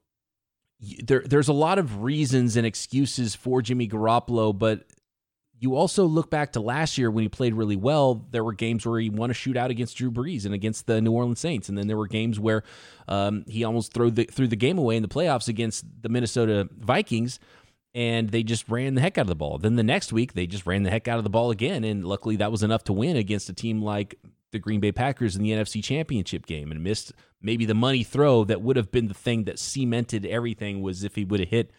there, 1.03 1.23
there's 1.25 1.49
a 1.49 1.55
lot 1.55 1.79
of 1.79 2.03
reasons 2.03 2.57
and 2.57 2.67
excuses 2.67 3.35
for 3.35 3.63
Jimmy 3.63 3.89
Garoppolo, 3.89 4.57
but 4.57 4.85
you 5.63 5.77
also 5.77 6.07
look 6.07 6.29
back 6.29 6.55
to 6.55 6.61
last 6.61 6.99
year 6.99 7.09
when 7.09 7.23
he 7.23 7.29
played 7.29 7.55
really 7.55 7.77
well. 7.77 8.27
There 8.33 8.43
were 8.43 8.53
games 8.53 8.85
where 8.85 8.99
he 8.99 9.11
won 9.11 9.31
a 9.31 9.33
shootout 9.33 9.71
against 9.71 9.97
Drew 9.97 10.11
Brees 10.11 10.45
and 10.45 10.53
against 10.53 10.89
the 10.89 11.01
New 11.01 11.13
Orleans 11.13 11.39
Saints, 11.39 11.69
and 11.69 11.79
then 11.79 11.87
there 11.87 11.97
were 11.97 12.09
games 12.09 12.41
where 12.41 12.65
um, 13.07 13.45
he 13.47 13.63
almost 13.63 13.95
threw 13.95 14.11
the 14.11 14.25
threw 14.25 14.49
the 14.49 14.57
game 14.57 14.77
away 14.77 14.97
in 14.97 15.03
the 15.03 15.09
playoffs 15.09 15.47
against 15.47 15.85
the 16.03 16.09
Minnesota 16.09 16.69
Vikings, 16.77 17.39
and 17.95 18.31
they 18.31 18.43
just 18.43 18.69
ran 18.69 18.97
the 18.97 19.01
heck 19.01 19.19
out 19.19 19.23
of 19.23 19.29
the 19.29 19.37
ball. 19.37 19.57
Then 19.57 19.77
the 19.77 19.85
next 19.85 20.13
week 20.13 20.33
they 20.33 20.49
just 20.49 20.67
ran 20.67 20.83
the 20.83 20.91
heck 20.91 21.07
out 21.07 21.19
of 21.19 21.25
the 21.25 21.31
ball 21.31 21.53
again, 21.53 21.85
and 21.85 22.05
luckily 22.05 22.35
that 22.37 22.51
was 22.51 22.65
enough 22.65 22.83
to 22.85 22.93
win 22.93 23.17
against 23.17 23.49
a 23.49 23.55
team 23.55 23.81
like 23.81 24.19
the 24.51 24.59
Green 24.59 24.81
Bay 24.81 24.91
Packers 24.91 25.37
in 25.37 25.45
the 25.45 25.51
NFC 25.51 25.83
Championship 25.83 26.45
game, 26.45 26.73
and 26.73 26.83
missed 26.83 27.13
maybe 27.41 27.67
the 27.67 27.75
money 27.75 28.03
throw 28.03 28.43
that 28.43 28.63
would 28.63 28.77
have 28.77 28.91
been 28.91 29.07
the 29.07 29.15
thing 29.15 29.45
that 29.45 29.61
cemented 29.61 30.27
everything 30.27 30.83
was 30.83 31.05
if 31.05 31.15
he 31.15 31.25
would 31.25 31.39
have 31.39 31.51
hit 31.51 31.71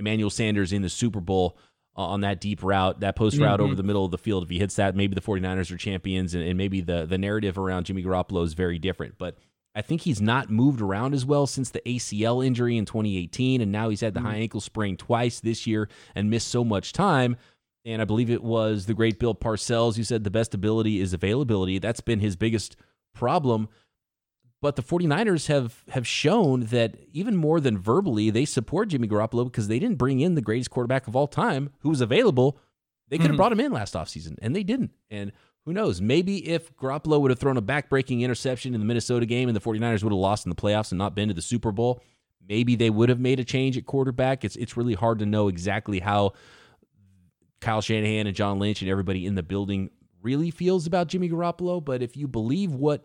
Emmanuel 0.00 0.30
Sanders 0.30 0.72
in 0.72 0.82
the 0.82 0.88
Super 0.88 1.20
Bowl 1.20 1.56
on 1.96 2.20
that 2.22 2.40
deep 2.40 2.62
route, 2.62 3.00
that 3.00 3.16
post 3.16 3.38
route 3.38 3.58
mm-hmm. 3.58 3.66
over 3.66 3.74
the 3.74 3.82
middle 3.82 4.04
of 4.04 4.10
the 4.10 4.18
field. 4.18 4.44
If 4.44 4.50
he 4.50 4.58
hits 4.58 4.76
that, 4.76 4.94
maybe 4.94 5.14
the 5.14 5.20
49ers 5.20 5.72
are 5.72 5.76
champions 5.76 6.34
and, 6.34 6.42
and, 6.42 6.56
maybe 6.56 6.80
the, 6.80 7.04
the 7.06 7.18
narrative 7.18 7.58
around 7.58 7.84
Jimmy 7.84 8.02
Garoppolo 8.02 8.44
is 8.44 8.54
very 8.54 8.78
different. 8.78 9.18
But 9.18 9.36
I 9.74 9.82
think 9.82 10.02
he's 10.02 10.20
not 10.20 10.50
moved 10.50 10.80
around 10.80 11.14
as 11.14 11.24
well 11.24 11.46
since 11.46 11.70
the 11.70 11.82
ACL 11.86 12.44
injury 12.44 12.76
in 12.76 12.84
2018. 12.84 13.60
And 13.60 13.72
now 13.72 13.88
he's 13.88 14.00
had 14.00 14.14
the 14.14 14.20
mm-hmm. 14.20 14.28
high 14.28 14.36
ankle 14.36 14.60
sprain 14.60 14.96
twice 14.96 15.40
this 15.40 15.66
year 15.66 15.88
and 16.14 16.30
missed 16.30 16.48
so 16.48 16.64
much 16.64 16.92
time. 16.92 17.36
And 17.84 18.02
I 18.02 18.04
believe 18.04 18.30
it 18.30 18.42
was 18.42 18.86
the 18.86 18.94
great 18.94 19.18
Bill 19.18 19.34
Parcells 19.34 19.96
who 19.96 20.04
said 20.04 20.22
the 20.22 20.30
best 20.30 20.54
ability 20.54 21.00
is 21.00 21.12
availability. 21.12 21.78
That's 21.78 22.00
been 22.00 22.20
his 22.20 22.36
biggest 22.36 22.76
problem. 23.14 23.68
But 24.62 24.76
the 24.76 24.82
49ers 24.82 25.46
have 25.46 25.84
have 25.88 26.06
shown 26.06 26.66
that 26.66 26.96
even 27.12 27.36
more 27.36 27.60
than 27.60 27.78
verbally, 27.78 28.28
they 28.28 28.44
support 28.44 28.88
Jimmy 28.88 29.08
Garoppolo 29.08 29.44
because 29.44 29.68
they 29.68 29.78
didn't 29.78 29.96
bring 29.96 30.20
in 30.20 30.34
the 30.34 30.42
greatest 30.42 30.70
quarterback 30.70 31.08
of 31.08 31.16
all 31.16 31.26
time 31.26 31.70
who 31.80 31.88
was 31.88 32.02
available. 32.02 32.58
They 33.08 33.16
could 33.16 33.22
have 33.22 33.30
mm-hmm. 33.30 33.36
brought 33.38 33.52
him 33.52 33.60
in 33.60 33.72
last 33.72 33.94
offseason, 33.94 34.36
and 34.42 34.54
they 34.54 34.62
didn't. 34.62 34.90
And 35.10 35.32
who 35.64 35.72
knows? 35.72 36.00
Maybe 36.00 36.48
if 36.48 36.74
Garoppolo 36.76 37.20
would 37.20 37.30
have 37.30 37.38
thrown 37.38 37.56
a 37.56 37.62
backbreaking 37.62 38.20
interception 38.20 38.74
in 38.74 38.80
the 38.80 38.86
Minnesota 38.86 39.26
game 39.26 39.48
and 39.48 39.56
the 39.56 39.60
49ers 39.60 40.02
would 40.02 40.12
have 40.12 40.18
lost 40.18 40.46
in 40.46 40.50
the 40.50 40.56
playoffs 40.56 40.92
and 40.92 40.98
not 40.98 41.14
been 41.14 41.28
to 41.28 41.34
the 41.34 41.42
Super 41.42 41.72
Bowl, 41.72 42.02
maybe 42.46 42.76
they 42.76 42.90
would 42.90 43.08
have 43.08 43.20
made 43.20 43.40
a 43.40 43.44
change 43.44 43.76
at 43.76 43.86
quarterback. 43.86 44.44
It's 44.44 44.56
it's 44.56 44.76
really 44.76 44.94
hard 44.94 45.18
to 45.20 45.26
know 45.26 45.48
exactly 45.48 46.00
how 46.00 46.34
Kyle 47.60 47.80
Shanahan 47.80 48.26
and 48.26 48.36
John 48.36 48.58
Lynch 48.58 48.82
and 48.82 48.90
everybody 48.90 49.26
in 49.26 49.34
the 49.34 49.42
building 49.42 49.90
really 50.22 50.50
feels 50.50 50.86
about 50.86 51.08
Jimmy 51.08 51.28
Garoppolo. 51.28 51.84
But 51.84 52.02
if 52.02 52.16
you 52.16 52.28
believe 52.28 52.74
what 52.74 53.04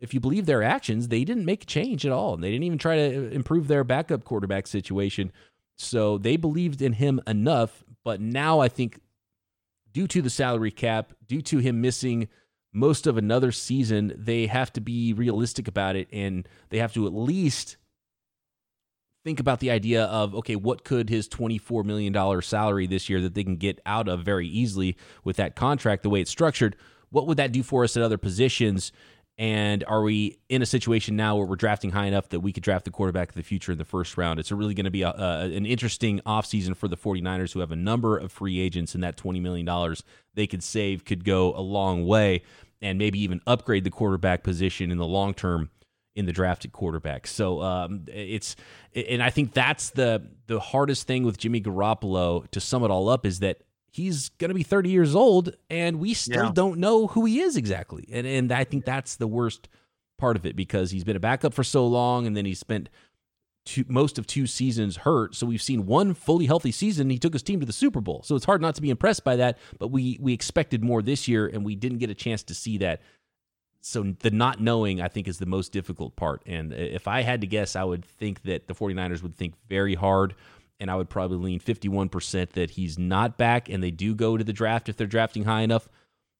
if 0.00 0.14
you 0.14 0.20
believe 0.20 0.46
their 0.46 0.62
actions, 0.62 1.08
they 1.08 1.24
didn't 1.24 1.44
make 1.44 1.64
a 1.64 1.66
change 1.66 2.06
at 2.06 2.12
all. 2.12 2.36
They 2.36 2.50
didn't 2.50 2.64
even 2.64 2.78
try 2.78 2.96
to 2.96 3.28
uh, 3.28 3.30
improve 3.30 3.68
their 3.68 3.84
backup 3.84 4.24
quarterback 4.24 4.66
situation. 4.66 5.30
So 5.76 6.18
they 6.18 6.36
believed 6.36 6.82
in 6.82 6.94
him 6.94 7.20
enough. 7.26 7.84
But 8.04 8.20
now 8.20 8.60
I 8.60 8.68
think, 8.68 9.00
due 9.92 10.06
to 10.08 10.22
the 10.22 10.30
salary 10.30 10.70
cap, 10.70 11.12
due 11.26 11.42
to 11.42 11.58
him 11.58 11.80
missing 11.80 12.28
most 12.72 13.06
of 13.06 13.18
another 13.18 13.52
season, 13.52 14.12
they 14.16 14.46
have 14.46 14.72
to 14.74 14.80
be 14.80 15.12
realistic 15.12 15.68
about 15.68 15.96
it 15.96 16.08
and 16.12 16.48
they 16.70 16.78
have 16.78 16.94
to 16.94 17.06
at 17.06 17.12
least 17.12 17.76
think 19.24 19.40
about 19.40 19.60
the 19.60 19.70
idea 19.70 20.04
of 20.04 20.34
okay, 20.34 20.56
what 20.56 20.84
could 20.84 21.10
his 21.10 21.28
$24 21.28 21.84
million 21.84 22.42
salary 22.42 22.86
this 22.86 23.08
year 23.08 23.20
that 23.20 23.34
they 23.34 23.44
can 23.44 23.56
get 23.56 23.80
out 23.84 24.08
of 24.08 24.22
very 24.22 24.48
easily 24.48 24.96
with 25.24 25.36
that 25.36 25.56
contract, 25.56 26.02
the 26.02 26.10
way 26.10 26.20
it's 26.20 26.30
structured? 26.30 26.76
What 27.10 27.26
would 27.26 27.36
that 27.36 27.52
do 27.52 27.62
for 27.62 27.84
us 27.84 27.96
at 27.96 28.02
other 28.02 28.18
positions? 28.18 28.92
And 29.40 29.84
are 29.84 30.02
we 30.02 30.38
in 30.50 30.60
a 30.60 30.66
situation 30.66 31.16
now 31.16 31.34
where 31.34 31.46
we're 31.46 31.56
drafting 31.56 31.92
high 31.92 32.04
enough 32.04 32.28
that 32.28 32.40
we 32.40 32.52
could 32.52 32.62
draft 32.62 32.84
the 32.84 32.90
quarterback 32.90 33.30
of 33.30 33.36
the 33.36 33.42
future 33.42 33.72
in 33.72 33.78
the 33.78 33.86
first 33.86 34.18
round? 34.18 34.38
It's 34.38 34.52
really 34.52 34.74
going 34.74 34.84
to 34.84 34.90
be 34.90 35.00
a, 35.00 35.12
an 35.12 35.64
interesting 35.64 36.20
offseason 36.26 36.76
for 36.76 36.88
the 36.88 36.96
49ers, 36.96 37.54
who 37.54 37.60
have 37.60 37.72
a 37.72 37.76
number 37.76 38.18
of 38.18 38.30
free 38.30 38.60
agents, 38.60 38.94
and 38.94 39.02
that 39.02 39.16
$20 39.16 39.40
million 39.40 39.96
they 40.34 40.46
could 40.46 40.62
save 40.62 41.06
could 41.06 41.24
go 41.24 41.54
a 41.56 41.62
long 41.62 42.06
way 42.06 42.42
and 42.82 42.98
maybe 42.98 43.18
even 43.22 43.40
upgrade 43.46 43.84
the 43.84 43.90
quarterback 43.90 44.42
position 44.42 44.90
in 44.90 44.98
the 44.98 45.06
long 45.06 45.32
term 45.32 45.70
in 46.14 46.26
the 46.26 46.32
drafted 46.32 46.72
quarterback. 46.72 47.26
So 47.26 47.62
um, 47.62 48.04
it's, 48.08 48.56
and 48.94 49.22
I 49.22 49.30
think 49.30 49.54
that's 49.54 49.88
the 49.88 50.22
the 50.48 50.60
hardest 50.60 51.06
thing 51.06 51.24
with 51.24 51.38
Jimmy 51.38 51.62
Garoppolo 51.62 52.46
to 52.50 52.60
sum 52.60 52.84
it 52.84 52.90
all 52.90 53.08
up 53.08 53.24
is 53.24 53.38
that 53.38 53.62
he's 53.90 54.28
going 54.30 54.48
to 54.48 54.54
be 54.54 54.62
30 54.62 54.90
years 54.90 55.14
old 55.14 55.54
and 55.68 55.98
we 55.98 56.14
still 56.14 56.46
yeah. 56.46 56.52
don't 56.54 56.78
know 56.78 57.08
who 57.08 57.24
he 57.24 57.40
is 57.40 57.56
exactly. 57.56 58.08
And 58.12 58.26
and 58.26 58.52
I 58.52 58.64
think 58.64 58.84
that's 58.84 59.16
the 59.16 59.26
worst 59.26 59.68
part 60.18 60.36
of 60.36 60.46
it 60.46 60.56
because 60.56 60.90
he's 60.90 61.04
been 61.04 61.16
a 61.16 61.20
backup 61.20 61.54
for 61.54 61.64
so 61.64 61.86
long 61.86 62.26
and 62.26 62.36
then 62.36 62.44
he 62.44 62.54
spent 62.54 62.88
two, 63.64 63.84
most 63.88 64.18
of 64.18 64.26
two 64.26 64.46
seasons 64.46 64.98
hurt. 64.98 65.34
So 65.34 65.46
we've 65.46 65.62
seen 65.62 65.86
one 65.86 66.14
fully 66.14 66.46
healthy 66.46 66.72
season. 66.72 67.10
He 67.10 67.18
took 67.18 67.32
his 67.32 67.42
team 67.42 67.60
to 67.60 67.66
the 67.66 67.72
Super 67.72 68.00
Bowl. 68.00 68.22
So 68.24 68.36
it's 68.36 68.44
hard 68.44 68.60
not 68.62 68.74
to 68.76 68.82
be 68.82 68.90
impressed 68.90 69.24
by 69.24 69.36
that, 69.36 69.58
but 69.78 69.88
we 69.88 70.18
we 70.20 70.32
expected 70.32 70.84
more 70.84 71.02
this 71.02 71.26
year 71.26 71.46
and 71.46 71.64
we 71.64 71.74
didn't 71.74 71.98
get 71.98 72.10
a 72.10 72.14
chance 72.14 72.42
to 72.44 72.54
see 72.54 72.78
that. 72.78 73.02
So 73.82 74.14
the 74.20 74.30
not 74.30 74.60
knowing 74.60 75.00
I 75.00 75.08
think 75.08 75.26
is 75.26 75.38
the 75.38 75.46
most 75.46 75.72
difficult 75.72 76.14
part. 76.14 76.42
And 76.46 76.72
uh, 76.72 76.76
if 76.76 77.08
I 77.08 77.22
had 77.22 77.40
to 77.40 77.46
guess, 77.46 77.76
I 77.76 77.84
would 77.84 78.04
think 78.04 78.42
that 78.42 78.68
the 78.68 78.74
49ers 78.74 79.22
would 79.22 79.36
think 79.36 79.54
very 79.68 79.94
hard 79.94 80.34
and 80.80 80.90
I 80.90 80.96
would 80.96 81.10
probably 81.10 81.36
lean 81.36 81.60
51% 81.60 82.50
that 82.50 82.70
he's 82.70 82.98
not 82.98 83.36
back, 83.36 83.68
and 83.68 83.82
they 83.82 83.90
do 83.90 84.14
go 84.14 84.36
to 84.36 84.42
the 84.42 84.52
draft 84.52 84.88
if 84.88 84.96
they're 84.96 85.06
drafting 85.06 85.44
high 85.44 85.60
enough 85.60 85.88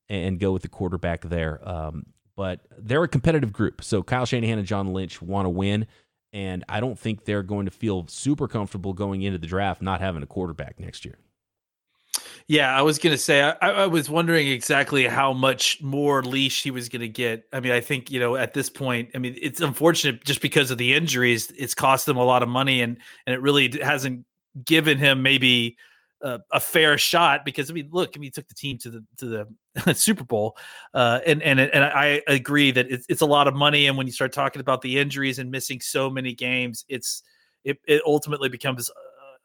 and 0.08 0.40
go 0.40 0.50
with 0.50 0.62
the 0.62 0.68
quarterback 0.68 1.22
there. 1.22 1.60
Um, 1.68 2.06
but 2.36 2.60
they're 2.78 3.04
a 3.04 3.08
competitive 3.08 3.52
group. 3.52 3.84
So 3.84 4.02
Kyle 4.02 4.24
Shanahan 4.24 4.58
and 4.58 4.66
John 4.66 4.92
Lynch 4.92 5.20
want 5.20 5.44
to 5.44 5.50
win, 5.50 5.86
and 6.32 6.64
I 6.68 6.80
don't 6.80 6.98
think 6.98 7.24
they're 7.24 7.42
going 7.42 7.66
to 7.66 7.70
feel 7.70 8.06
super 8.08 8.48
comfortable 8.48 8.94
going 8.94 9.22
into 9.22 9.38
the 9.38 9.46
draft 9.46 9.82
not 9.82 10.00
having 10.00 10.22
a 10.22 10.26
quarterback 10.26 10.80
next 10.80 11.04
year. 11.04 11.18
Yeah, 12.46 12.76
I 12.76 12.82
was 12.82 12.98
going 12.98 13.12
to 13.12 13.18
say, 13.18 13.42
I, 13.42 13.52
I, 13.60 13.86
was 13.86 14.10
wondering 14.10 14.48
exactly 14.48 15.06
how 15.06 15.32
much 15.32 15.80
more 15.80 16.22
leash 16.22 16.64
he 16.64 16.72
was 16.72 16.88
going 16.88 17.02
to 17.02 17.08
get. 17.08 17.44
I 17.52 17.60
mean, 17.60 17.70
I 17.70 17.80
think, 17.80 18.10
you 18.10 18.18
know, 18.18 18.34
at 18.34 18.54
this 18.54 18.68
point, 18.68 19.10
I 19.14 19.18
mean, 19.18 19.36
it's 19.40 19.60
unfortunate 19.60 20.24
just 20.24 20.40
because 20.40 20.72
of 20.72 20.78
the 20.78 20.94
injuries, 20.94 21.52
it's 21.56 21.74
cost 21.74 22.06
them 22.06 22.16
a 22.16 22.24
lot 22.24 22.42
of 22.42 22.48
money 22.48 22.82
and, 22.82 22.96
and 23.24 23.34
it 23.34 23.40
really 23.40 23.78
hasn't 23.80 24.24
given 24.64 24.98
him 24.98 25.22
maybe 25.22 25.76
a, 26.22 26.60
fair 26.60 26.98
shot 26.98 27.44
because 27.44 27.70
I 27.70 27.74
mean, 27.74 27.88
look, 27.90 28.12
I 28.14 28.18
mean, 28.18 28.26
he 28.26 28.30
took 28.30 28.48
the 28.48 28.54
team 28.54 28.78
to 28.78 28.90
the 28.90 29.04
to 29.18 29.46
the 29.84 29.94
Super 29.94 30.24
Bowl, 30.24 30.56
uh, 30.94 31.20
and 31.26 31.42
and 31.42 31.58
and 31.60 31.84
I 31.84 32.22
agree 32.26 32.70
that 32.72 32.90
it's, 32.90 33.06
it's 33.08 33.22
a 33.22 33.26
lot 33.26 33.48
of 33.48 33.54
money. 33.54 33.86
And 33.86 33.96
when 33.96 34.06
you 34.06 34.12
start 34.12 34.32
talking 34.32 34.60
about 34.60 34.82
the 34.82 34.98
injuries 34.98 35.38
and 35.38 35.50
missing 35.50 35.80
so 35.80 36.10
many 36.10 36.34
games, 36.34 36.84
it's 36.88 37.22
it, 37.64 37.78
it 37.86 38.02
ultimately 38.06 38.48
becomes 38.48 38.90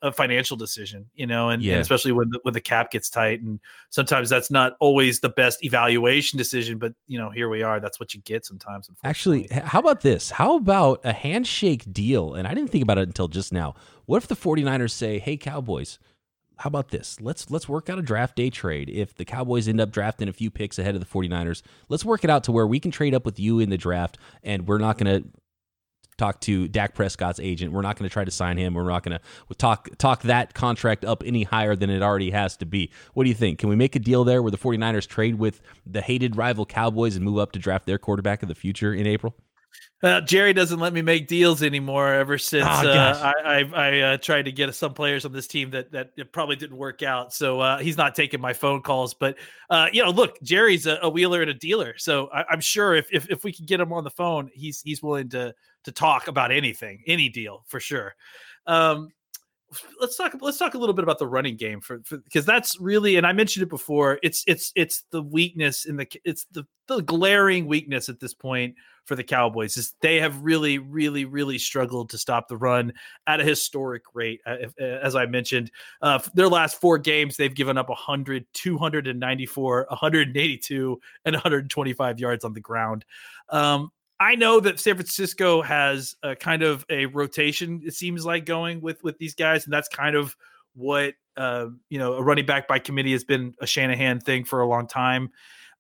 a 0.06 0.12
financial 0.12 0.56
decision, 0.56 1.06
you 1.16 1.26
know, 1.26 1.50
and, 1.50 1.64
yeah. 1.64 1.74
and, 1.74 1.82
especially 1.82 2.12
when 2.12 2.30
the, 2.30 2.40
when 2.44 2.54
the 2.54 2.62
cap 2.62 2.92
gets 2.92 3.10
tight, 3.10 3.42
and 3.42 3.60
sometimes 3.90 4.30
that's 4.30 4.52
not 4.52 4.74
always 4.80 5.20
the 5.20 5.30
best 5.30 5.66
evaluation 5.66 6.38
decision. 6.38 6.78
But 6.78 6.94
you 7.08 7.18
know, 7.18 7.32
here 7.32 7.50
we 7.50 7.64
are. 7.64 7.80
That's 7.80 8.00
what 8.00 8.14
you 8.14 8.22
get 8.22 8.46
sometimes. 8.46 8.90
Actually, 9.04 9.48
how 9.52 9.80
about 9.80 10.02
this? 10.02 10.30
How 10.30 10.58
about 10.58 11.02
a 11.04 11.12
handshake 11.12 11.92
deal? 11.92 12.36
And 12.36 12.48
I 12.48 12.54
didn't 12.54 12.70
think 12.70 12.84
about 12.84 13.00
it 13.00 13.08
until 13.08 13.28
just 13.28 13.52
now. 13.52 13.74
What 14.06 14.18
if 14.18 14.28
the 14.28 14.36
49ers 14.36 14.92
say, 14.92 15.20
"Hey, 15.20 15.38
Cowboys." 15.38 16.00
How 16.58 16.70
about 16.70 16.88
this? 16.88 17.20
Let's 17.20 17.52
let's 17.52 17.68
work 17.68 17.90
out 17.90 18.00
a 18.00 18.02
draft 18.02 18.38
day 18.38 18.50
trade. 18.50 18.90
If 18.90 19.14
the 19.16 19.26
Cowboys 19.26 19.68
end 19.68 19.82
up 19.82 19.92
drafting 19.92 20.30
a 20.30 20.34
few 20.34 20.50
picks 20.50 20.80
ahead 20.80 20.96
of 20.96 21.02
the 21.02 21.06
49ers, 21.06 21.64
let's 21.90 22.06
work 22.06 22.24
it 22.24 22.30
out 22.30 22.46
to 22.46 22.54
where 22.54 22.66
we 22.66 22.80
can 22.80 22.92
trade 22.92 23.14
up 23.14 23.26
with 23.26 23.38
you 23.38 23.60
in 23.60 23.70
the 23.70 23.78
draft 23.78 24.18
and 24.42 24.66
we're 24.66 24.78
not 24.78 24.98
going 24.98 25.22
to 25.22 25.30
talk 26.18 26.40
to 26.42 26.68
Dak 26.68 26.96
Prescott's 26.96 27.40
agent. 27.40 27.72
We're 27.72 27.82
not 27.82 27.98
going 27.98 28.08
to 28.08 28.14
try 28.14 28.24
to 28.24 28.32
sign 28.32 28.58
him. 28.58 28.74
We're 28.74 28.88
not 28.88 29.04
going 29.04 29.20
to 29.20 29.56
talk 29.56 29.90
talk 29.98 30.24
that 30.24 30.54
contract 30.54 31.06
up 31.06 31.24
any 31.26 31.44
higher 31.44 31.76
than 31.76 31.90
it 31.90 32.02
already 32.02 32.32
has 32.32 32.58
to 32.58 32.66
be. 32.66 32.92
What 33.14 33.24
do 33.24 33.30
you 33.30 33.36
think? 33.36 33.60
Can 33.60 33.70
we 33.70 33.76
make 33.76 33.96
a 33.96 34.00
deal 34.00 34.24
there 34.24 34.42
where 34.42 34.52
the 34.52 34.58
49ers 34.58 35.08
trade 35.08 35.36
with 35.36 35.62
the 35.86 36.02
hated 36.02 36.36
rival 36.36 36.66
Cowboys 36.66 37.16
and 37.16 37.26
move 37.26 37.40
up 37.40 37.52
to 37.54 37.60
draft 37.60 37.86
their 37.86 37.98
quarterback 37.98 38.44
of 38.44 38.50
the 38.50 38.56
future 38.56 38.94
in 38.94 39.08
April? 39.08 39.36
Uh, 40.04 40.22
Jerry 40.22 40.54
doesn't 40.54 40.80
let 40.80 40.94
me 40.94 41.02
make 41.02 41.28
deals 41.28 41.64
anymore. 41.64 42.14
Ever 42.14 42.38
since 42.38 42.66
oh, 42.66 42.90
uh, 42.90 43.34
I, 43.44 43.60
I, 43.60 43.72
I 43.74 44.00
uh, 44.02 44.18
tried 44.18 44.44
to 44.44 44.52
get 44.52 44.74
some 44.76 44.94
players 44.94 45.26
on 45.26 45.32
this 45.32 45.48
team 45.48 45.72
that 45.72 45.92
that 45.94 46.12
it 46.18 46.32
probably 46.32 46.58
didn't 46.58 46.78
work 46.78 47.02
out, 47.02 47.34
so 47.34 47.60
uh, 47.60 47.78
he's 47.80 47.98
not 47.98 48.14
taking 48.14 48.42
my 48.42 48.54
phone 48.54 48.82
calls. 48.82 49.14
But 49.14 49.38
uh, 49.70 49.88
you 49.92 50.04
know, 50.04 50.12
look, 50.12 50.40
Jerry's 50.44 50.86
a, 50.86 51.00
a, 51.02 51.10
wheeler 51.10 51.42
and 51.42 51.50
a 51.50 51.56
dealer, 51.56 51.96
so 51.98 52.28
I, 52.28 52.54
am 52.54 52.62
sure 52.62 52.94
if, 52.94 53.08
if 53.12 53.30
if 53.32 53.44
we 53.44 53.54
can 53.54 53.66
get 53.66 53.80
him 53.80 53.94
on 53.94 54.04
the 54.04 54.12
phone, 54.12 54.52
he's 54.54 54.82
he's 54.82 55.02
willing 55.02 55.30
to 55.30 55.56
to 55.86 55.92
talk 55.92 56.28
about 56.28 56.52
anything, 56.52 57.02
any 57.08 57.30
deal 57.30 57.64
for 57.66 57.80
sure. 57.80 58.16
Um, 58.68 59.10
let's 60.00 60.16
talk 60.16 60.36
let's 60.42 60.58
talk 60.58 60.74
a 60.74 60.78
little 60.78 60.94
bit 60.94 61.04
about 61.04 61.20
the 61.20 61.28
running 61.28 61.56
game 61.56 61.82
for 61.82 62.00
because 62.10 62.46
that's 62.46 62.80
really 62.80 63.16
and 63.18 63.26
I 63.26 63.34
mentioned 63.34 63.64
it 63.64 63.70
before 63.70 64.20
it's 64.24 64.44
it's 64.48 64.72
it's 64.76 65.04
the 65.12 65.22
weakness 65.22 65.86
in 65.86 65.98
the 65.98 66.08
it's 66.24 66.46
the 66.52 66.66
the 66.88 67.02
glaring 67.02 67.66
weakness 67.66 68.10
at 68.10 68.20
this 68.20 68.34
point 68.34 68.76
for 69.06 69.16
the 69.16 69.24
Cowboys 69.24 69.78
is 69.78 69.94
they 70.02 70.20
have 70.20 70.42
really 70.42 70.78
really 70.78 71.26
really 71.26 71.58
struggled 71.58 72.10
to 72.10 72.18
stop 72.18 72.48
the 72.48 72.58
run 72.58 72.94
at 73.28 73.42
a 73.42 73.44
historic 73.44 74.04
rate 74.14 74.40
uh, 74.46 74.56
uh, 74.80 74.84
as 74.84 75.16
I 75.16 75.26
mentioned 75.26 75.72
uh, 76.02 76.20
their 76.34 76.50
last 76.50 76.80
four 76.80 76.98
games 76.98 77.36
they've 77.36 77.54
given 77.54 77.78
up 77.78 77.90
100 77.90 78.46
294 78.54 79.88
182 79.90 81.02
and 81.26 81.36
125 81.36 82.20
yards 82.20 82.46
on 82.46 82.54
the 82.54 82.62
ground 82.62 83.06
um, 83.50 83.92
I 84.20 84.36
know 84.36 84.60
that 84.62 84.80
San 84.80 84.96
Francisco 84.96 85.62
has 85.62 86.16
a 86.24 86.36
kind 86.36 86.64
of 86.64 86.86
a 86.90 87.06
rotation. 87.08 87.82
It 87.86 87.94
seems 87.94 88.26
like 88.26 88.46
going 88.46 88.82
with 88.82 89.04
with 89.04 89.18
these 89.18 89.36
guys, 89.36 89.66
and 89.66 89.74
that's 89.74 89.90
kind 89.90 90.16
of 90.16 90.36
what 90.74 91.16
uh, 91.38 91.68
you 91.90 92.00
know 92.00 92.14
a 92.14 92.24
running 92.24 92.46
back 92.46 92.68
by 92.68 92.80
committee 92.80 93.12
has 93.12 93.24
been 93.24 93.54
a 93.60 93.68
Shanahan 93.68 94.22
thing 94.22 94.46
for 94.46 94.62
a 94.62 94.68
long 94.68 94.88
time. 94.88 95.32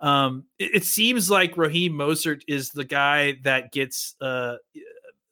Um, 0.01 0.43
it, 0.59 0.75
it, 0.75 0.83
seems 0.83 1.29
like 1.29 1.55
Raheem 1.55 1.93
Mostert 1.93 2.41
is 2.49 2.71
the 2.71 2.83
guy 2.83 3.37
that 3.43 3.71
gets 3.71 4.15
uh, 4.19 4.57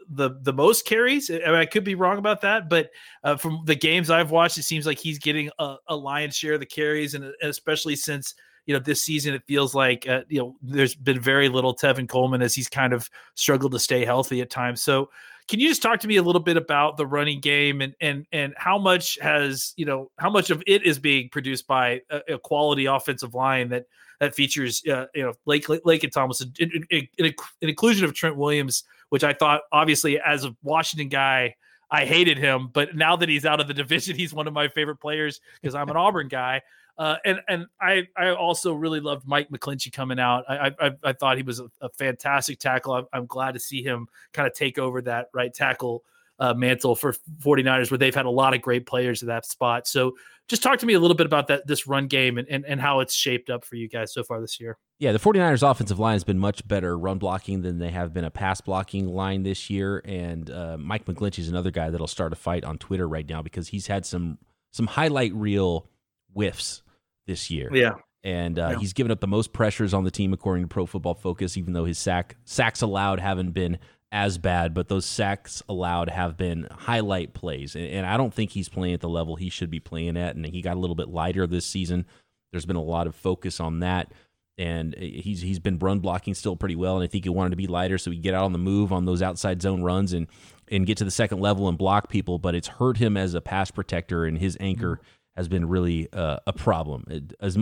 the 0.10 0.40
the 0.42 0.54
most 0.54 0.86
carries. 0.86 1.30
I, 1.30 1.34
mean, 1.34 1.56
I 1.56 1.66
could 1.66 1.84
be 1.84 1.96
wrong 1.96 2.18
about 2.18 2.42
that, 2.42 2.70
but 2.70 2.90
uh, 3.24 3.36
from 3.36 3.64
the 3.66 3.76
games 3.76 4.10
I've 4.10 4.32
watched, 4.32 4.58
it 4.58 4.64
seems 4.64 4.86
like 4.86 5.00
he's 5.00 5.20
getting 5.20 5.50
a, 5.60 5.76
a 5.88 5.96
lion's 5.96 6.38
share 6.38 6.54
of 6.54 6.62
the 6.62 6.66
carries, 6.66 7.14
and 7.14 7.34
especially 7.42 7.98
since 7.98 8.34
you 8.66 8.74
know, 8.74 8.80
this 8.80 9.02
season 9.02 9.34
it 9.34 9.44
feels 9.48 9.76
like 9.76 10.08
uh, 10.08 10.22
you 10.30 10.40
know 10.40 10.56
there's 10.62 10.96
been 10.96 11.20
very 11.20 11.50
little 11.50 11.76
Tevin 11.76 12.08
Coleman 12.08 12.42
as 12.42 12.56
he's 12.56 12.70
kind 12.70 12.94
of 12.94 13.10
struggled 13.36 13.74
to 13.74 13.80
stay 13.80 14.06
healthy 14.06 14.42
at 14.42 14.50
times. 14.50 14.82
So, 14.82 15.10
can 15.48 15.60
you 15.60 15.68
just 15.68 15.82
talk 15.82 16.00
to 16.02 16.08
me 16.08 16.16
a 16.18 16.24
little 16.24 16.42
bit 16.42 16.58
about 16.58 16.98
the 16.98 17.06
running 17.06 17.40
game 17.40 17.82
and 17.82 17.94
and 18.00 18.26
and 18.32 18.54
how 18.58 18.78
much 18.78 19.18
has 19.22 19.74
you 19.76 19.86
know 19.86 20.12
how 20.18 20.30
much 20.30 20.50
of 20.50 20.64
it 20.66 20.84
is 20.84 21.00
being 21.00 21.30
produced 21.30 21.68
by 21.68 22.02
a, 22.10 22.36
a 22.36 22.40
quality 22.40 22.86
offensive 22.86 23.34
line 23.34 23.70
that 23.70 23.86
that 24.20 24.36
features 24.36 24.82
uh, 24.90 25.06
you 25.14 25.24
know 25.24 25.34
Lake 25.46 25.68
Lake 25.86 26.04
and 26.04 26.14
Thomas, 26.14 26.42
an, 26.42 26.54
an, 26.60 27.08
an 27.20 27.34
inclusion 27.62 28.06
of 28.06 28.14
Trent 28.14 28.38
Williams, 28.38 28.84
which 29.10 29.24
I 29.24 29.34
thought 29.34 29.62
obviously 29.72 30.20
as 30.20 30.46
a 30.46 30.56
Washington 30.64 31.10
guy. 31.10 31.56
I 31.92 32.06
hated 32.06 32.40
him, 32.40 32.70
but 32.74 32.96
now 32.96 33.16
that 33.18 33.30
he's 33.30 33.46
out 33.46 33.60
of 33.60 33.68
the 33.68 33.74
division, 33.76 34.16
he's 34.16 34.34
one 34.34 34.48
of 34.48 34.54
my 34.54 34.68
favorite 34.68 34.96
players 34.96 35.42
because 35.62 35.76
I'm 35.76 35.90
an 35.90 35.98
Auburn 35.98 36.28
guy. 36.28 36.64
Uh, 36.98 37.16
and 37.26 37.40
and 37.48 37.66
I 37.82 38.08
I 38.16 38.30
also 38.30 38.74
really 38.74 39.00
loved 39.00 39.28
Mike 39.28 39.50
McGlinchey 39.50 39.92
coming 39.92 40.20
out. 40.20 40.44
I 40.48 40.72
I, 40.80 40.92
I 41.04 41.14
thought 41.14 41.38
he 41.38 41.44
was 41.44 41.60
a, 41.60 41.68
a 41.82 41.90
fantastic 41.90 42.60
tackle. 42.60 42.94
I'm, 42.94 43.06
I'm, 43.12 43.26
glad 43.26 43.54
to 43.54 43.60
see 43.60 43.82
him 43.82 44.08
kind 44.32 44.48
of 44.48 44.54
take 44.54 44.78
over 44.78 45.02
that 45.02 45.30
right 45.34 45.52
tackle 45.52 46.04
uh, 46.40 46.54
mantle 46.54 46.96
for 46.96 47.14
49ers, 47.40 47.90
where 47.90 47.98
they've 47.98 48.14
had 48.14 48.26
a 48.26 48.30
lot 48.32 48.54
of 48.54 48.62
great 48.62 48.86
players 48.86 49.24
at 49.24 49.28
that 49.28 49.46
spot. 49.46 49.88
So 49.88 50.14
just 50.48 50.62
talk 50.62 50.80
to 50.80 50.86
me 50.86 50.94
a 50.94 51.00
little 51.00 51.16
bit 51.16 51.26
about 51.26 51.48
that 51.48 51.66
this 51.68 51.88
run 51.88 52.08
game 52.08 52.38
and, 52.38 52.48
and, 52.48 52.66
and 52.66 52.82
how 52.82 53.00
it's 53.00 53.14
shaped 53.14 53.50
up 53.50 53.64
for 53.64 53.76
you 53.76 53.88
guys 53.88 54.14
so 54.14 54.24
far 54.24 54.42
this 54.42 54.60
year. 54.60 54.78
Yeah, 55.00 55.14
the 55.14 55.20
49ers 55.20 55.70
offensive 55.70 56.00
line 56.00 56.14
has 56.14 56.24
been 56.24 56.40
much 56.40 56.68
better 56.68 56.98
run 56.98 57.18
blocking 57.18 57.62
than 57.62 57.80
they 57.80 57.90
have 57.90 58.14
been 58.14 58.26
a 58.26 58.32
pass 58.32 58.62
blocking 58.62 59.08
line 59.08 59.44
this 59.44 59.70
year. 59.70 60.02
And 60.06 60.50
uh, 60.50 60.78
Mike 60.78 61.06
McGlinchey 61.06 61.40
is 61.40 61.50
another 61.50 61.72
guy 61.72 61.90
that'll 61.90 62.08
start 62.08 62.34
a 62.34 62.36
fight 62.36 62.64
on 62.64 62.78
Twitter 62.78 63.08
right 63.08 63.28
now 63.28 63.42
because 63.42 63.70
he's 63.70 63.88
had 63.88 64.06
some 64.06 64.38
some 64.72 64.88
highlight 64.88 65.34
reel 65.36 65.88
whiffs 66.34 66.82
this 67.28 67.50
year. 67.50 67.70
Yeah. 67.74 67.96
And 68.24 68.58
uh, 68.58 68.70
yeah. 68.72 68.80
he's 68.80 68.94
given 68.94 69.12
up 69.12 69.20
the 69.20 69.28
most 69.28 69.52
pressures 69.52 69.94
on 69.94 70.04
the 70.04 70.12
team 70.12 70.34
according 70.34 70.64
to 70.64 70.68
Pro 70.68 70.86
Football 70.86 71.16
Focus, 71.16 71.58
even 71.58 71.74
though 71.74 71.86
his 71.86 71.98
sack 71.98 72.38
sacks 72.46 72.82
allowed 72.82 73.20
haven't 73.20 73.52
been 73.52 73.80
as 74.12 74.38
bad, 74.38 74.74
but 74.74 74.88
those 74.88 75.06
sacks 75.06 75.64
allowed 75.68 76.10
have 76.10 76.38
been 76.38 76.68
highlight 76.72 77.34
plays. 77.34 77.76
And, 77.76 77.86
and 77.86 78.06
I 78.06 78.16
don't 78.16 78.34
think 78.34 78.52
he's 78.52 78.70
playing 78.70 78.94
at 78.94 79.02
the 79.02 79.10
level 79.10 79.36
he 79.36 79.50
should 79.50 79.72
be 79.72 79.80
playing 79.80 80.18
at. 80.18 80.36
And 80.36 80.46
he 80.46 80.62
got 80.62 80.78
a 80.78 80.80
little 80.80 80.96
bit 80.96 81.10
lighter 81.10 81.48
this 81.48 81.66
season. 81.66 82.06
There's 82.52 82.66
been 82.66 82.76
a 82.76 82.84
lot 82.84 83.08
of 83.08 83.16
focus 83.16 83.60
on 83.60 83.80
that 83.80 84.12
and 84.58 84.96
he's 84.96 85.42
he's 85.42 85.60
been 85.60 85.80
run 85.80 86.00
blocking 86.00 86.34
still 86.34 86.56
pretty 86.56 86.76
well. 86.76 86.96
And 86.96 87.04
I 87.04 87.08
think 87.08 87.26
he 87.26 87.30
wanted 87.30 87.52
to 87.52 87.56
be 87.56 87.68
lighter 87.68 87.98
so 87.98 88.12
he 88.12 88.18
get 88.18 88.34
out 88.34 88.44
on 88.44 88.54
the 88.54 88.60
move 88.60 88.94
on 88.94 89.06
those 89.06 89.22
outside 89.22 89.62
zone 89.62 89.82
runs 89.82 90.14
and 90.14 90.28
and 90.72 90.86
get 90.86 90.98
to 90.98 91.06
the 91.06 91.12
second 91.12 91.40
level 91.40 91.68
and 91.68 91.78
block 91.78 92.10
people. 92.10 92.40
But 92.40 92.56
it's 92.56 92.68
hurt 92.68 92.98
him 92.98 93.18
as 93.18 93.34
a 93.34 93.42
pass 93.42 93.72
protector, 93.72 94.26
and 94.26 94.38
his 94.38 94.58
anchor 94.60 95.02
has 95.36 95.48
been 95.48 95.68
really 95.68 96.12
uh, 96.14 96.38
a 96.46 96.54
problem. 96.54 97.06
It, 97.10 97.34
as, 97.40 97.58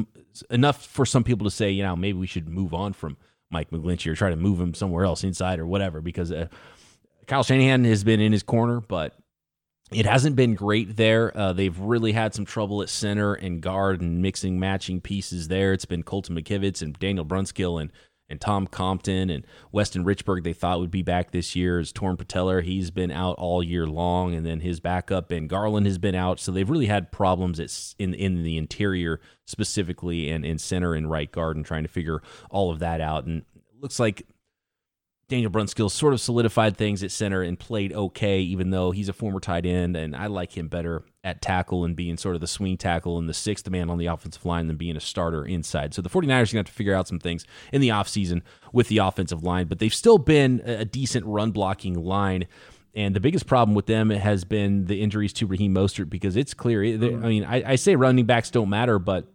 enough 0.50 0.86
for 0.86 1.06
some 1.06 1.24
people 1.24 1.46
to 1.46 1.52
say, 1.52 1.72
you 1.72 1.84
know, 1.84 1.96
maybe 1.96 2.18
we 2.18 2.28
should 2.28 2.50
move 2.50 2.74
on 2.74 2.94
from 2.94 3.18
Mike 3.50 3.72
McGlinchey 3.72 4.12
or 4.12 4.16
try 4.16 4.30
to 4.30 4.36
move 4.36 4.60
him 4.60 4.74
somewhere 4.74 5.06
else 5.06 5.24
inside 5.24 5.60
or 5.60 5.66
whatever, 5.66 6.02
because 6.02 6.32
uh, 6.32 6.48
Kyle 7.28 7.44
Shanahan 7.44 7.84
has 7.86 8.04
been 8.04 8.20
in 8.20 8.32
his 8.32 8.44
corner, 8.44 8.82
but 8.82 9.16
it 9.92 10.06
hasn't 10.06 10.36
been 10.36 10.56
great 10.56 10.96
there. 10.96 11.36
Uh, 11.38 11.54
they've 11.54 11.78
really 11.78 12.14
had 12.14 12.34
some 12.34 12.46
trouble 12.46 12.82
at 12.82 12.90
center 12.90 13.34
and 13.34 13.62
guard 13.62 14.02
and 14.02 14.22
mixing 14.22 14.60
matching 14.60 15.02
pieces 15.02 15.50
there. 15.50 15.74
It's 15.74 15.86
been 15.86 16.04
Colton 16.04 16.36
McKivitz 16.36 16.82
and 16.82 16.98
Daniel 16.98 17.26
Brunskill 17.26 17.82
and 17.82 17.92
and 18.32 18.42
Tom 18.42 18.66
Compton 18.66 19.30
and 19.30 19.46
Weston 19.72 20.04
Richburg 20.04 20.44
they 20.44 20.54
thought 20.54 20.80
would 20.80 20.90
be 20.90 21.04
back 21.04 21.32
this 21.32 21.56
year 21.56 21.80
is 21.80 21.92
torn 21.92 22.18
patellar. 22.18 22.64
He's 22.64 22.90
been 22.90 23.12
out 23.12 23.36
all 23.38 23.62
year 23.62 23.86
long, 23.86 24.34
and 24.34 24.46
then 24.46 24.62
his 24.62 24.80
backup 24.80 25.30
Ben 25.30 25.48
Garland 25.48 25.86
has 25.86 25.98
been 25.98 26.16
out. 26.16 26.40
So 26.40 26.52
they've 26.52 26.70
really 26.70 26.88
had 26.88 27.12
problems 27.12 27.94
in 28.00 28.14
in 28.14 28.44
the 28.44 28.58
interior 28.58 29.20
specifically 29.46 30.30
and 30.30 30.46
in 30.46 30.58
center 30.58 30.94
and 30.96 31.12
right 31.12 31.32
guard 31.32 31.58
and 31.58 31.66
trying 31.66 31.84
to 31.84 31.90
figure 31.90 32.22
all 32.50 32.72
of 32.72 32.80
that 32.80 33.02
out. 33.02 33.26
And 33.26 33.44
looks 33.82 34.00
like 34.00 34.26
Daniel 35.32 35.50
Brunskill 35.50 35.90
sort 35.90 36.14
of 36.14 36.20
solidified 36.20 36.76
things 36.76 37.02
at 37.04 37.10
center 37.10 37.42
and 37.42 37.58
played 37.58 37.94
okay, 37.94 38.42
even 38.42 38.70
though 38.70 38.92
he's 38.92 39.08
a 39.08 39.14
former 39.14 39.40
tight 39.40 39.66
end, 39.66 39.96
and 39.96 40.14
I 40.14 40.28
like 40.28 40.58
him 40.58 40.68
better 40.68 41.06
at 41.24 41.42
tackle 41.42 41.86
and 41.86 41.96
being 41.96 42.18
sort 42.18 42.36
of 42.36 42.42
the 42.42 42.48
swing 42.48 42.76
tackle 42.76 43.18
and 43.18 43.30
the 43.30 43.34
sixth 43.34 43.70
man 43.70 43.90
on 43.90 43.98
the 43.98 44.08
offensive 44.08 44.46
line 44.46 44.68
than 44.68 44.76
being 44.76 44.98
a 44.98 45.00
starter 45.00 45.46
inside. 45.46 45.94
So 45.94 46.02
the 46.02 46.10
49ers 46.10 46.20
are 46.20 46.28
going 46.28 46.46
to 46.46 46.58
have 46.58 46.66
to 46.66 46.72
figure 46.74 46.94
out 46.94 47.08
some 47.08 47.18
things 47.18 47.46
in 47.72 47.80
the 47.80 47.88
offseason 47.88 48.42
with 48.74 48.90
the 48.90 48.98
offensive 48.98 49.42
line, 49.42 49.68
but 49.68 49.80
they've 49.80 49.94
still 49.94 50.18
been 50.18 50.62
a 50.66 50.84
decent 50.84 51.26
run 51.26 51.52
blocking 51.52 51.94
line. 51.94 52.46
And 52.94 53.16
the 53.16 53.22
biggest 53.22 53.48
problem 53.48 53.74
with 53.74 53.86
them 53.86 54.10
has 54.10 54.44
been 54.44 54.88
the 54.88 55.02
injuries 55.02 55.32
to 55.34 55.48
Raheem 55.48 55.74
Mostert 55.74 56.10
because 56.10 56.36
it's 56.36 56.54
clear. 56.54 56.84
I 56.84 56.88
mm-hmm. 56.88 57.22
mean, 57.26 57.46
I, 57.46 57.72
I 57.72 57.76
say 57.78 57.96
running 57.96 58.26
backs 58.26 58.52
don't 58.52 58.70
matter, 58.70 59.00
but 59.00 59.32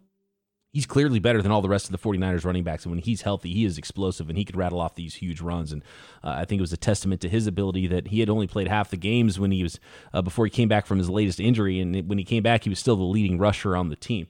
he's 0.73 0.87
clearly 0.87 1.19
better 1.19 1.41
than 1.41 1.51
all 1.51 1.63
the 1.63 1.69
rest 1.69 1.87
of 1.87 1.93
the 1.93 1.99
49ers 1.99 2.45
running 2.45 2.65
backs. 2.65 2.85
And 2.85 2.93
when 2.93 3.03
he's 3.03 3.23
healthy, 3.23 3.53
he 3.53 3.65
is 3.65 3.79
explosive 3.79 4.29
and 4.29 4.37
he 4.37 4.45
could 4.45 4.57
rattle 4.57 4.81
off 4.81 4.95
these 4.95 5.15
huge 5.15 5.41
runs. 5.41 5.73
And 5.73 5.83
uh, 6.23 6.31
I 6.31 6.45
think 6.45 6.59
it 6.59 6.63
was 6.63 6.73
a 6.73 6.77
testament 6.77 7.21
to 7.23 7.29
his 7.29 7.47
ability 7.47 7.87
that 7.87 8.09
he 8.09 8.21
had 8.21 8.29
only 8.29 8.47
played 8.47 8.69
half 8.69 8.91
the 8.91 8.97
games 8.97 9.39
when 9.39 9.51
he 9.51 9.63
was 9.63 9.81
uh, 10.13 10.23
before 10.23 10.45
he 10.45 10.51
came 10.51 10.69
back 10.69 10.87
from 10.87 10.99
his 10.99 11.09
latest 11.09 11.41
injury. 11.41 11.81
And 11.81 12.09
when 12.09 12.19
he 12.19 12.25
came 12.25 12.43
back, 12.43 12.65
he 12.65 12.71
was 12.71 12.79
still 12.79 12.97
the 12.97 13.05
leading 13.05 13.39
rusher 13.39 13.77
on 13.77 13.89
the 13.89 13.97
team. 13.97 14.29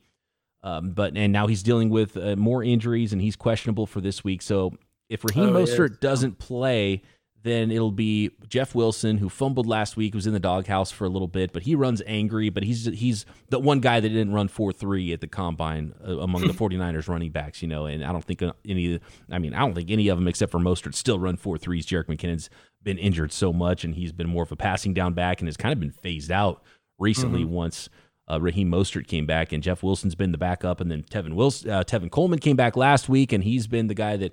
Um, 0.63 0.91
but 0.91 1.17
and 1.17 1.33
now 1.33 1.47
he's 1.47 1.63
dealing 1.63 1.91
with 1.91 2.17
uh, 2.17 2.35
more 2.37 2.63
injuries 2.63 3.13
and 3.13 3.23
he's 3.23 3.37
questionable 3.37 3.87
for 3.87 4.01
this 4.01 4.25
week. 4.25 4.43
So 4.43 4.73
if 5.09 5.25
Raheem 5.25 5.55
oh, 5.55 5.63
Mostert 5.63 6.01
doesn't 6.01 6.39
play, 6.39 7.03
then 7.47 7.71
it'll 7.71 7.93
be 7.93 8.31
Jeff 8.49 8.75
Wilson, 8.75 9.19
who 9.19 9.29
fumbled 9.29 9.67
last 9.67 9.97
week, 9.97 10.15
was 10.15 10.27
in 10.27 10.33
the 10.33 10.41
doghouse 10.41 10.91
for 10.91 11.05
a 11.05 11.09
little 11.09 11.29
bit, 11.29 11.53
but 11.53 11.63
he 11.63 11.75
runs 11.75 12.03
angry. 12.07 12.51
But 12.51 12.65
he's 12.65 12.87
he's 12.87 13.25
the 13.51 13.59
one 13.59 13.81
guy 13.81 14.01
that 14.01 14.09
didn't 14.09 14.33
run 14.33 14.49
4 14.49 14.73
3 14.73 15.13
at 15.13 15.21
the 15.21 15.29
combine 15.29 15.95
uh, 16.07 16.19
among 16.19 16.47
the 16.47 16.53
49ers 16.53 17.09
running 17.09 17.31
backs, 17.31 17.63
you 17.63 17.69
know. 17.69 17.87
And 17.87 18.05
I 18.05 18.13
don't 18.13 18.25
think 18.25 18.43
uh, 18.43 18.53
any, 18.67 18.99
I 19.31 19.39
mean, 19.39 19.55
I 19.55 19.61
don't 19.61 19.75
think 19.75 19.91
any 19.91 20.09
of 20.09 20.19
them 20.19 20.27
except 20.27 20.51
for 20.51 20.59
Mostert 20.59 20.95
still 20.95 21.19
run 21.19 21.37
4 21.37 21.57
3s. 21.57 21.85
Jerick 21.85 22.07
McKinnon's 22.07 22.51
been 22.83 22.99
injured 22.99 23.33
so 23.33 23.53
much, 23.53 23.85
and 23.85 23.95
he's 23.95 24.13
been 24.13 24.29
more 24.29 24.43
of 24.43 24.51
a 24.51 24.57
passing 24.57 24.93
down 24.93 25.15
back 25.15 25.41
and 25.41 25.49
has 25.49 25.57
kind 25.57 25.73
of 25.73 25.79
been 25.79 25.93
phased 25.93 26.33
out 26.33 26.63
recently 26.99 27.45
mm-hmm. 27.45 27.53
once. 27.53 27.89
Uh, 28.29 28.41
Raheem 28.41 28.71
Mostert 28.71 29.07
came 29.07 29.25
back, 29.25 29.53
and 29.53 29.63
Jeff 29.63 29.85
Wilson's 29.85 30.17
been 30.17 30.33
the 30.33 30.39
backup, 30.39 30.81
and 30.81 30.91
then 30.91 31.05
Tevin 31.05 31.35
Wilson, 31.35 31.71
uh, 31.71 31.85
Tevin 31.85 32.11
Coleman 32.11 32.41
came 32.41 32.57
back 32.57 32.77
last 32.77 33.09
week, 33.09 33.33
and 33.33 33.45
he's 33.45 33.69
been 33.69 33.87
the 33.87 33.95
guy 33.95 34.17
that 34.17 34.33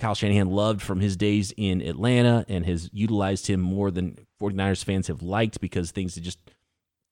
Kyle 0.00 0.14
Shanahan 0.14 0.48
loved 0.50 0.82
from 0.82 1.00
his 1.00 1.16
days 1.16 1.52
in 1.56 1.80
Atlanta 1.82 2.44
and 2.48 2.66
has 2.66 2.90
utilized 2.92 3.46
him 3.46 3.60
more 3.60 3.90
than 3.90 4.18
49ers 4.40 4.82
fans 4.82 5.06
have 5.08 5.22
liked 5.22 5.60
because 5.60 5.90
things 5.90 6.14
have 6.14 6.24
just 6.24 6.38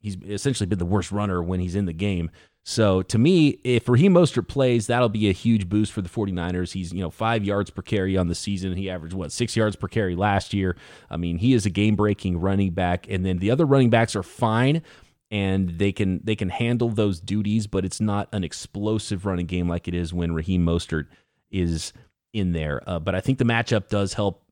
he's 0.01 0.16
essentially 0.27 0.66
been 0.66 0.79
the 0.79 0.87
worst 0.87 1.12
runner 1.12 1.42
when 1.42 1.61
he's 1.61 1.74
in 1.74 1.85
the 1.85 1.92
game. 1.92 2.31
So 2.64 3.03
to 3.03 3.18
me, 3.18 3.61
if 3.64 3.88
Raheem 3.88 4.14
Mostert 4.14 4.48
plays, 4.48 4.87
that'll 4.87 5.09
be 5.09 5.29
a 5.29 5.33
huge 5.33 5.68
boost 5.68 5.92
for 5.92 6.03
the 6.03 6.09
49ers. 6.09 6.72
He's, 6.72 6.92
you 6.92 7.01
know, 7.01 7.11
five 7.11 7.44
yards 7.44 7.70
per 7.70 7.83
carry 7.83 8.16
on 8.16 8.29
the 8.29 8.35
season. 8.35 8.74
He 8.74 8.90
averaged, 8.90 9.14
what, 9.14 9.33
six 9.33 9.57
yards 9.57 9.74
per 9.74 9.88
carry 9.88 10.14
last 10.14 10.53
year. 10.53 10.77
I 11.09 11.16
mean, 11.16 11.38
he 11.38 11.55
is 11.55 11.64
a 11.64 11.70
game 11.70 11.96
breaking 11.96 12.38
running 12.38 12.72
back. 12.72 13.07
And 13.09 13.24
then 13.24 13.38
the 13.38 13.51
other 13.51 13.64
running 13.64 13.90
backs 13.90 14.14
are 14.14 14.22
fine 14.22 14.83
and 15.31 15.79
they 15.79 15.92
can 15.92 16.20
they 16.24 16.37
can 16.37 16.48
handle 16.48 16.88
those 16.88 17.20
duties, 17.20 17.66
but 17.66 17.85
it's 17.85 18.01
not 18.01 18.29
an 18.33 18.44
explosive 18.44 19.27
running 19.27 19.46
game 19.46 19.68
like 19.68 19.88
it 19.88 19.94
is 19.94 20.12
when 20.12 20.33
Raheem 20.33 20.64
Mostert 20.64 21.07
is 21.51 21.93
in 22.33 22.53
there. 22.53 22.83
Uh, 22.87 22.99
but 22.99 23.14
I 23.14 23.20
think 23.20 23.39
the 23.39 23.45
matchup 23.45 23.89
does 23.89 24.14
help 24.14 24.45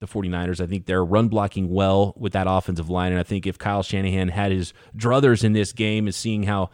the 0.00 0.06
49ers. 0.06 0.60
I 0.60 0.66
think 0.66 0.86
they're 0.86 1.04
run 1.04 1.28
blocking 1.28 1.70
well 1.70 2.14
with 2.16 2.32
that 2.34 2.46
offensive 2.48 2.90
line. 2.90 3.12
And 3.12 3.20
I 3.20 3.24
think 3.24 3.46
if 3.46 3.58
Kyle 3.58 3.82
Shanahan 3.82 4.28
had 4.28 4.52
his 4.52 4.72
druthers 4.96 5.42
in 5.42 5.52
this 5.52 5.72
game 5.72 6.06
and 6.06 6.14
seeing 6.14 6.42
how 6.42 6.70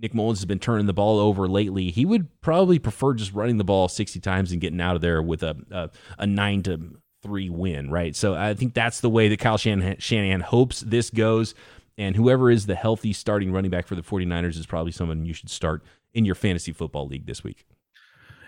Nick 0.00 0.14
Mullens 0.14 0.38
has 0.38 0.46
been 0.46 0.58
turning 0.58 0.86
the 0.86 0.92
ball 0.92 1.18
over 1.18 1.46
lately, 1.46 1.90
he 1.90 2.04
would 2.04 2.28
probably 2.40 2.78
prefer 2.78 3.14
just 3.14 3.32
running 3.32 3.58
the 3.58 3.64
ball 3.64 3.88
60 3.88 4.18
times 4.20 4.52
and 4.52 4.60
getting 4.60 4.80
out 4.80 4.96
of 4.96 5.02
there 5.02 5.22
with 5.22 5.42
a, 5.42 5.56
a, 5.70 5.90
a 6.18 6.26
9 6.26 6.62
to 6.64 6.96
3 7.22 7.50
win, 7.50 7.90
right? 7.90 8.16
So 8.16 8.34
I 8.34 8.54
think 8.54 8.74
that's 8.74 9.00
the 9.00 9.10
way 9.10 9.28
that 9.28 9.38
Kyle 9.38 9.58
Shanahan, 9.58 9.98
Shanahan 9.98 10.40
hopes 10.40 10.80
this 10.80 11.10
goes. 11.10 11.54
And 11.96 12.16
whoever 12.16 12.50
is 12.50 12.66
the 12.66 12.74
healthy 12.74 13.12
starting 13.12 13.52
running 13.52 13.70
back 13.70 13.86
for 13.86 13.94
the 13.94 14.02
49ers 14.02 14.58
is 14.58 14.66
probably 14.66 14.90
someone 14.90 15.24
you 15.24 15.32
should 15.32 15.50
start 15.50 15.82
in 16.12 16.24
your 16.24 16.34
fantasy 16.34 16.72
football 16.72 17.06
league 17.06 17.26
this 17.26 17.44
week. 17.44 17.64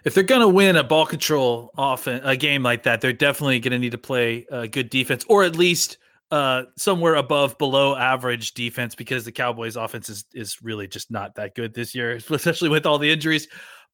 If 0.07 0.15
they're 0.15 0.23
going 0.23 0.41
to 0.41 0.49
win 0.49 0.77
a 0.77 0.85
ball 0.85 1.05
control 1.05 1.73
off 1.77 2.07
a 2.07 2.37
game 2.37 2.63
like 2.63 2.85
that, 2.85 3.01
they're 3.01 3.13
definitely 3.13 3.59
going 3.59 3.73
to 3.73 3.79
need 3.79 3.91
to 3.91 3.99
play 3.99 4.47
good 4.71 4.89
defense 4.89 5.25
or 5.29 5.43
at 5.43 5.57
least 5.57 5.99
uh, 6.31 6.63
somewhere 6.77 7.17
above 7.17 7.59
below 7.59 7.95
average 7.95 8.55
defense 8.55 8.95
because 8.95 9.25
the 9.25 9.33
Cowboys 9.33 9.77
offense 9.77 10.09
is, 10.09 10.25
is 10.33 10.63
really 10.63 10.87
just 10.87 11.11
not 11.11 11.35
that 11.35 11.55
good 11.55 11.75
this 11.75 11.95
year, 11.95 12.13
especially 12.31 12.69
with 12.69 12.87
all 12.87 12.99
the 12.99 13.11
injuries. 13.11 13.49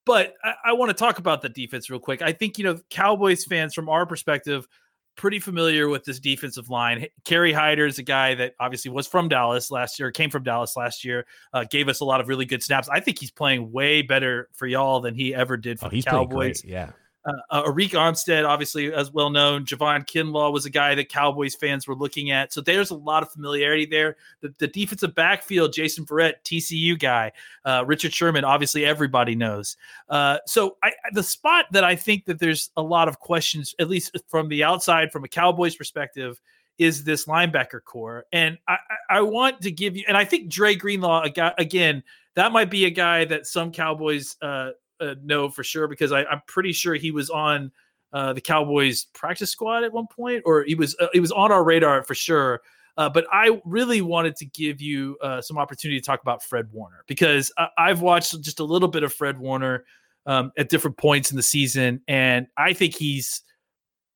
But 0.04 0.34
I, 0.44 0.54
I 0.66 0.72
want 0.74 0.90
to 0.90 0.94
talk 0.94 1.18
about 1.18 1.42
the 1.42 1.48
defense 1.48 1.88
real 1.88 1.98
quick. 1.98 2.22
I 2.22 2.32
think, 2.32 2.58
you 2.58 2.64
know, 2.64 2.78
Cowboys 2.90 3.44
fans 3.44 3.74
from 3.74 3.88
our 3.88 4.06
perspective– 4.06 4.68
pretty 5.16 5.38
familiar 5.38 5.88
with 5.88 6.04
this 6.04 6.18
defensive 6.18 6.70
line. 6.70 7.06
Kerry 7.24 7.52
Hyder 7.52 7.86
is 7.86 7.98
a 7.98 8.02
guy 8.02 8.34
that 8.34 8.54
obviously 8.58 8.90
was 8.90 9.06
from 9.06 9.28
Dallas 9.28 9.70
last 9.70 9.98
year, 9.98 10.10
came 10.10 10.30
from 10.30 10.42
Dallas 10.42 10.76
last 10.76 11.04
year, 11.04 11.26
uh, 11.52 11.64
gave 11.70 11.88
us 11.88 12.00
a 12.00 12.04
lot 12.04 12.20
of 12.20 12.28
really 12.28 12.44
good 12.44 12.62
snaps. 12.62 12.88
I 12.88 13.00
think 13.00 13.18
he's 13.18 13.30
playing 13.30 13.72
way 13.72 14.02
better 14.02 14.48
for 14.52 14.66
y'all 14.66 15.00
than 15.00 15.14
he 15.14 15.34
ever 15.34 15.56
did 15.56 15.78
for 15.78 15.86
oh, 15.86 15.90
the 15.90 16.02
Cowboys. 16.02 16.64
Yeah. 16.64 16.92
Uh, 17.24 17.32
uh, 17.50 17.62
Arik 17.64 17.90
Armstead, 17.90 18.46
obviously, 18.46 18.92
as 18.92 19.12
well 19.12 19.30
known. 19.30 19.64
Javon 19.64 20.06
Kinlaw 20.06 20.52
was 20.52 20.66
a 20.66 20.70
guy 20.70 20.94
that 20.94 21.08
Cowboys 21.08 21.54
fans 21.54 21.86
were 21.86 21.94
looking 21.94 22.30
at. 22.30 22.52
So 22.52 22.60
there's 22.60 22.90
a 22.90 22.96
lot 22.96 23.22
of 23.22 23.30
familiarity 23.30 23.86
there. 23.86 24.16
The, 24.40 24.54
the 24.58 24.66
defensive 24.66 25.14
backfield, 25.14 25.72
Jason 25.72 26.04
Verrett, 26.04 26.34
TCU 26.44 26.98
guy, 26.98 27.32
uh, 27.64 27.84
Richard 27.86 28.12
Sherman, 28.12 28.44
obviously 28.44 28.84
everybody 28.84 29.34
knows. 29.34 29.76
Uh, 30.08 30.38
so 30.46 30.76
I, 30.82 30.92
the 31.12 31.22
spot 31.22 31.66
that 31.72 31.84
I 31.84 31.94
think 31.94 32.24
that 32.24 32.40
there's 32.40 32.70
a 32.76 32.82
lot 32.82 33.08
of 33.08 33.20
questions, 33.20 33.74
at 33.78 33.88
least 33.88 34.18
from 34.28 34.48
the 34.48 34.64
outside, 34.64 35.12
from 35.12 35.24
a 35.24 35.28
Cowboys 35.28 35.76
perspective, 35.76 36.40
is 36.78 37.04
this 37.04 37.26
linebacker 37.26 37.84
corps. 37.84 38.24
And 38.32 38.58
I, 38.66 38.78
I 39.10 39.20
want 39.20 39.60
to 39.62 39.70
give 39.70 39.96
you, 39.96 40.04
and 40.08 40.16
I 40.16 40.24
think 40.24 40.48
Dre 40.48 40.74
Greenlaw, 40.74 41.26
again, 41.58 42.02
that 42.34 42.50
might 42.50 42.70
be 42.70 42.86
a 42.86 42.90
guy 42.90 43.24
that 43.26 43.46
some 43.46 43.72
Cowboys 43.72 44.36
uh, 44.42 44.70
uh, 45.00 45.14
know 45.22 45.48
for 45.48 45.64
sure 45.64 45.88
because 45.88 46.12
I, 46.12 46.20
am 46.22 46.42
pretty 46.46 46.72
sure 46.72 46.94
he 46.94 47.10
was 47.10 47.30
on 47.30 47.72
uh, 48.12 48.32
the 48.32 48.40
Cowboys 48.40 49.06
practice 49.14 49.50
squad 49.50 49.84
at 49.84 49.92
one 49.92 50.06
point, 50.06 50.42
or 50.44 50.64
he 50.64 50.74
was 50.74 50.96
uh, 51.00 51.08
he 51.12 51.20
was 51.20 51.32
on 51.32 51.50
our 51.50 51.64
radar 51.64 52.02
for 52.02 52.14
sure. 52.14 52.60
Uh, 52.98 53.08
but 53.08 53.26
I 53.32 53.58
really 53.64 54.02
wanted 54.02 54.36
to 54.36 54.44
give 54.44 54.82
you 54.82 55.16
uh, 55.22 55.40
some 55.40 55.56
opportunity 55.56 55.98
to 55.98 56.04
talk 56.04 56.20
about 56.20 56.42
Fred 56.42 56.68
Warner 56.72 57.04
because 57.06 57.50
I- 57.56 57.88
have 57.88 58.02
watched 58.02 58.38
just 58.42 58.60
a 58.60 58.64
little 58.64 58.88
bit 58.88 59.02
of 59.02 59.14
Fred 59.14 59.38
Warner 59.38 59.84
um, 60.26 60.52
at 60.58 60.68
different 60.68 60.98
points 60.98 61.30
in 61.30 61.36
the 61.38 61.42
season, 61.42 62.02
and 62.06 62.46
I 62.58 62.74
think 62.74 62.94
he's 62.94 63.42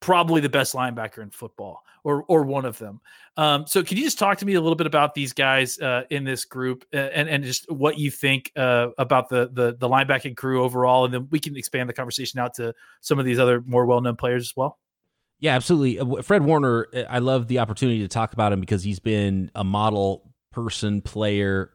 probably 0.06 0.40
the 0.40 0.48
best 0.48 0.72
linebacker 0.72 1.20
in 1.20 1.30
football 1.30 1.82
or 2.04 2.22
or 2.28 2.44
one 2.44 2.64
of 2.64 2.78
them. 2.78 3.00
Um, 3.36 3.66
so, 3.66 3.82
can 3.82 3.96
you 3.96 4.04
just 4.04 4.20
talk 4.20 4.38
to 4.38 4.46
me 4.46 4.54
a 4.54 4.60
little 4.60 4.76
bit 4.76 4.86
about 4.86 5.14
these 5.14 5.32
guys 5.32 5.80
uh, 5.80 6.04
in 6.10 6.22
this 6.22 6.44
group 6.44 6.84
and 6.92 7.28
and 7.28 7.42
just 7.42 7.68
what 7.70 7.98
you 7.98 8.12
think 8.12 8.52
uh, 8.54 8.90
about 8.98 9.28
the, 9.28 9.50
the 9.52 9.76
the 9.76 9.88
linebacking 9.88 10.36
crew 10.36 10.62
overall, 10.62 11.04
and 11.04 11.12
then 11.12 11.26
we 11.32 11.40
can 11.40 11.56
expand 11.56 11.88
the 11.88 11.92
conversation 11.92 12.38
out 12.38 12.54
to 12.54 12.72
some 13.00 13.18
of 13.18 13.24
these 13.24 13.40
other 13.40 13.60
more 13.66 13.84
well 13.84 14.00
known 14.00 14.14
players 14.14 14.44
as 14.44 14.56
well. 14.56 14.78
Yeah, 15.40 15.56
absolutely. 15.56 15.98
Uh, 15.98 16.22
Fred 16.22 16.44
Warner, 16.44 16.86
uh, 16.94 17.00
I 17.10 17.18
love 17.18 17.48
the 17.48 17.58
opportunity 17.58 17.98
to 17.98 18.08
talk 18.08 18.32
about 18.32 18.52
him 18.52 18.60
because 18.60 18.84
he's 18.84 19.00
been 19.00 19.50
a 19.56 19.64
model 19.64 20.32
person, 20.52 21.02
player, 21.02 21.72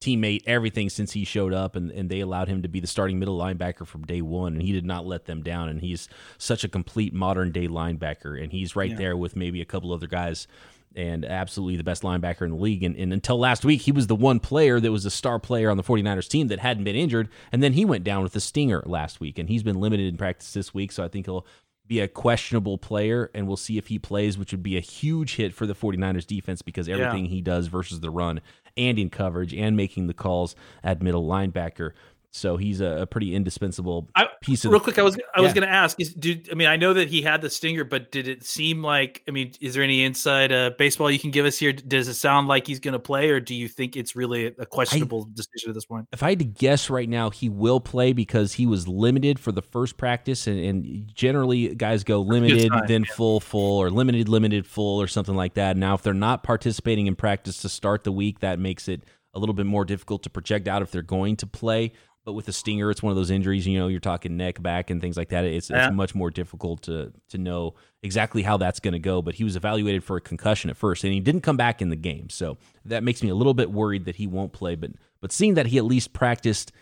teammate, 0.00 0.42
everything 0.46 0.88
since 0.88 1.12
he 1.12 1.24
showed 1.24 1.52
up, 1.52 1.76
and, 1.76 1.90
and 1.90 2.10
they 2.10 2.20
allowed 2.20 2.48
him 2.48 2.62
to 2.62 2.68
be 2.68 2.80
the 2.80 2.86
starting 2.86 3.18
middle 3.18 3.38
linebacker 3.38 3.86
from 3.86 4.04
day 4.04 4.20
one, 4.20 4.54
and 4.54 4.62
he 4.62 4.72
did 4.72 4.84
not 4.84 5.06
let 5.06 5.24
them 5.24 5.42
down. 5.42 5.68
And 5.68 5.80
he's 5.80 6.08
such 6.38 6.64
a 6.64 6.68
complete 6.68 7.14
modern 7.14 7.52
day 7.52 7.68
linebacker, 7.68 8.40
and 8.42 8.52
he's 8.52 8.76
right 8.76 8.90
yeah. 8.90 8.96
there 8.96 9.16
with 9.16 9.36
maybe 9.36 9.60
a 9.60 9.66
couple 9.66 9.92
other 9.92 10.06
guys. 10.06 10.46
And 10.94 11.26
absolutely 11.26 11.76
the 11.76 11.84
best 11.84 12.02
linebacker 12.02 12.40
in 12.42 12.52
the 12.52 12.56
league. 12.56 12.82
And, 12.82 12.96
and 12.96 13.12
until 13.12 13.38
last 13.38 13.66
week, 13.66 13.82
he 13.82 13.92
was 13.92 14.06
the 14.06 14.16
one 14.16 14.40
player 14.40 14.80
that 14.80 14.90
was 14.90 15.04
a 15.04 15.10
star 15.10 15.38
player 15.38 15.68
on 15.68 15.76
the 15.76 15.82
49ers 15.82 16.26
team 16.26 16.48
that 16.48 16.58
hadn't 16.58 16.84
been 16.84 16.96
injured. 16.96 17.28
And 17.52 17.62
then 17.62 17.74
he 17.74 17.84
went 17.84 18.02
down 18.02 18.22
with 18.22 18.34
a 18.34 18.40
stinger 18.40 18.82
last 18.86 19.20
week. 19.20 19.38
And 19.38 19.46
he's 19.46 19.62
been 19.62 19.78
limited 19.78 20.06
in 20.06 20.16
practice 20.16 20.54
this 20.54 20.72
week. 20.72 20.90
So 20.92 21.04
I 21.04 21.08
think 21.08 21.26
he'll 21.26 21.44
be 21.86 22.00
a 22.00 22.08
questionable 22.08 22.78
player, 22.78 23.30
and 23.34 23.46
we'll 23.46 23.56
see 23.56 23.78
if 23.78 23.88
he 23.88 23.98
plays, 23.98 24.38
which 24.38 24.52
would 24.52 24.62
be 24.62 24.76
a 24.76 24.80
huge 24.80 25.36
hit 25.36 25.52
for 25.52 25.66
the 25.66 25.74
49ers 25.74 26.26
defense 26.26 26.62
because 26.62 26.88
everything 26.88 27.26
yeah. 27.26 27.30
he 27.30 27.40
does 27.40 27.66
versus 27.68 28.00
the 28.00 28.10
run 28.10 28.40
and 28.76 28.98
in 28.98 29.10
coverage 29.10 29.54
and 29.54 29.76
making 29.76 30.06
the 30.06 30.14
calls 30.14 30.54
at 30.82 31.02
middle 31.02 31.26
linebacker 31.26 31.92
so 32.36 32.56
he's 32.56 32.80
a, 32.80 33.02
a 33.02 33.06
pretty 33.06 33.34
indispensable 33.34 34.08
I, 34.14 34.28
piece 34.40 34.64
of. 34.64 34.70
Real 34.70 34.80
quick, 34.80 34.98
I 34.98 35.02
was 35.02 35.16
I 35.16 35.38
yeah. 35.38 35.42
was 35.42 35.52
going 35.52 35.66
to 35.66 35.72
ask: 35.72 35.98
is, 36.00 36.12
do, 36.12 36.40
I 36.50 36.54
mean, 36.54 36.68
I 36.68 36.76
know 36.76 36.92
that 36.94 37.08
he 37.08 37.22
had 37.22 37.40
the 37.40 37.50
stinger, 37.50 37.84
but 37.84 38.12
did 38.12 38.28
it 38.28 38.44
seem 38.44 38.82
like? 38.82 39.22
I 39.26 39.30
mean, 39.30 39.52
is 39.60 39.74
there 39.74 39.82
any 39.82 40.04
inside 40.04 40.52
uh, 40.52 40.70
baseball 40.78 41.10
you 41.10 41.18
can 41.18 41.30
give 41.30 41.46
us 41.46 41.56
here? 41.58 41.72
Does 41.72 42.08
it 42.08 42.14
sound 42.14 42.48
like 42.48 42.66
he's 42.66 42.80
going 42.80 42.92
to 42.92 42.98
play, 42.98 43.30
or 43.30 43.40
do 43.40 43.54
you 43.54 43.68
think 43.68 43.96
it's 43.96 44.14
really 44.14 44.46
a 44.46 44.66
questionable 44.66 45.26
I, 45.28 45.34
decision 45.34 45.70
at 45.70 45.74
this 45.74 45.86
point? 45.86 46.06
If 46.12 46.22
I 46.22 46.30
had 46.30 46.38
to 46.40 46.44
guess 46.44 46.90
right 46.90 47.08
now, 47.08 47.30
he 47.30 47.48
will 47.48 47.80
play 47.80 48.12
because 48.12 48.52
he 48.52 48.66
was 48.66 48.86
limited 48.86 49.38
for 49.38 49.52
the 49.52 49.62
first 49.62 49.96
practice, 49.96 50.46
and, 50.46 50.58
and 50.60 51.10
generally 51.14 51.74
guys 51.74 52.04
go 52.04 52.20
limited, 52.20 52.70
then 52.86 53.04
yeah. 53.08 53.14
full, 53.14 53.40
full, 53.40 53.78
or 53.78 53.90
limited, 53.90 54.28
limited, 54.28 54.66
full, 54.66 55.00
or 55.00 55.06
something 55.06 55.34
like 55.34 55.54
that. 55.54 55.76
Now, 55.76 55.94
if 55.94 56.02
they're 56.02 56.14
not 56.14 56.42
participating 56.42 57.06
in 57.06 57.16
practice 57.16 57.62
to 57.62 57.68
start 57.68 58.04
the 58.04 58.12
week, 58.12 58.40
that 58.40 58.58
makes 58.58 58.88
it 58.88 59.02
a 59.34 59.38
little 59.38 59.54
bit 59.54 59.66
more 59.66 59.84
difficult 59.84 60.22
to 60.22 60.30
project 60.30 60.66
out 60.66 60.80
if 60.82 60.90
they're 60.90 61.02
going 61.02 61.36
to 61.36 61.46
play. 61.46 61.92
But 62.26 62.32
with 62.32 62.48
a 62.48 62.52
stinger, 62.52 62.90
it's 62.90 63.04
one 63.04 63.12
of 63.12 63.16
those 63.16 63.30
injuries. 63.30 63.68
You 63.68 63.78
know, 63.78 63.86
you're 63.86 64.00
talking 64.00 64.36
neck, 64.36 64.60
back, 64.60 64.90
and 64.90 65.00
things 65.00 65.16
like 65.16 65.28
that. 65.28 65.44
It's, 65.44 65.70
yeah. 65.70 65.86
it's 65.86 65.94
much 65.94 66.12
more 66.12 66.28
difficult 66.28 66.82
to 66.82 67.12
to 67.28 67.38
know 67.38 67.76
exactly 68.02 68.42
how 68.42 68.56
that's 68.56 68.80
going 68.80 68.94
to 68.94 68.98
go. 68.98 69.22
But 69.22 69.36
he 69.36 69.44
was 69.44 69.54
evaluated 69.54 70.02
for 70.02 70.16
a 70.16 70.20
concussion 70.20 70.68
at 70.68 70.76
first, 70.76 71.04
and 71.04 71.12
he 71.12 71.20
didn't 71.20 71.42
come 71.42 71.56
back 71.56 71.80
in 71.80 71.88
the 71.88 71.96
game. 71.96 72.28
So 72.28 72.58
that 72.84 73.04
makes 73.04 73.22
me 73.22 73.28
a 73.28 73.34
little 73.36 73.54
bit 73.54 73.70
worried 73.70 74.06
that 74.06 74.16
he 74.16 74.26
won't 74.26 74.52
play. 74.52 74.74
But 74.74 74.90
but 75.20 75.30
seeing 75.30 75.54
that 75.54 75.66
he 75.66 75.78
at 75.78 75.84
least 75.84 76.12
practiced 76.12 76.72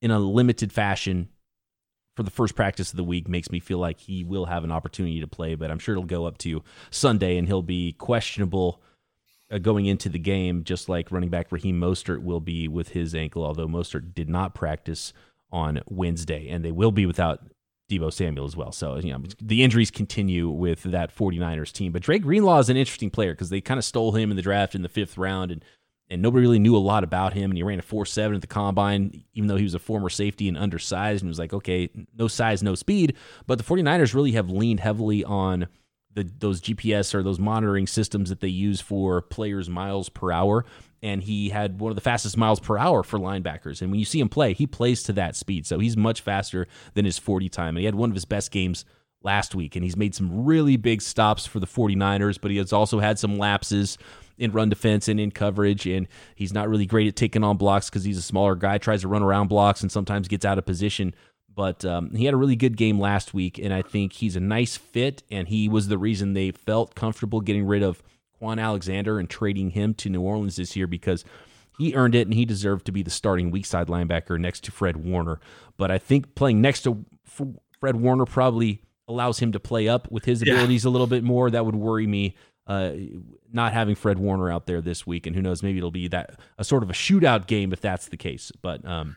in 0.00 0.12
a 0.12 0.20
limited 0.20 0.72
fashion 0.72 1.28
for 2.14 2.22
the 2.22 2.30
first 2.30 2.54
practice 2.54 2.92
of 2.92 2.96
the 2.96 3.02
week 3.02 3.26
makes 3.26 3.50
me 3.50 3.58
feel 3.58 3.78
like 3.78 3.98
he 3.98 4.22
will 4.22 4.46
have 4.46 4.62
an 4.62 4.70
opportunity 4.70 5.20
to 5.20 5.26
play. 5.26 5.56
But 5.56 5.72
I'm 5.72 5.80
sure 5.80 5.94
it'll 5.94 6.04
go 6.04 6.24
up 6.24 6.38
to 6.38 6.62
Sunday, 6.92 7.36
and 7.36 7.48
he'll 7.48 7.62
be 7.62 7.94
questionable 7.94 8.80
uh, 9.50 9.58
going 9.58 9.86
into 9.86 10.08
the 10.08 10.18
game, 10.18 10.64
just 10.64 10.88
like 10.88 11.12
running 11.12 11.30
back 11.30 11.52
Raheem 11.52 11.80
Mostert 11.80 12.22
will 12.22 12.40
be 12.40 12.68
with 12.68 12.90
his 12.90 13.14
ankle, 13.14 13.44
although 13.44 13.68
Mostert 13.68 14.14
did 14.14 14.28
not 14.28 14.54
practice 14.54 15.12
on 15.50 15.80
Wednesday, 15.86 16.48
and 16.48 16.64
they 16.64 16.72
will 16.72 16.92
be 16.92 17.06
without 17.06 17.40
Deebo 17.90 18.12
Samuel 18.12 18.46
as 18.46 18.56
well. 18.56 18.72
So, 18.72 18.96
you 18.96 19.12
know, 19.12 19.22
the 19.40 19.62
injuries 19.62 19.90
continue 19.90 20.48
with 20.48 20.82
that 20.84 21.14
49ers 21.14 21.72
team. 21.72 21.92
But 21.92 22.02
Dre 22.02 22.18
Greenlaw 22.18 22.58
is 22.58 22.68
an 22.68 22.76
interesting 22.76 23.10
player 23.10 23.32
because 23.32 23.50
they 23.50 23.60
kind 23.60 23.78
of 23.78 23.84
stole 23.84 24.12
him 24.12 24.30
in 24.30 24.36
the 24.36 24.42
draft 24.42 24.74
in 24.74 24.82
the 24.82 24.88
fifth 24.88 25.18
round, 25.18 25.50
and 25.50 25.64
and 26.10 26.20
nobody 26.20 26.42
really 26.42 26.58
knew 26.58 26.76
a 26.76 26.78
lot 26.78 27.02
about 27.02 27.32
him. 27.32 27.50
And 27.50 27.56
he 27.56 27.62
ran 27.62 27.78
a 27.78 27.82
4 27.82 28.04
7 28.04 28.34
at 28.34 28.40
the 28.40 28.46
combine, 28.46 29.24
even 29.32 29.48
though 29.48 29.56
he 29.56 29.64
was 29.64 29.74
a 29.74 29.78
former 29.78 30.10
safety 30.10 30.48
and 30.48 30.56
undersized. 30.56 31.22
And 31.22 31.28
was 31.28 31.38
like, 31.38 31.54
okay, 31.54 31.88
no 32.16 32.28
size, 32.28 32.62
no 32.62 32.74
speed. 32.74 33.16
But 33.46 33.58
the 33.58 33.64
49ers 33.64 34.14
really 34.14 34.32
have 34.32 34.50
leaned 34.50 34.80
heavily 34.80 35.24
on 35.24 35.66
the, 36.14 36.28
those 36.38 36.60
GPS 36.60 37.14
or 37.14 37.22
those 37.22 37.38
monitoring 37.38 37.86
systems 37.86 38.28
that 38.30 38.40
they 38.40 38.48
use 38.48 38.80
for 38.80 39.20
players' 39.20 39.68
miles 39.68 40.08
per 40.08 40.32
hour. 40.32 40.64
And 41.02 41.22
he 41.22 41.50
had 41.50 41.80
one 41.80 41.90
of 41.90 41.96
the 41.96 42.00
fastest 42.00 42.36
miles 42.36 42.60
per 42.60 42.78
hour 42.78 43.02
for 43.02 43.18
linebackers. 43.18 43.82
And 43.82 43.90
when 43.90 44.00
you 44.00 44.06
see 44.06 44.20
him 44.20 44.28
play, 44.28 44.54
he 44.54 44.66
plays 44.66 45.02
to 45.04 45.12
that 45.14 45.36
speed. 45.36 45.66
So 45.66 45.78
he's 45.78 45.96
much 45.96 46.22
faster 46.22 46.66
than 46.94 47.04
his 47.04 47.18
40 47.18 47.48
time. 47.50 47.70
And 47.70 47.78
he 47.78 47.84
had 47.84 47.94
one 47.94 48.10
of 48.10 48.14
his 48.14 48.24
best 48.24 48.50
games 48.50 48.84
last 49.22 49.54
week. 49.54 49.76
And 49.76 49.84
he's 49.84 49.96
made 49.96 50.14
some 50.14 50.44
really 50.44 50.76
big 50.76 51.02
stops 51.02 51.46
for 51.46 51.60
the 51.60 51.66
49ers, 51.66 52.40
but 52.40 52.50
he 52.50 52.56
has 52.56 52.72
also 52.72 53.00
had 53.00 53.18
some 53.18 53.36
lapses 53.36 53.98
in 54.38 54.52
run 54.52 54.68
defense 54.68 55.08
and 55.08 55.20
in 55.20 55.30
coverage. 55.30 55.86
And 55.86 56.08
he's 56.36 56.54
not 56.54 56.68
really 56.68 56.86
great 56.86 57.08
at 57.08 57.16
taking 57.16 57.44
on 57.44 57.58
blocks 57.58 57.90
because 57.90 58.04
he's 58.04 58.18
a 58.18 58.22
smaller 58.22 58.54
guy, 58.54 58.78
tries 58.78 59.02
to 59.02 59.08
run 59.08 59.22
around 59.22 59.48
blocks 59.48 59.82
and 59.82 59.92
sometimes 59.92 60.28
gets 60.28 60.44
out 60.44 60.58
of 60.58 60.64
position. 60.64 61.14
But 61.54 61.84
um, 61.84 62.10
he 62.14 62.24
had 62.24 62.34
a 62.34 62.36
really 62.36 62.56
good 62.56 62.76
game 62.76 62.98
last 62.98 63.32
week, 63.32 63.58
and 63.58 63.72
I 63.72 63.82
think 63.82 64.14
he's 64.14 64.36
a 64.36 64.40
nice 64.40 64.76
fit, 64.76 65.22
and 65.30 65.46
he 65.48 65.68
was 65.68 65.88
the 65.88 65.98
reason 65.98 66.32
they 66.32 66.50
felt 66.50 66.94
comfortable 66.94 67.40
getting 67.40 67.64
rid 67.66 67.82
of 67.82 68.02
Kwon 68.40 68.60
Alexander 68.60 69.18
and 69.18 69.30
trading 69.30 69.70
him 69.70 69.94
to 69.94 70.08
New 70.08 70.20
Orleans 70.20 70.56
this 70.56 70.74
year 70.74 70.86
because 70.86 71.24
he 71.78 71.94
earned 71.94 72.14
it 72.14 72.26
and 72.26 72.34
he 72.34 72.44
deserved 72.44 72.86
to 72.86 72.92
be 72.92 73.02
the 73.02 73.10
starting 73.10 73.50
weak 73.50 73.66
side 73.66 73.88
linebacker 73.88 74.38
next 74.38 74.64
to 74.64 74.72
Fred 74.72 74.96
Warner. 74.96 75.40
But 75.76 75.90
I 75.90 75.98
think 75.98 76.34
playing 76.34 76.60
next 76.60 76.82
to 76.82 77.04
Fred 77.24 77.96
Warner 77.96 78.26
probably 78.26 78.82
allows 79.08 79.38
him 79.38 79.52
to 79.52 79.60
play 79.60 79.88
up 79.88 80.10
with 80.10 80.24
his 80.24 80.42
abilities 80.42 80.84
yeah. 80.84 80.90
a 80.90 80.92
little 80.92 81.06
bit 81.06 81.24
more. 81.24 81.50
That 81.50 81.66
would 81.66 81.76
worry 81.76 82.06
me. 82.06 82.36
Uh, 82.66 82.92
not 83.52 83.74
having 83.74 83.94
Fred 83.94 84.18
Warner 84.18 84.50
out 84.50 84.66
there 84.66 84.80
this 84.80 85.06
week, 85.06 85.26
and 85.26 85.36
who 85.36 85.42
knows, 85.42 85.62
maybe 85.62 85.76
it'll 85.76 85.90
be 85.90 86.08
that 86.08 86.40
a 86.56 86.64
sort 86.64 86.82
of 86.82 86.88
a 86.88 86.94
shootout 86.94 87.46
game 87.46 87.72
if 87.74 87.80
that's 87.80 88.08
the 88.08 88.16
case. 88.16 88.50
But 88.62 88.84
um, 88.86 89.16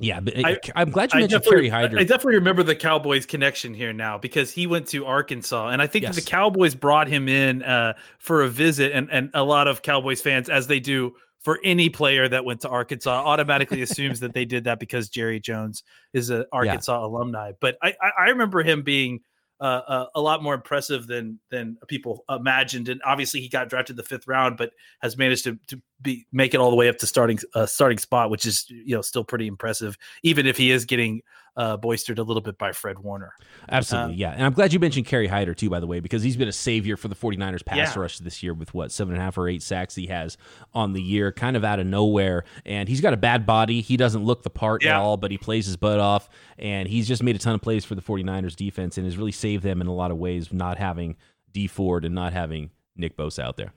yeah, 0.00 0.20
but 0.20 0.34
I, 0.44 0.58
am 0.74 0.90
glad 0.90 1.12
you 1.12 1.20
mentioned 1.20 1.44
Kerry 1.44 1.68
Hyder. 1.68 1.98
I 1.98 2.04
definitely 2.04 2.36
remember 2.36 2.62
the 2.62 2.74
Cowboys 2.74 3.26
connection 3.26 3.74
here 3.74 3.92
now 3.92 4.18
because 4.18 4.50
he 4.50 4.66
went 4.66 4.86
to 4.88 5.04
Arkansas, 5.04 5.68
and 5.68 5.82
I 5.82 5.86
think 5.86 6.04
yes. 6.04 6.16
the 6.16 6.22
Cowboys 6.22 6.74
brought 6.74 7.06
him 7.06 7.28
in 7.28 7.62
uh, 7.62 7.94
for 8.18 8.42
a 8.42 8.48
visit, 8.48 8.92
and 8.92 9.08
and 9.10 9.30
a 9.34 9.44
lot 9.44 9.68
of 9.68 9.82
Cowboys 9.82 10.20
fans, 10.20 10.48
as 10.48 10.66
they 10.66 10.80
do 10.80 11.14
for 11.40 11.58
any 11.62 11.88
player 11.88 12.28
that 12.28 12.44
went 12.44 12.60
to 12.62 12.68
Arkansas, 12.68 13.10
automatically 13.10 13.82
assumes 13.82 14.20
that 14.20 14.32
they 14.32 14.44
did 14.44 14.64
that 14.64 14.80
because 14.80 15.08
Jerry 15.08 15.38
Jones 15.38 15.82
is 16.12 16.30
an 16.30 16.44
Arkansas 16.52 16.98
yeah. 16.98 17.06
alumni. 17.06 17.52
But 17.60 17.76
I 17.82 17.94
I 18.18 18.30
remember 18.30 18.62
him 18.62 18.82
being 18.82 19.20
uh, 19.60 19.82
uh, 19.86 20.06
a 20.14 20.20
lot 20.20 20.42
more 20.42 20.54
impressive 20.54 21.06
than 21.06 21.38
than 21.50 21.76
people 21.86 22.24
imagined. 22.30 22.88
And 22.88 23.02
obviously, 23.04 23.40
he 23.40 23.48
got 23.48 23.68
drafted 23.68 23.96
the 23.96 24.02
fifth 24.02 24.26
round, 24.26 24.56
but 24.56 24.72
has 25.02 25.18
managed 25.18 25.44
to 25.44 25.58
to 25.66 25.80
be 26.02 26.26
make 26.32 26.54
it 26.54 26.58
all 26.58 26.70
the 26.70 26.76
way 26.76 26.88
up 26.88 26.98
to 26.98 27.06
starting 27.06 27.38
uh, 27.54 27.66
starting 27.66 27.98
spot, 27.98 28.30
which 28.30 28.46
is 28.46 28.66
you 28.68 28.94
know 28.94 29.02
still 29.02 29.24
pretty 29.24 29.46
impressive, 29.46 29.96
even 30.22 30.46
if 30.46 30.56
he 30.56 30.70
is 30.70 30.84
getting 30.84 31.22
uh, 31.56 31.76
boistered 31.76 32.18
a 32.18 32.22
little 32.22 32.40
bit 32.40 32.56
by 32.58 32.72
Fred 32.72 32.98
Warner. 32.98 33.32
Absolutely, 33.70 34.14
uh, 34.14 34.16
yeah. 34.16 34.32
And 34.32 34.44
I'm 34.44 34.52
glad 34.52 34.72
you 34.72 34.78
mentioned 34.78 35.06
Kerry 35.06 35.26
Hyder 35.26 35.54
too, 35.54 35.68
by 35.68 35.80
the 35.80 35.86
way, 35.86 36.00
because 36.00 36.22
he's 36.22 36.36
been 36.36 36.48
a 36.48 36.52
savior 36.52 36.96
for 36.96 37.08
the 37.08 37.14
49ers 37.14 37.64
pass 37.64 37.94
yeah. 37.94 38.00
rush 38.00 38.18
this 38.18 38.42
year 38.42 38.54
with 38.54 38.72
what 38.72 38.92
seven 38.92 39.14
and 39.14 39.20
a 39.20 39.24
half 39.24 39.36
or 39.36 39.48
eight 39.48 39.62
sacks 39.62 39.94
he 39.94 40.06
has 40.06 40.36
on 40.72 40.92
the 40.92 41.02
year, 41.02 41.32
kind 41.32 41.56
of 41.56 41.64
out 41.64 41.80
of 41.80 41.86
nowhere. 41.86 42.44
And 42.64 42.88
he's 42.88 43.00
got 43.00 43.12
a 43.12 43.18
bad 43.18 43.46
body. 43.46 43.80
He 43.80 43.96
doesn't 43.96 44.24
look 44.24 44.42
the 44.42 44.50
part 44.50 44.82
yeah. 44.82 44.96
at 44.96 45.02
all, 45.02 45.16
but 45.16 45.30
he 45.30 45.38
plays 45.38 45.66
his 45.66 45.76
butt 45.76 46.00
off, 46.00 46.28
and 46.58 46.88
he's 46.88 47.06
just 47.06 47.22
made 47.22 47.36
a 47.36 47.38
ton 47.38 47.54
of 47.54 47.62
plays 47.62 47.84
for 47.84 47.94
the 47.94 48.02
49ers 48.02 48.56
defense 48.56 48.96
and 48.96 49.04
has 49.04 49.16
really 49.16 49.32
saved 49.32 49.62
them 49.62 49.80
in 49.80 49.86
a 49.86 49.94
lot 49.94 50.10
of 50.10 50.16
ways, 50.16 50.52
not 50.52 50.78
having 50.78 51.16
Dee 51.52 51.66
Ford 51.66 52.04
and 52.04 52.14
not 52.14 52.32
having 52.32 52.70
Nick 52.96 53.16
Bosa 53.16 53.42
out 53.42 53.56
there. 53.56 53.72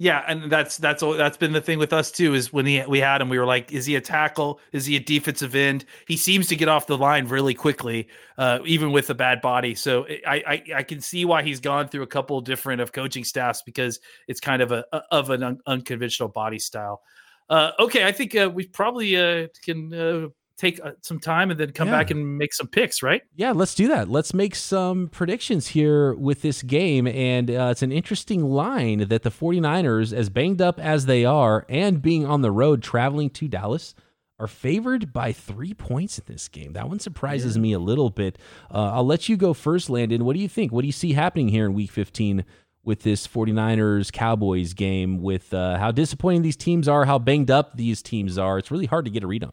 Yeah, 0.00 0.22
and 0.28 0.48
that's 0.50 0.76
that's 0.76 1.02
that's 1.02 1.36
been 1.36 1.52
the 1.52 1.60
thing 1.60 1.80
with 1.80 1.92
us 1.92 2.12
too. 2.12 2.34
Is 2.34 2.52
when 2.52 2.66
he 2.66 2.80
we 2.86 3.00
had 3.00 3.20
him, 3.20 3.28
we 3.28 3.36
were 3.36 3.44
like, 3.44 3.72
is 3.72 3.84
he 3.84 3.96
a 3.96 4.00
tackle? 4.00 4.60
Is 4.70 4.86
he 4.86 4.94
a 4.94 5.00
defensive 5.00 5.56
end? 5.56 5.84
He 6.06 6.16
seems 6.16 6.46
to 6.48 6.56
get 6.56 6.68
off 6.68 6.86
the 6.86 6.96
line 6.96 7.26
really 7.26 7.52
quickly, 7.52 8.06
uh, 8.38 8.60
even 8.64 8.92
with 8.92 9.10
a 9.10 9.14
bad 9.14 9.40
body. 9.40 9.74
So 9.74 10.06
I, 10.24 10.42
I, 10.46 10.62
I 10.76 10.82
can 10.84 11.00
see 11.00 11.24
why 11.24 11.42
he's 11.42 11.58
gone 11.58 11.88
through 11.88 12.02
a 12.02 12.06
couple 12.06 12.40
different 12.40 12.80
of 12.80 12.92
coaching 12.92 13.24
staffs 13.24 13.62
because 13.62 13.98
it's 14.28 14.38
kind 14.38 14.62
of 14.62 14.70
a, 14.70 14.84
a 14.92 15.02
of 15.10 15.30
an 15.30 15.42
un, 15.42 15.58
unconventional 15.66 16.28
body 16.28 16.60
style. 16.60 17.02
Uh, 17.50 17.72
okay, 17.80 18.06
I 18.06 18.12
think 18.12 18.36
uh, 18.36 18.48
we 18.54 18.68
probably 18.68 19.16
uh, 19.16 19.48
can 19.64 19.92
uh, 19.92 20.28
take 20.58 20.80
uh, 20.84 20.90
some 21.00 21.20
time 21.20 21.50
and 21.50 21.58
then 21.58 21.72
come 21.72 21.88
yeah. 21.88 21.98
back 21.98 22.10
and 22.10 22.36
make 22.36 22.52
some 22.52 22.66
picks, 22.66 23.02
right? 23.02 23.22
Yeah, 23.36 23.52
let's 23.52 23.74
do 23.74 23.88
that. 23.88 24.10
Let's 24.10 24.34
make 24.34 24.54
some 24.54 25.08
predictions 25.08 25.68
here 25.68 26.14
with 26.14 26.42
this 26.42 26.62
game. 26.62 27.06
And 27.06 27.50
uh, 27.50 27.68
it's 27.70 27.82
an 27.82 27.92
interesting 27.92 28.44
line 28.44 29.08
that 29.08 29.22
the 29.22 29.30
49ers, 29.30 30.12
as 30.12 30.28
banged 30.28 30.60
up 30.60 30.78
as 30.80 31.06
they 31.06 31.24
are, 31.24 31.64
and 31.68 32.02
being 32.02 32.26
on 32.26 32.42
the 32.42 32.50
road 32.50 32.82
traveling 32.82 33.30
to 33.30 33.48
Dallas, 33.48 33.94
are 34.40 34.48
favored 34.48 35.12
by 35.12 35.32
three 35.32 35.74
points 35.74 36.18
in 36.18 36.24
this 36.26 36.48
game. 36.48 36.72
That 36.72 36.88
one 36.88 37.00
surprises 37.00 37.56
yeah. 37.56 37.62
me 37.62 37.72
a 37.72 37.78
little 37.78 38.10
bit. 38.10 38.38
Uh, 38.72 38.92
I'll 38.92 39.06
let 39.06 39.28
you 39.28 39.36
go 39.36 39.54
first, 39.54 39.88
Landon. 39.88 40.24
What 40.24 40.34
do 40.34 40.42
you 40.42 40.48
think? 40.48 40.72
What 40.72 40.82
do 40.82 40.86
you 40.86 40.92
see 40.92 41.12
happening 41.12 41.48
here 41.48 41.66
in 41.66 41.74
week 41.74 41.90
15? 41.90 42.44
With 42.84 43.02
this 43.02 43.26
49ers 43.26 44.10
Cowboys 44.10 44.72
game, 44.72 45.20
with 45.20 45.52
uh, 45.52 45.76
how 45.76 45.90
disappointing 45.90 46.40
these 46.40 46.56
teams 46.56 46.88
are, 46.88 47.04
how 47.04 47.18
banged 47.18 47.50
up 47.50 47.76
these 47.76 48.00
teams 48.00 48.38
are, 48.38 48.56
it's 48.56 48.70
really 48.70 48.86
hard 48.86 49.04
to 49.04 49.10
get 49.10 49.22
a 49.22 49.26
read 49.26 49.44
on. 49.44 49.52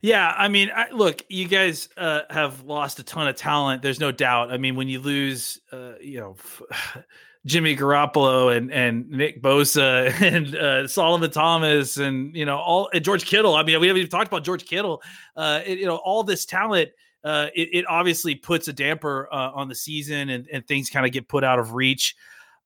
Yeah, 0.00 0.32
I 0.36 0.48
mean, 0.48 0.70
I, 0.74 0.90
look, 0.90 1.24
you 1.28 1.48
guys 1.48 1.88
uh, 1.96 2.22
have 2.30 2.62
lost 2.62 2.98
a 3.00 3.02
ton 3.02 3.26
of 3.26 3.36
talent. 3.36 3.82
There's 3.82 3.98
no 3.98 4.12
doubt. 4.12 4.52
I 4.52 4.58
mean, 4.58 4.76
when 4.76 4.88
you 4.88 5.00
lose, 5.00 5.60
uh, 5.72 5.94
you 6.00 6.20
know, 6.20 6.36
Jimmy 7.46 7.76
Garoppolo 7.76 8.54
and 8.54 8.70
and 8.72 9.08
Nick 9.08 9.42
Bosa 9.42 10.12
and 10.22 10.54
uh, 10.54 10.86
Solomon 10.86 11.30
Thomas 11.30 11.96
and 11.96 12.34
you 12.36 12.44
know 12.44 12.58
all 12.58 12.90
George 13.00 13.24
Kittle. 13.24 13.54
I 13.54 13.62
mean, 13.62 13.80
we 13.80 13.86
haven't 13.86 14.00
even 14.00 14.10
talked 14.10 14.28
about 14.28 14.44
George 14.44 14.66
Kittle. 14.66 15.02
Uh, 15.36 15.60
it, 15.64 15.78
you 15.78 15.86
know, 15.86 15.96
all 15.96 16.22
this 16.22 16.44
talent. 16.44 16.90
Uh, 17.24 17.48
it, 17.54 17.68
it 17.72 17.84
obviously 17.88 18.34
puts 18.34 18.68
a 18.68 18.72
damper 18.72 19.28
uh, 19.32 19.50
on 19.52 19.68
the 19.68 19.74
season, 19.74 20.28
and, 20.30 20.46
and 20.52 20.66
things 20.66 20.88
kind 20.88 21.04
of 21.04 21.10
get 21.12 21.28
put 21.28 21.42
out 21.42 21.58
of 21.58 21.72
reach. 21.72 22.14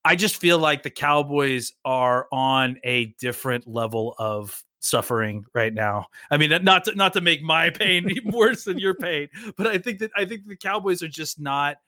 I 0.04 0.16
just 0.16 0.36
feel 0.36 0.58
like 0.58 0.82
the 0.82 0.90
Cowboys 0.90 1.72
are 1.84 2.26
on 2.32 2.78
a 2.84 3.06
different 3.18 3.66
level 3.66 4.14
of 4.18 4.62
suffering 4.82 5.44
right 5.54 5.72
now. 5.72 6.06
I 6.30 6.36
mean, 6.36 6.52
not 6.62 6.84
to, 6.84 6.94
not 6.94 7.14
to 7.14 7.20
make 7.20 7.42
my 7.42 7.70
pain 7.70 8.10
worse 8.26 8.64
than 8.64 8.78
your 8.78 8.94
pain, 8.94 9.28
but 9.56 9.66
I 9.66 9.78
think 9.78 10.00
that 10.00 10.10
I 10.16 10.24
think 10.24 10.46
the 10.46 10.56
Cowboys 10.56 11.02
are 11.02 11.08
just 11.08 11.40
not 11.40 11.78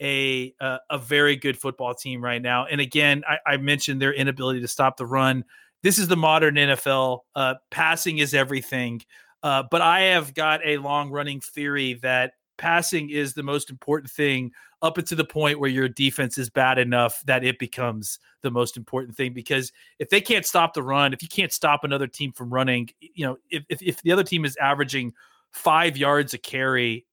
a 0.00 0.54
a, 0.60 0.78
a 0.90 0.98
very 0.98 1.36
good 1.36 1.58
football 1.58 1.94
team 1.94 2.22
right 2.22 2.42
now. 2.42 2.66
And 2.66 2.80
again, 2.80 3.22
I, 3.28 3.54
I, 3.54 3.56
mentioned 3.56 4.02
their 4.02 4.12
inability 4.12 4.60
to 4.60 4.68
stop 4.68 4.96
the 4.96 5.06
run. 5.06 5.44
This 5.82 5.98
is 5.98 6.08
the 6.08 6.16
modern 6.16 6.56
NFL. 6.56 7.20
Uh, 7.34 7.54
passing 7.70 8.18
is 8.18 8.34
everything. 8.34 9.02
Uh, 9.42 9.62
but 9.70 9.82
I 9.82 10.00
have 10.00 10.34
got 10.34 10.60
a 10.64 10.78
long 10.78 11.10
running 11.10 11.40
theory 11.40 11.94
that 12.02 12.32
passing 12.56 13.10
is 13.10 13.34
the 13.34 13.42
most 13.42 13.70
important 13.70 14.10
thing 14.10 14.52
up 14.82 14.98
until 14.98 15.16
the 15.16 15.24
point 15.24 15.58
where 15.58 15.70
your 15.70 15.88
defense 15.88 16.38
is 16.38 16.50
bad 16.50 16.78
enough 16.78 17.22
that 17.26 17.44
it 17.44 17.58
becomes 17.58 18.18
the 18.42 18.50
most 18.50 18.76
important 18.76 19.16
thing 19.16 19.32
because 19.32 19.72
if 19.98 20.10
they 20.10 20.20
can't 20.20 20.46
stop 20.46 20.74
the 20.74 20.82
run 20.82 21.12
if 21.12 21.22
you 21.22 21.28
can't 21.28 21.52
stop 21.52 21.84
another 21.84 22.06
team 22.06 22.32
from 22.32 22.52
running 22.52 22.88
you 23.00 23.26
know 23.26 23.36
if, 23.50 23.64
if, 23.68 23.82
if 23.82 24.02
the 24.02 24.12
other 24.12 24.24
team 24.24 24.44
is 24.44 24.56
averaging 24.56 25.12
five 25.50 25.96
yards 25.96 26.34
a 26.34 26.38
carry 26.38 27.06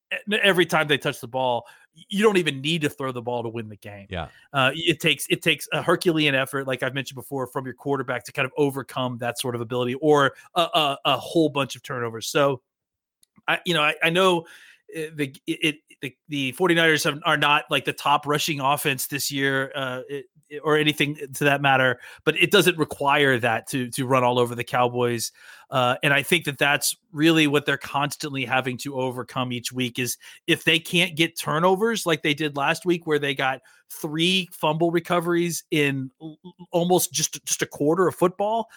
every 0.44 0.66
time 0.66 0.88
they 0.88 0.98
touch 0.98 1.22
the 1.22 1.28
ball 1.28 1.66
you 1.94 2.24
don't 2.24 2.38
even 2.38 2.62
need 2.62 2.82
to 2.82 2.90
throw 2.90 3.12
the 3.12 3.22
ball 3.22 3.44
to 3.44 3.50
win 3.50 3.68
the 3.68 3.76
game. 3.76 4.08
Yeah. 4.10 4.28
Uh, 4.54 4.72
it 4.74 5.00
takes 5.00 5.26
it 5.30 5.42
takes 5.42 5.68
a 5.74 5.82
herculean 5.82 6.36
effort 6.36 6.68
like 6.68 6.84
i've 6.84 6.94
mentioned 6.94 7.16
before 7.16 7.48
from 7.48 7.66
your 7.66 7.74
quarterback 7.74 8.24
to 8.26 8.32
kind 8.32 8.46
of 8.46 8.52
overcome 8.58 9.18
that 9.18 9.40
sort 9.40 9.56
of 9.56 9.62
ability 9.62 9.96
or 9.96 10.34
a, 10.56 10.62
a, 10.62 10.98
a 11.06 11.18
whole 11.18 11.50
bunch 11.50 11.76
of 11.76 11.84
turnovers. 11.84 12.28
So 12.28 12.62
i 13.48 13.60
you 13.66 13.74
know 13.74 13.82
i, 13.82 13.96
I 14.04 14.10
know 14.10 14.46
the 14.94 15.36
it, 15.48 15.78
the, 16.02 16.16
the 16.30 16.54
49ers 16.54 17.04
have, 17.04 17.20
are 17.26 17.38
not 17.38 17.66
like 17.70 17.86
the 17.86 17.94
top 17.94 18.26
rushing 18.26 18.60
offense 18.60 19.08
this 19.08 19.32
year 19.32 19.72
uh, 19.76 20.02
it, 20.10 20.26
or 20.64 20.76
anything 20.76 21.16
to 21.34 21.44
that 21.44 21.62
matter 21.62 22.00
but 22.26 22.36
it 22.42 22.52
doesn't 22.52 22.78
require 22.78 23.40
that 23.40 23.68
to 23.68 23.90
to 23.90 24.06
run 24.06 24.24
all 24.24 24.40
over 24.40 24.56
the 24.56 24.64
cowboys 24.64 25.32
uh, 25.70 25.96
and 26.04 26.14
i 26.14 26.22
think 26.22 26.46
that 26.46 26.58
that's 26.58 26.96
really 27.12 27.48
what 27.48 27.66
they're 27.66 27.78
constantly 27.78 28.44
having 28.44 28.78
to 28.78 28.96
overcome 28.96 29.52
each 29.52 29.72
week 29.72 30.00
is 30.00 30.18
if 30.48 30.64
they 30.64 30.80
can't 30.80 31.16
get 31.16 31.38
turnovers 31.38 32.06
like 32.06 32.22
they 32.22 32.34
did 32.34 32.58
last 32.58 32.86
week 32.86 33.06
where 33.06 33.20
they 33.20 33.34
got 33.34 33.62
three 33.90 34.48
fumble 34.52 34.92
recoveries 34.92 35.64
in 35.72 36.10
almost 36.72 37.14
just 37.14 37.44
just 37.46 37.62
a 37.62 37.68
quarter 37.68 38.08
of 38.08 38.16
football 38.16 38.68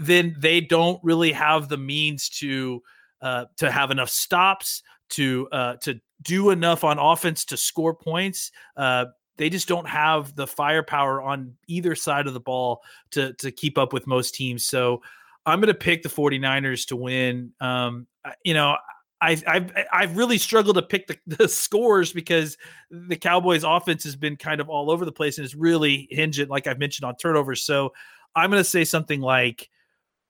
then 0.00 0.34
they 0.38 0.60
don't 0.60 0.98
really 1.04 1.32
have 1.32 1.68
the 1.68 1.76
means 1.76 2.28
to 2.28 2.82
uh, 3.22 3.46
to 3.56 3.70
have 3.70 3.90
enough 3.90 4.10
stops 4.10 4.82
to 5.10 5.48
uh, 5.52 5.76
to 5.76 6.00
do 6.22 6.50
enough 6.50 6.84
on 6.84 6.98
offense 6.98 7.44
to 7.46 7.56
score 7.56 7.94
points. 7.94 8.50
Uh, 8.76 9.06
they 9.36 9.50
just 9.50 9.68
don't 9.68 9.88
have 9.88 10.34
the 10.36 10.46
firepower 10.46 11.20
on 11.20 11.54
either 11.66 11.94
side 11.94 12.26
of 12.26 12.34
the 12.34 12.40
ball 12.40 12.82
to 13.12 13.32
to 13.34 13.50
keep 13.50 13.78
up 13.78 13.92
with 13.92 14.06
most 14.06 14.34
teams. 14.34 14.64
So 14.66 15.02
I'm 15.46 15.60
going 15.60 15.68
to 15.68 15.74
pick 15.74 16.02
the 16.02 16.08
49ers 16.08 16.86
to 16.88 16.96
win. 16.96 17.52
Um, 17.60 18.06
you 18.44 18.54
know, 18.54 18.76
I, 19.20 19.42
I've 19.46 19.72
I've 19.92 20.16
really 20.16 20.38
struggled 20.38 20.76
to 20.76 20.82
pick 20.82 21.06
the, 21.06 21.18
the, 21.36 21.48
scores 21.48 22.12
because 22.12 22.56
the 22.90 23.16
Cowboys' 23.16 23.64
offense 23.64 24.04
has 24.04 24.16
been 24.16 24.36
kind 24.36 24.60
of 24.60 24.68
all 24.68 24.90
over 24.90 25.04
the 25.04 25.12
place 25.12 25.38
and 25.38 25.44
is 25.44 25.54
really 25.54 26.08
hinging, 26.10 26.48
like 26.48 26.66
I've 26.66 26.78
mentioned, 26.78 27.06
on 27.06 27.16
turnovers. 27.16 27.62
So 27.62 27.92
I'm 28.34 28.50
going 28.50 28.62
to 28.62 28.68
say 28.68 28.84
something 28.84 29.20
like 29.20 29.68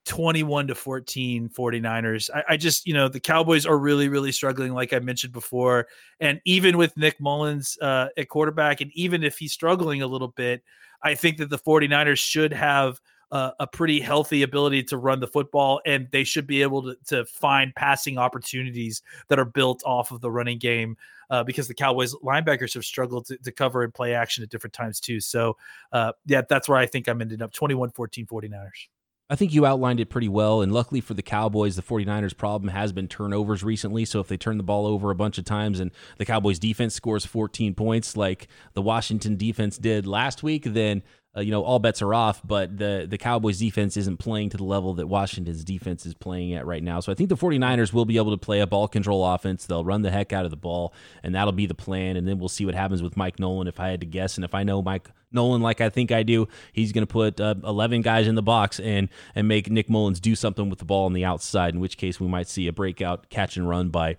21 0.05 0.67
to 0.67 0.75
14 0.75 1.49
49ers. 1.49 2.29
I, 2.33 2.43
I, 2.49 2.57
just, 2.57 2.87
you 2.87 2.93
know, 2.93 3.07
the 3.07 3.19
Cowboys 3.19 3.65
are 3.65 3.77
really, 3.77 4.07
really 4.07 4.31
struggling, 4.31 4.73
like 4.73 4.93
I 4.93 4.99
mentioned 4.99 5.33
before. 5.33 5.87
And 6.19 6.39
even 6.45 6.77
with 6.77 6.95
Nick 6.95 7.19
Mullens 7.19 7.77
uh, 7.81 8.07
at 8.17 8.29
quarterback, 8.29 8.81
and 8.81 8.91
even 8.93 9.23
if 9.23 9.37
he's 9.37 9.51
struggling 9.51 10.01
a 10.01 10.07
little 10.07 10.29
bit, 10.29 10.63
I 11.01 11.15
think 11.15 11.37
that 11.37 11.49
the 11.49 11.57
49ers 11.57 12.17
should 12.17 12.53
have 12.53 12.99
uh, 13.31 13.51
a 13.59 13.67
pretty 13.67 13.99
healthy 13.99 14.43
ability 14.43 14.83
to 14.83 14.97
run 14.97 15.19
the 15.19 15.27
football, 15.27 15.81
and 15.85 16.07
they 16.11 16.23
should 16.23 16.47
be 16.47 16.61
able 16.61 16.83
to, 16.83 16.95
to 17.07 17.25
find 17.25 17.73
passing 17.75 18.17
opportunities 18.17 19.01
that 19.27 19.39
are 19.39 19.45
built 19.45 19.83
off 19.85 20.11
of 20.11 20.21
the 20.21 20.31
running 20.31 20.59
game. 20.59 20.97
Uh, 21.31 21.43
because 21.43 21.67
the 21.67 21.73
Cowboys 21.73 22.13
linebackers 22.23 22.75
have 22.75 22.85
struggled 22.85 23.25
to, 23.25 23.35
to, 23.37 23.51
cover 23.51 23.81
and 23.81 23.91
play 23.91 24.13
action 24.13 24.43
at 24.43 24.49
different 24.51 24.75
times 24.75 24.99
too. 24.99 25.19
So, 25.19 25.57
uh, 25.91 26.11
yeah, 26.27 26.43
that's 26.47 26.69
where 26.69 26.77
I 26.77 26.85
think 26.85 27.07
I'm 27.07 27.19
ending 27.19 27.41
up 27.41 27.51
21 27.51 27.89
14 27.89 28.27
49ers. 28.27 28.87
I 29.27 29.35
think 29.35 29.53
you 29.53 29.65
outlined 29.65 29.99
it 29.99 30.09
pretty 30.09 30.29
well. 30.29 30.61
And 30.61 30.71
luckily 30.71 31.01
for 31.01 31.15
the 31.15 31.23
Cowboys, 31.23 31.75
the 31.75 31.81
49ers' 31.81 32.37
problem 32.37 32.69
has 32.69 32.93
been 32.93 33.07
turnovers 33.07 33.63
recently. 33.63 34.05
So 34.05 34.19
if 34.19 34.27
they 34.27 34.37
turn 34.37 34.57
the 34.57 34.63
ball 34.63 34.85
over 34.85 35.09
a 35.09 35.15
bunch 35.15 35.37
of 35.39 35.45
times 35.45 35.79
and 35.79 35.91
the 36.17 36.25
Cowboys' 36.25 36.59
defense 36.59 36.93
scores 36.93 37.25
14 37.25 37.73
points 37.73 38.15
like 38.15 38.47
the 38.73 38.83
Washington 38.83 39.35
defense 39.35 39.77
did 39.77 40.05
last 40.05 40.43
week, 40.43 40.65
then 40.65 41.01
uh, 41.35 41.41
you 41.41 41.51
know 41.51 41.63
all 41.63 41.79
bets 41.79 42.01
are 42.01 42.13
off. 42.13 42.41
But 42.43 42.77
the 42.77 43.05
the 43.09 43.17
Cowboys 43.17 43.59
defense 43.59 43.97
isn't 43.97 44.17
playing 44.17 44.49
to 44.51 44.57
the 44.57 44.63
level 44.63 44.93
that 44.95 45.07
Washington's 45.07 45.63
defense 45.63 46.05
is 46.05 46.13
playing 46.13 46.53
at 46.53 46.65
right 46.65 46.83
now. 46.83 46.99
So 46.99 47.11
I 47.11 47.15
think 47.15 47.29
the 47.29 47.37
49ers 47.37 47.93
will 47.93 48.05
be 48.05 48.17
able 48.17 48.31
to 48.31 48.37
play 48.37 48.59
a 48.59 48.67
ball 48.67 48.87
control 48.87 49.25
offense. 49.25 49.65
They'll 49.65 49.85
run 49.85 50.01
the 50.01 50.11
heck 50.11 50.33
out 50.33 50.45
of 50.45 50.51
the 50.51 50.57
ball, 50.57 50.93
and 51.23 51.35
that'll 51.35 51.51
be 51.51 51.65
the 51.65 51.75
plan. 51.75 52.17
And 52.17 52.27
then 52.27 52.39
we'll 52.39 52.49
see 52.49 52.65
what 52.65 52.75
happens 52.75 53.01
with 53.01 53.17
Mike 53.17 53.39
Nolan. 53.39 53.67
If 53.67 53.79
I 53.79 53.89
had 53.89 54.01
to 54.01 54.07
guess, 54.07 54.37
and 54.37 54.45
if 54.45 54.55
I 54.55 54.63
know 54.63 54.81
Mike 54.81 55.09
Nolan 55.31 55.61
like 55.61 55.81
I 55.81 55.89
think 55.89 56.11
I 56.11 56.23
do, 56.23 56.47
he's 56.71 56.91
going 56.91 57.05
to 57.05 57.11
put 57.11 57.39
uh, 57.41 57.55
11 57.63 58.01
guys 58.01 58.27
in 58.27 58.35
the 58.35 58.43
box 58.43 58.79
and 58.79 59.09
and 59.33 59.47
make 59.47 59.69
Nick 59.69 59.89
Mullens 59.89 60.19
do 60.19 60.35
something 60.35 60.69
with 60.69 60.79
the 60.79 60.85
ball 60.85 61.05
on 61.05 61.13
the 61.13 61.25
outside. 61.25 61.73
In 61.73 61.79
which 61.79 61.97
case 61.97 62.19
we 62.19 62.27
might 62.27 62.47
see 62.47 62.67
a 62.67 62.73
breakout 62.73 63.29
catch 63.29 63.57
and 63.57 63.67
run 63.67 63.89
by. 63.89 64.17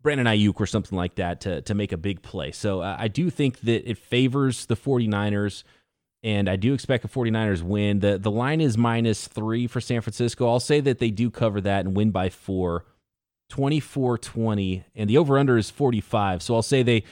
Brandon 0.00 0.26
Aiyuk 0.26 0.60
or 0.60 0.66
something 0.66 0.96
like 0.96 1.16
that 1.16 1.40
to, 1.40 1.60
to 1.62 1.74
make 1.74 1.90
a 1.90 1.96
big 1.96 2.22
play. 2.22 2.52
So 2.52 2.80
uh, 2.80 2.96
I 2.98 3.08
do 3.08 3.30
think 3.30 3.60
that 3.62 3.90
it 3.90 3.98
favors 3.98 4.66
the 4.66 4.76
49ers 4.76 5.64
and 6.22 6.48
I 6.48 6.56
do 6.56 6.74
expect 6.74 7.04
a 7.04 7.08
49ers 7.08 7.62
win. 7.62 8.00
The 8.00 8.18
the 8.18 8.30
line 8.30 8.60
is 8.60 8.76
minus 8.78 9.28
3 9.28 9.66
for 9.66 9.80
San 9.80 10.00
Francisco. 10.00 10.48
I'll 10.48 10.60
say 10.60 10.80
that 10.80 10.98
they 10.98 11.10
do 11.10 11.30
cover 11.30 11.60
that 11.60 11.84
and 11.86 11.96
win 11.96 12.10
by 12.10 12.28
4. 12.28 12.84
24-20 13.50 14.84
and 14.94 15.08
the 15.08 15.16
over 15.18 15.38
under 15.38 15.56
is 15.56 15.70
45. 15.70 16.42
So 16.42 16.54
I'll 16.54 16.62
say 16.62 16.82
they 16.82 17.02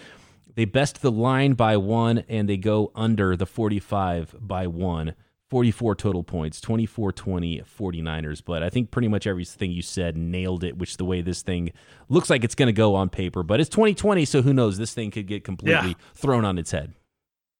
They 0.54 0.64
best 0.64 1.02
the 1.02 1.10
line 1.12 1.52
by 1.52 1.76
one, 1.76 2.24
and 2.30 2.48
they 2.48 2.56
go 2.56 2.90
under 2.94 3.36
the 3.36 3.44
45 3.46 4.34
by 4.40 4.66
one. 4.66 5.14
44 5.50 5.94
total 5.94 6.24
points, 6.24 6.60
24 6.62 7.12
20 7.12 7.60
49ers. 7.60 8.42
But 8.44 8.62
I 8.62 8.70
think 8.70 8.90
pretty 8.90 9.06
much 9.08 9.26
everything 9.26 9.70
you 9.70 9.82
said 9.82 10.16
nailed 10.16 10.64
it, 10.64 10.76
which 10.78 10.96
the 10.96 11.04
way 11.04 11.20
this 11.20 11.42
thing 11.42 11.72
looks 12.08 12.30
like 12.30 12.42
it's 12.42 12.54
going 12.54 12.66
to 12.68 12.72
go 12.72 12.94
on 12.94 13.10
paper. 13.10 13.42
But 13.42 13.60
it's 13.60 13.68
2020, 13.68 14.24
so 14.24 14.40
who 14.42 14.52
knows? 14.54 14.76
This 14.78 14.92
thing 14.94 15.10
could 15.10 15.26
get 15.26 15.44
completely 15.44 15.90
Yeah. 15.90 15.94
thrown 16.14 16.44
on 16.46 16.56
its 16.58 16.70
head. 16.72 16.94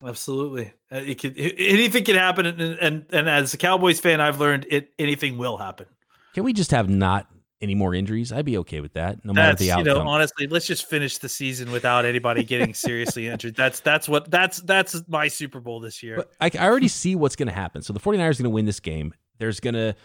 Absolutely, 0.04 0.72
Uh, 0.92 0.96
it 0.96 1.20
could 1.20 1.36
it- 1.38 1.54
anything 1.58 2.04
can 2.04 2.16
happen, 2.16 2.46
and, 2.46 2.60
and 2.60 3.06
and 3.10 3.28
as 3.28 3.54
a 3.54 3.56
Cowboys 3.56 3.98
fan, 3.98 4.20
I've 4.20 4.38
learned 4.38 4.66
it 4.68 4.92
anything 4.98 5.38
will 5.38 5.56
happen. 5.56 5.86
Can 6.34 6.44
we 6.44 6.52
just 6.52 6.70
have 6.70 6.88
not 6.90 7.26
any 7.62 7.74
more 7.74 7.94
injuries? 7.94 8.30
I'd 8.30 8.44
be 8.44 8.58
okay 8.58 8.82
with 8.82 8.92
that, 8.92 9.24
no 9.24 9.32
matter 9.32 9.52
That's 9.52 9.60
the 9.60 9.78
you 9.78 9.84
know 9.84 10.06
honestly, 10.06 10.46
let's 10.48 10.66
just 10.66 10.86
finish 10.88 11.16
the 11.16 11.30
season 11.30 11.70
without 11.72 12.04
anybody 12.04 12.44
getting 12.44 12.74
seriously 12.74 13.26
injured. 13.28 13.56
That's 13.56 13.80
that's 13.80 14.06
what 14.08 14.30
that's 14.30 14.58
that's 14.58 15.02
my 15.08 15.28
Super 15.28 15.60
Bowl 15.60 15.80
this 15.80 16.02
year. 16.02 16.16
But 16.16 16.32
I, 16.40 16.50
I 16.62 16.66
already 16.68 16.88
see 16.88 17.14
what's 17.16 17.36
going 17.36 17.48
to 17.48 17.54
happen. 17.54 17.80
So 17.80 17.94
the 17.94 18.00
49ers 18.00 18.18
are 18.18 18.42
going 18.42 18.44
to 18.44 18.50
win 18.50 18.66
this 18.66 18.80
game. 18.80 19.14
There's 19.38 19.60
going 19.60 19.74
to 19.74 19.96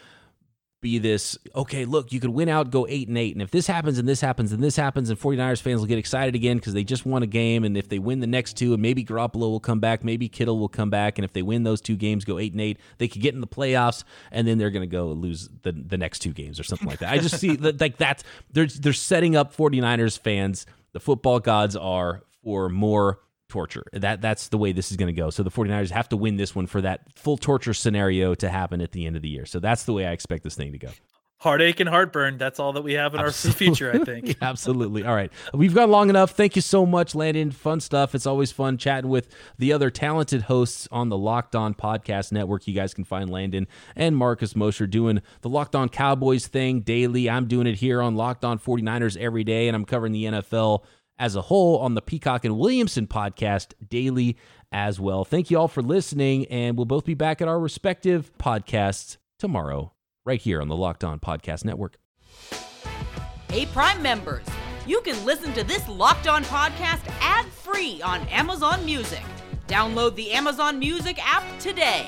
be 0.82 0.98
this, 0.98 1.38
okay, 1.56 1.86
look, 1.86 2.12
you 2.12 2.20
could 2.20 2.32
win 2.32 2.50
out, 2.50 2.72
go 2.72 2.88
8 2.90 3.08
and 3.08 3.18
8. 3.18 3.36
And 3.36 3.42
if 3.42 3.52
this 3.52 3.68
happens 3.68 4.00
and 4.00 4.08
this 4.08 4.20
happens 4.20 4.52
and 4.52 4.64
this 4.64 4.76
happens, 4.76 5.10
and 5.10 5.20
49ers 5.20 5.62
fans 5.62 5.80
will 5.80 5.88
get 5.88 6.00
excited 6.00 6.34
again 6.34 6.58
because 6.58 6.74
they 6.74 6.84
just 6.84 7.06
won 7.06 7.22
a 7.22 7.28
game. 7.28 7.64
And 7.64 7.78
if 7.78 7.88
they 7.88 8.00
win 8.00 8.20
the 8.20 8.28
next 8.28 8.58
two, 8.58 8.74
and 8.74 8.82
maybe 8.82 9.06
Garoppolo 9.06 9.42
will 9.42 9.60
come 9.60 9.80
back, 9.80 10.04
maybe 10.04 10.28
Kittle 10.28 10.60
will 10.60 10.70
come 10.70 10.90
back. 10.90 11.18
And 11.20 11.26
if 11.26 11.34
they 11.34 11.44
win 11.44 11.64
those 11.64 11.82
two 11.82 11.96
games, 11.96 12.26
go 12.26 12.40
8 12.40 12.52
and 12.54 12.62
8, 12.62 12.80
they 12.98 13.08
could 13.08 13.22
get 13.22 13.36
in 13.36 13.42
the 13.42 13.48
playoffs. 13.48 14.04
And 14.32 14.48
then 14.48 14.58
they're 14.58 14.72
to 14.72 14.88
go 14.88 15.08
lose 15.08 15.50
the, 15.62 15.72
the 15.72 15.98
next 15.98 16.20
two 16.20 16.34
games 16.34 16.60
or 16.60 16.64
something 16.64 16.88
like 16.88 17.00
that. 17.00 17.12
I 17.12 17.20
just 17.20 17.40
see 17.40 17.56
that, 17.58 17.80
like, 17.80 17.98
that's, 17.98 18.24
they're, 18.52 18.66
they're 18.66 18.94
setting 18.94 19.36
up 19.36 19.56
49ers 19.56 20.20
fans. 20.20 20.66
The 20.94 21.00
football 21.00 21.40
gods 21.40 21.76
are 21.76 22.24
for 22.44 22.70
more 22.70 23.20
torture. 23.52 23.84
That 23.94 24.22
that's 24.22 24.48
the 24.48 24.58
way 24.58 24.72
this 24.72 24.90
is 24.90 24.98
going 24.98 25.14
to 25.14 25.20
go. 25.20 25.30
So 25.30 25.44
the 25.44 25.52
49ers 25.52 25.92
have 25.92 26.10
to 26.10 26.18
win 26.18 26.38
this 26.38 26.56
one 26.56 26.66
for 26.66 26.82
that 26.82 27.02
full 27.16 27.38
torture 27.38 27.74
scenario 27.74 28.34
to 28.36 28.50
happen 28.50 28.82
at 28.82 28.94
the 28.94 29.06
end 29.06 29.16
of 29.16 29.22
the 29.22 29.30
year. 29.30 29.46
So 29.46 29.60
that's 29.60 29.84
the 29.84 29.94
way 29.94 30.06
I 30.08 30.12
expect 30.12 30.44
this 30.44 30.56
thing 30.56 30.72
to 30.72 30.80
go. 30.80 30.90
Heartache 31.42 31.80
and 31.80 31.90
heartburn. 31.90 32.38
That's 32.38 32.60
all 32.60 32.74
that 32.74 32.84
we 32.84 32.94
have 32.94 33.16
in 33.16 33.20
our 33.20 33.32
future, 33.32 33.92
I 33.92 33.98
think. 33.98 34.38
Absolutely. 34.44 35.04
All 35.04 35.16
right. 35.16 35.32
We've 35.56 35.74
gone 35.74 35.90
long 35.90 36.12
enough. 36.12 36.32
Thank 36.32 36.56
you 36.56 36.62
so 36.62 36.86
much, 36.86 37.16
Landon. 37.16 37.50
Fun 37.50 37.80
stuff. 37.80 38.14
It's 38.14 38.28
always 38.28 38.52
fun 38.52 38.78
chatting 38.78 39.10
with 39.10 39.28
the 39.58 39.74
other 39.74 39.90
talented 39.90 40.44
hosts 40.44 40.88
on 40.92 41.10
the 41.10 41.18
Locked 41.18 41.56
On 41.56 41.74
Podcast 41.74 42.32
Network. 42.32 42.68
You 42.68 42.76
guys 42.76 42.94
can 42.94 43.06
find 43.06 43.28
Landon 43.28 43.68
and 43.96 44.16
Marcus 44.16 44.56
Mosher 44.56 44.86
doing 44.86 45.24
the 45.42 45.50
Locked 45.50 45.76
On 45.76 45.90
Cowboys 45.90 46.46
thing 46.46 46.82
daily. 46.82 47.28
I'm 47.28 47.48
doing 47.48 47.66
it 47.66 47.78
here 47.80 48.04
on 48.04 48.16
Locked 48.16 48.46
On 48.46 48.60
49ers 48.60 49.18
every 49.18 49.44
day, 49.44 49.68
and 49.68 49.76
I'm 49.76 49.86
covering 49.86 50.14
the 50.14 50.26
NFL 50.26 50.84
as 51.20 51.36
a 51.36 51.42
whole 51.42 51.78
on 51.80 51.94
the 51.94 52.02
Peacock 52.02 52.46
and 52.46 52.58
Williamson 52.58 53.08
podcast 53.08 53.74
daily 53.88 54.38
as 54.72 55.00
well. 55.00 55.24
Thank 55.26 55.52
you 55.52 55.60
all 55.60 55.68
for 55.68 55.82
listening, 55.82 56.46
and 56.48 56.78
we'll 56.78 56.86
both 56.86 57.06
be 57.06 57.14
back 57.14 57.42
at 57.42 57.48
our 57.48 57.60
respective 57.60 58.32
podcasts 58.38 59.18
tomorrow, 59.38 59.94
right 60.26 60.42
here 60.42 60.62
on 60.62 60.68
the 60.68 60.76
Locked 60.76 61.04
On 61.04 61.20
Podcast 61.20 61.66
Network. 61.66 61.98
Hey, 63.50 63.66
Prime 63.68 64.02
members, 64.02 64.46
you 64.88 65.02
can 65.02 65.26
listen 65.26 65.54
to 65.54 65.64
this 65.64 65.88
Locked 65.90 66.28
On 66.28 66.44
podcast 66.46 67.02
ad 67.22 67.46
free 67.48 68.02
on 68.02 68.22
Amazon 68.30 68.86
Music. 68.86 69.24
Download 69.68 70.16
the 70.16 70.32
Amazon 70.32 70.80
Music 70.80 71.18
app 71.22 71.44
today. 71.60 72.08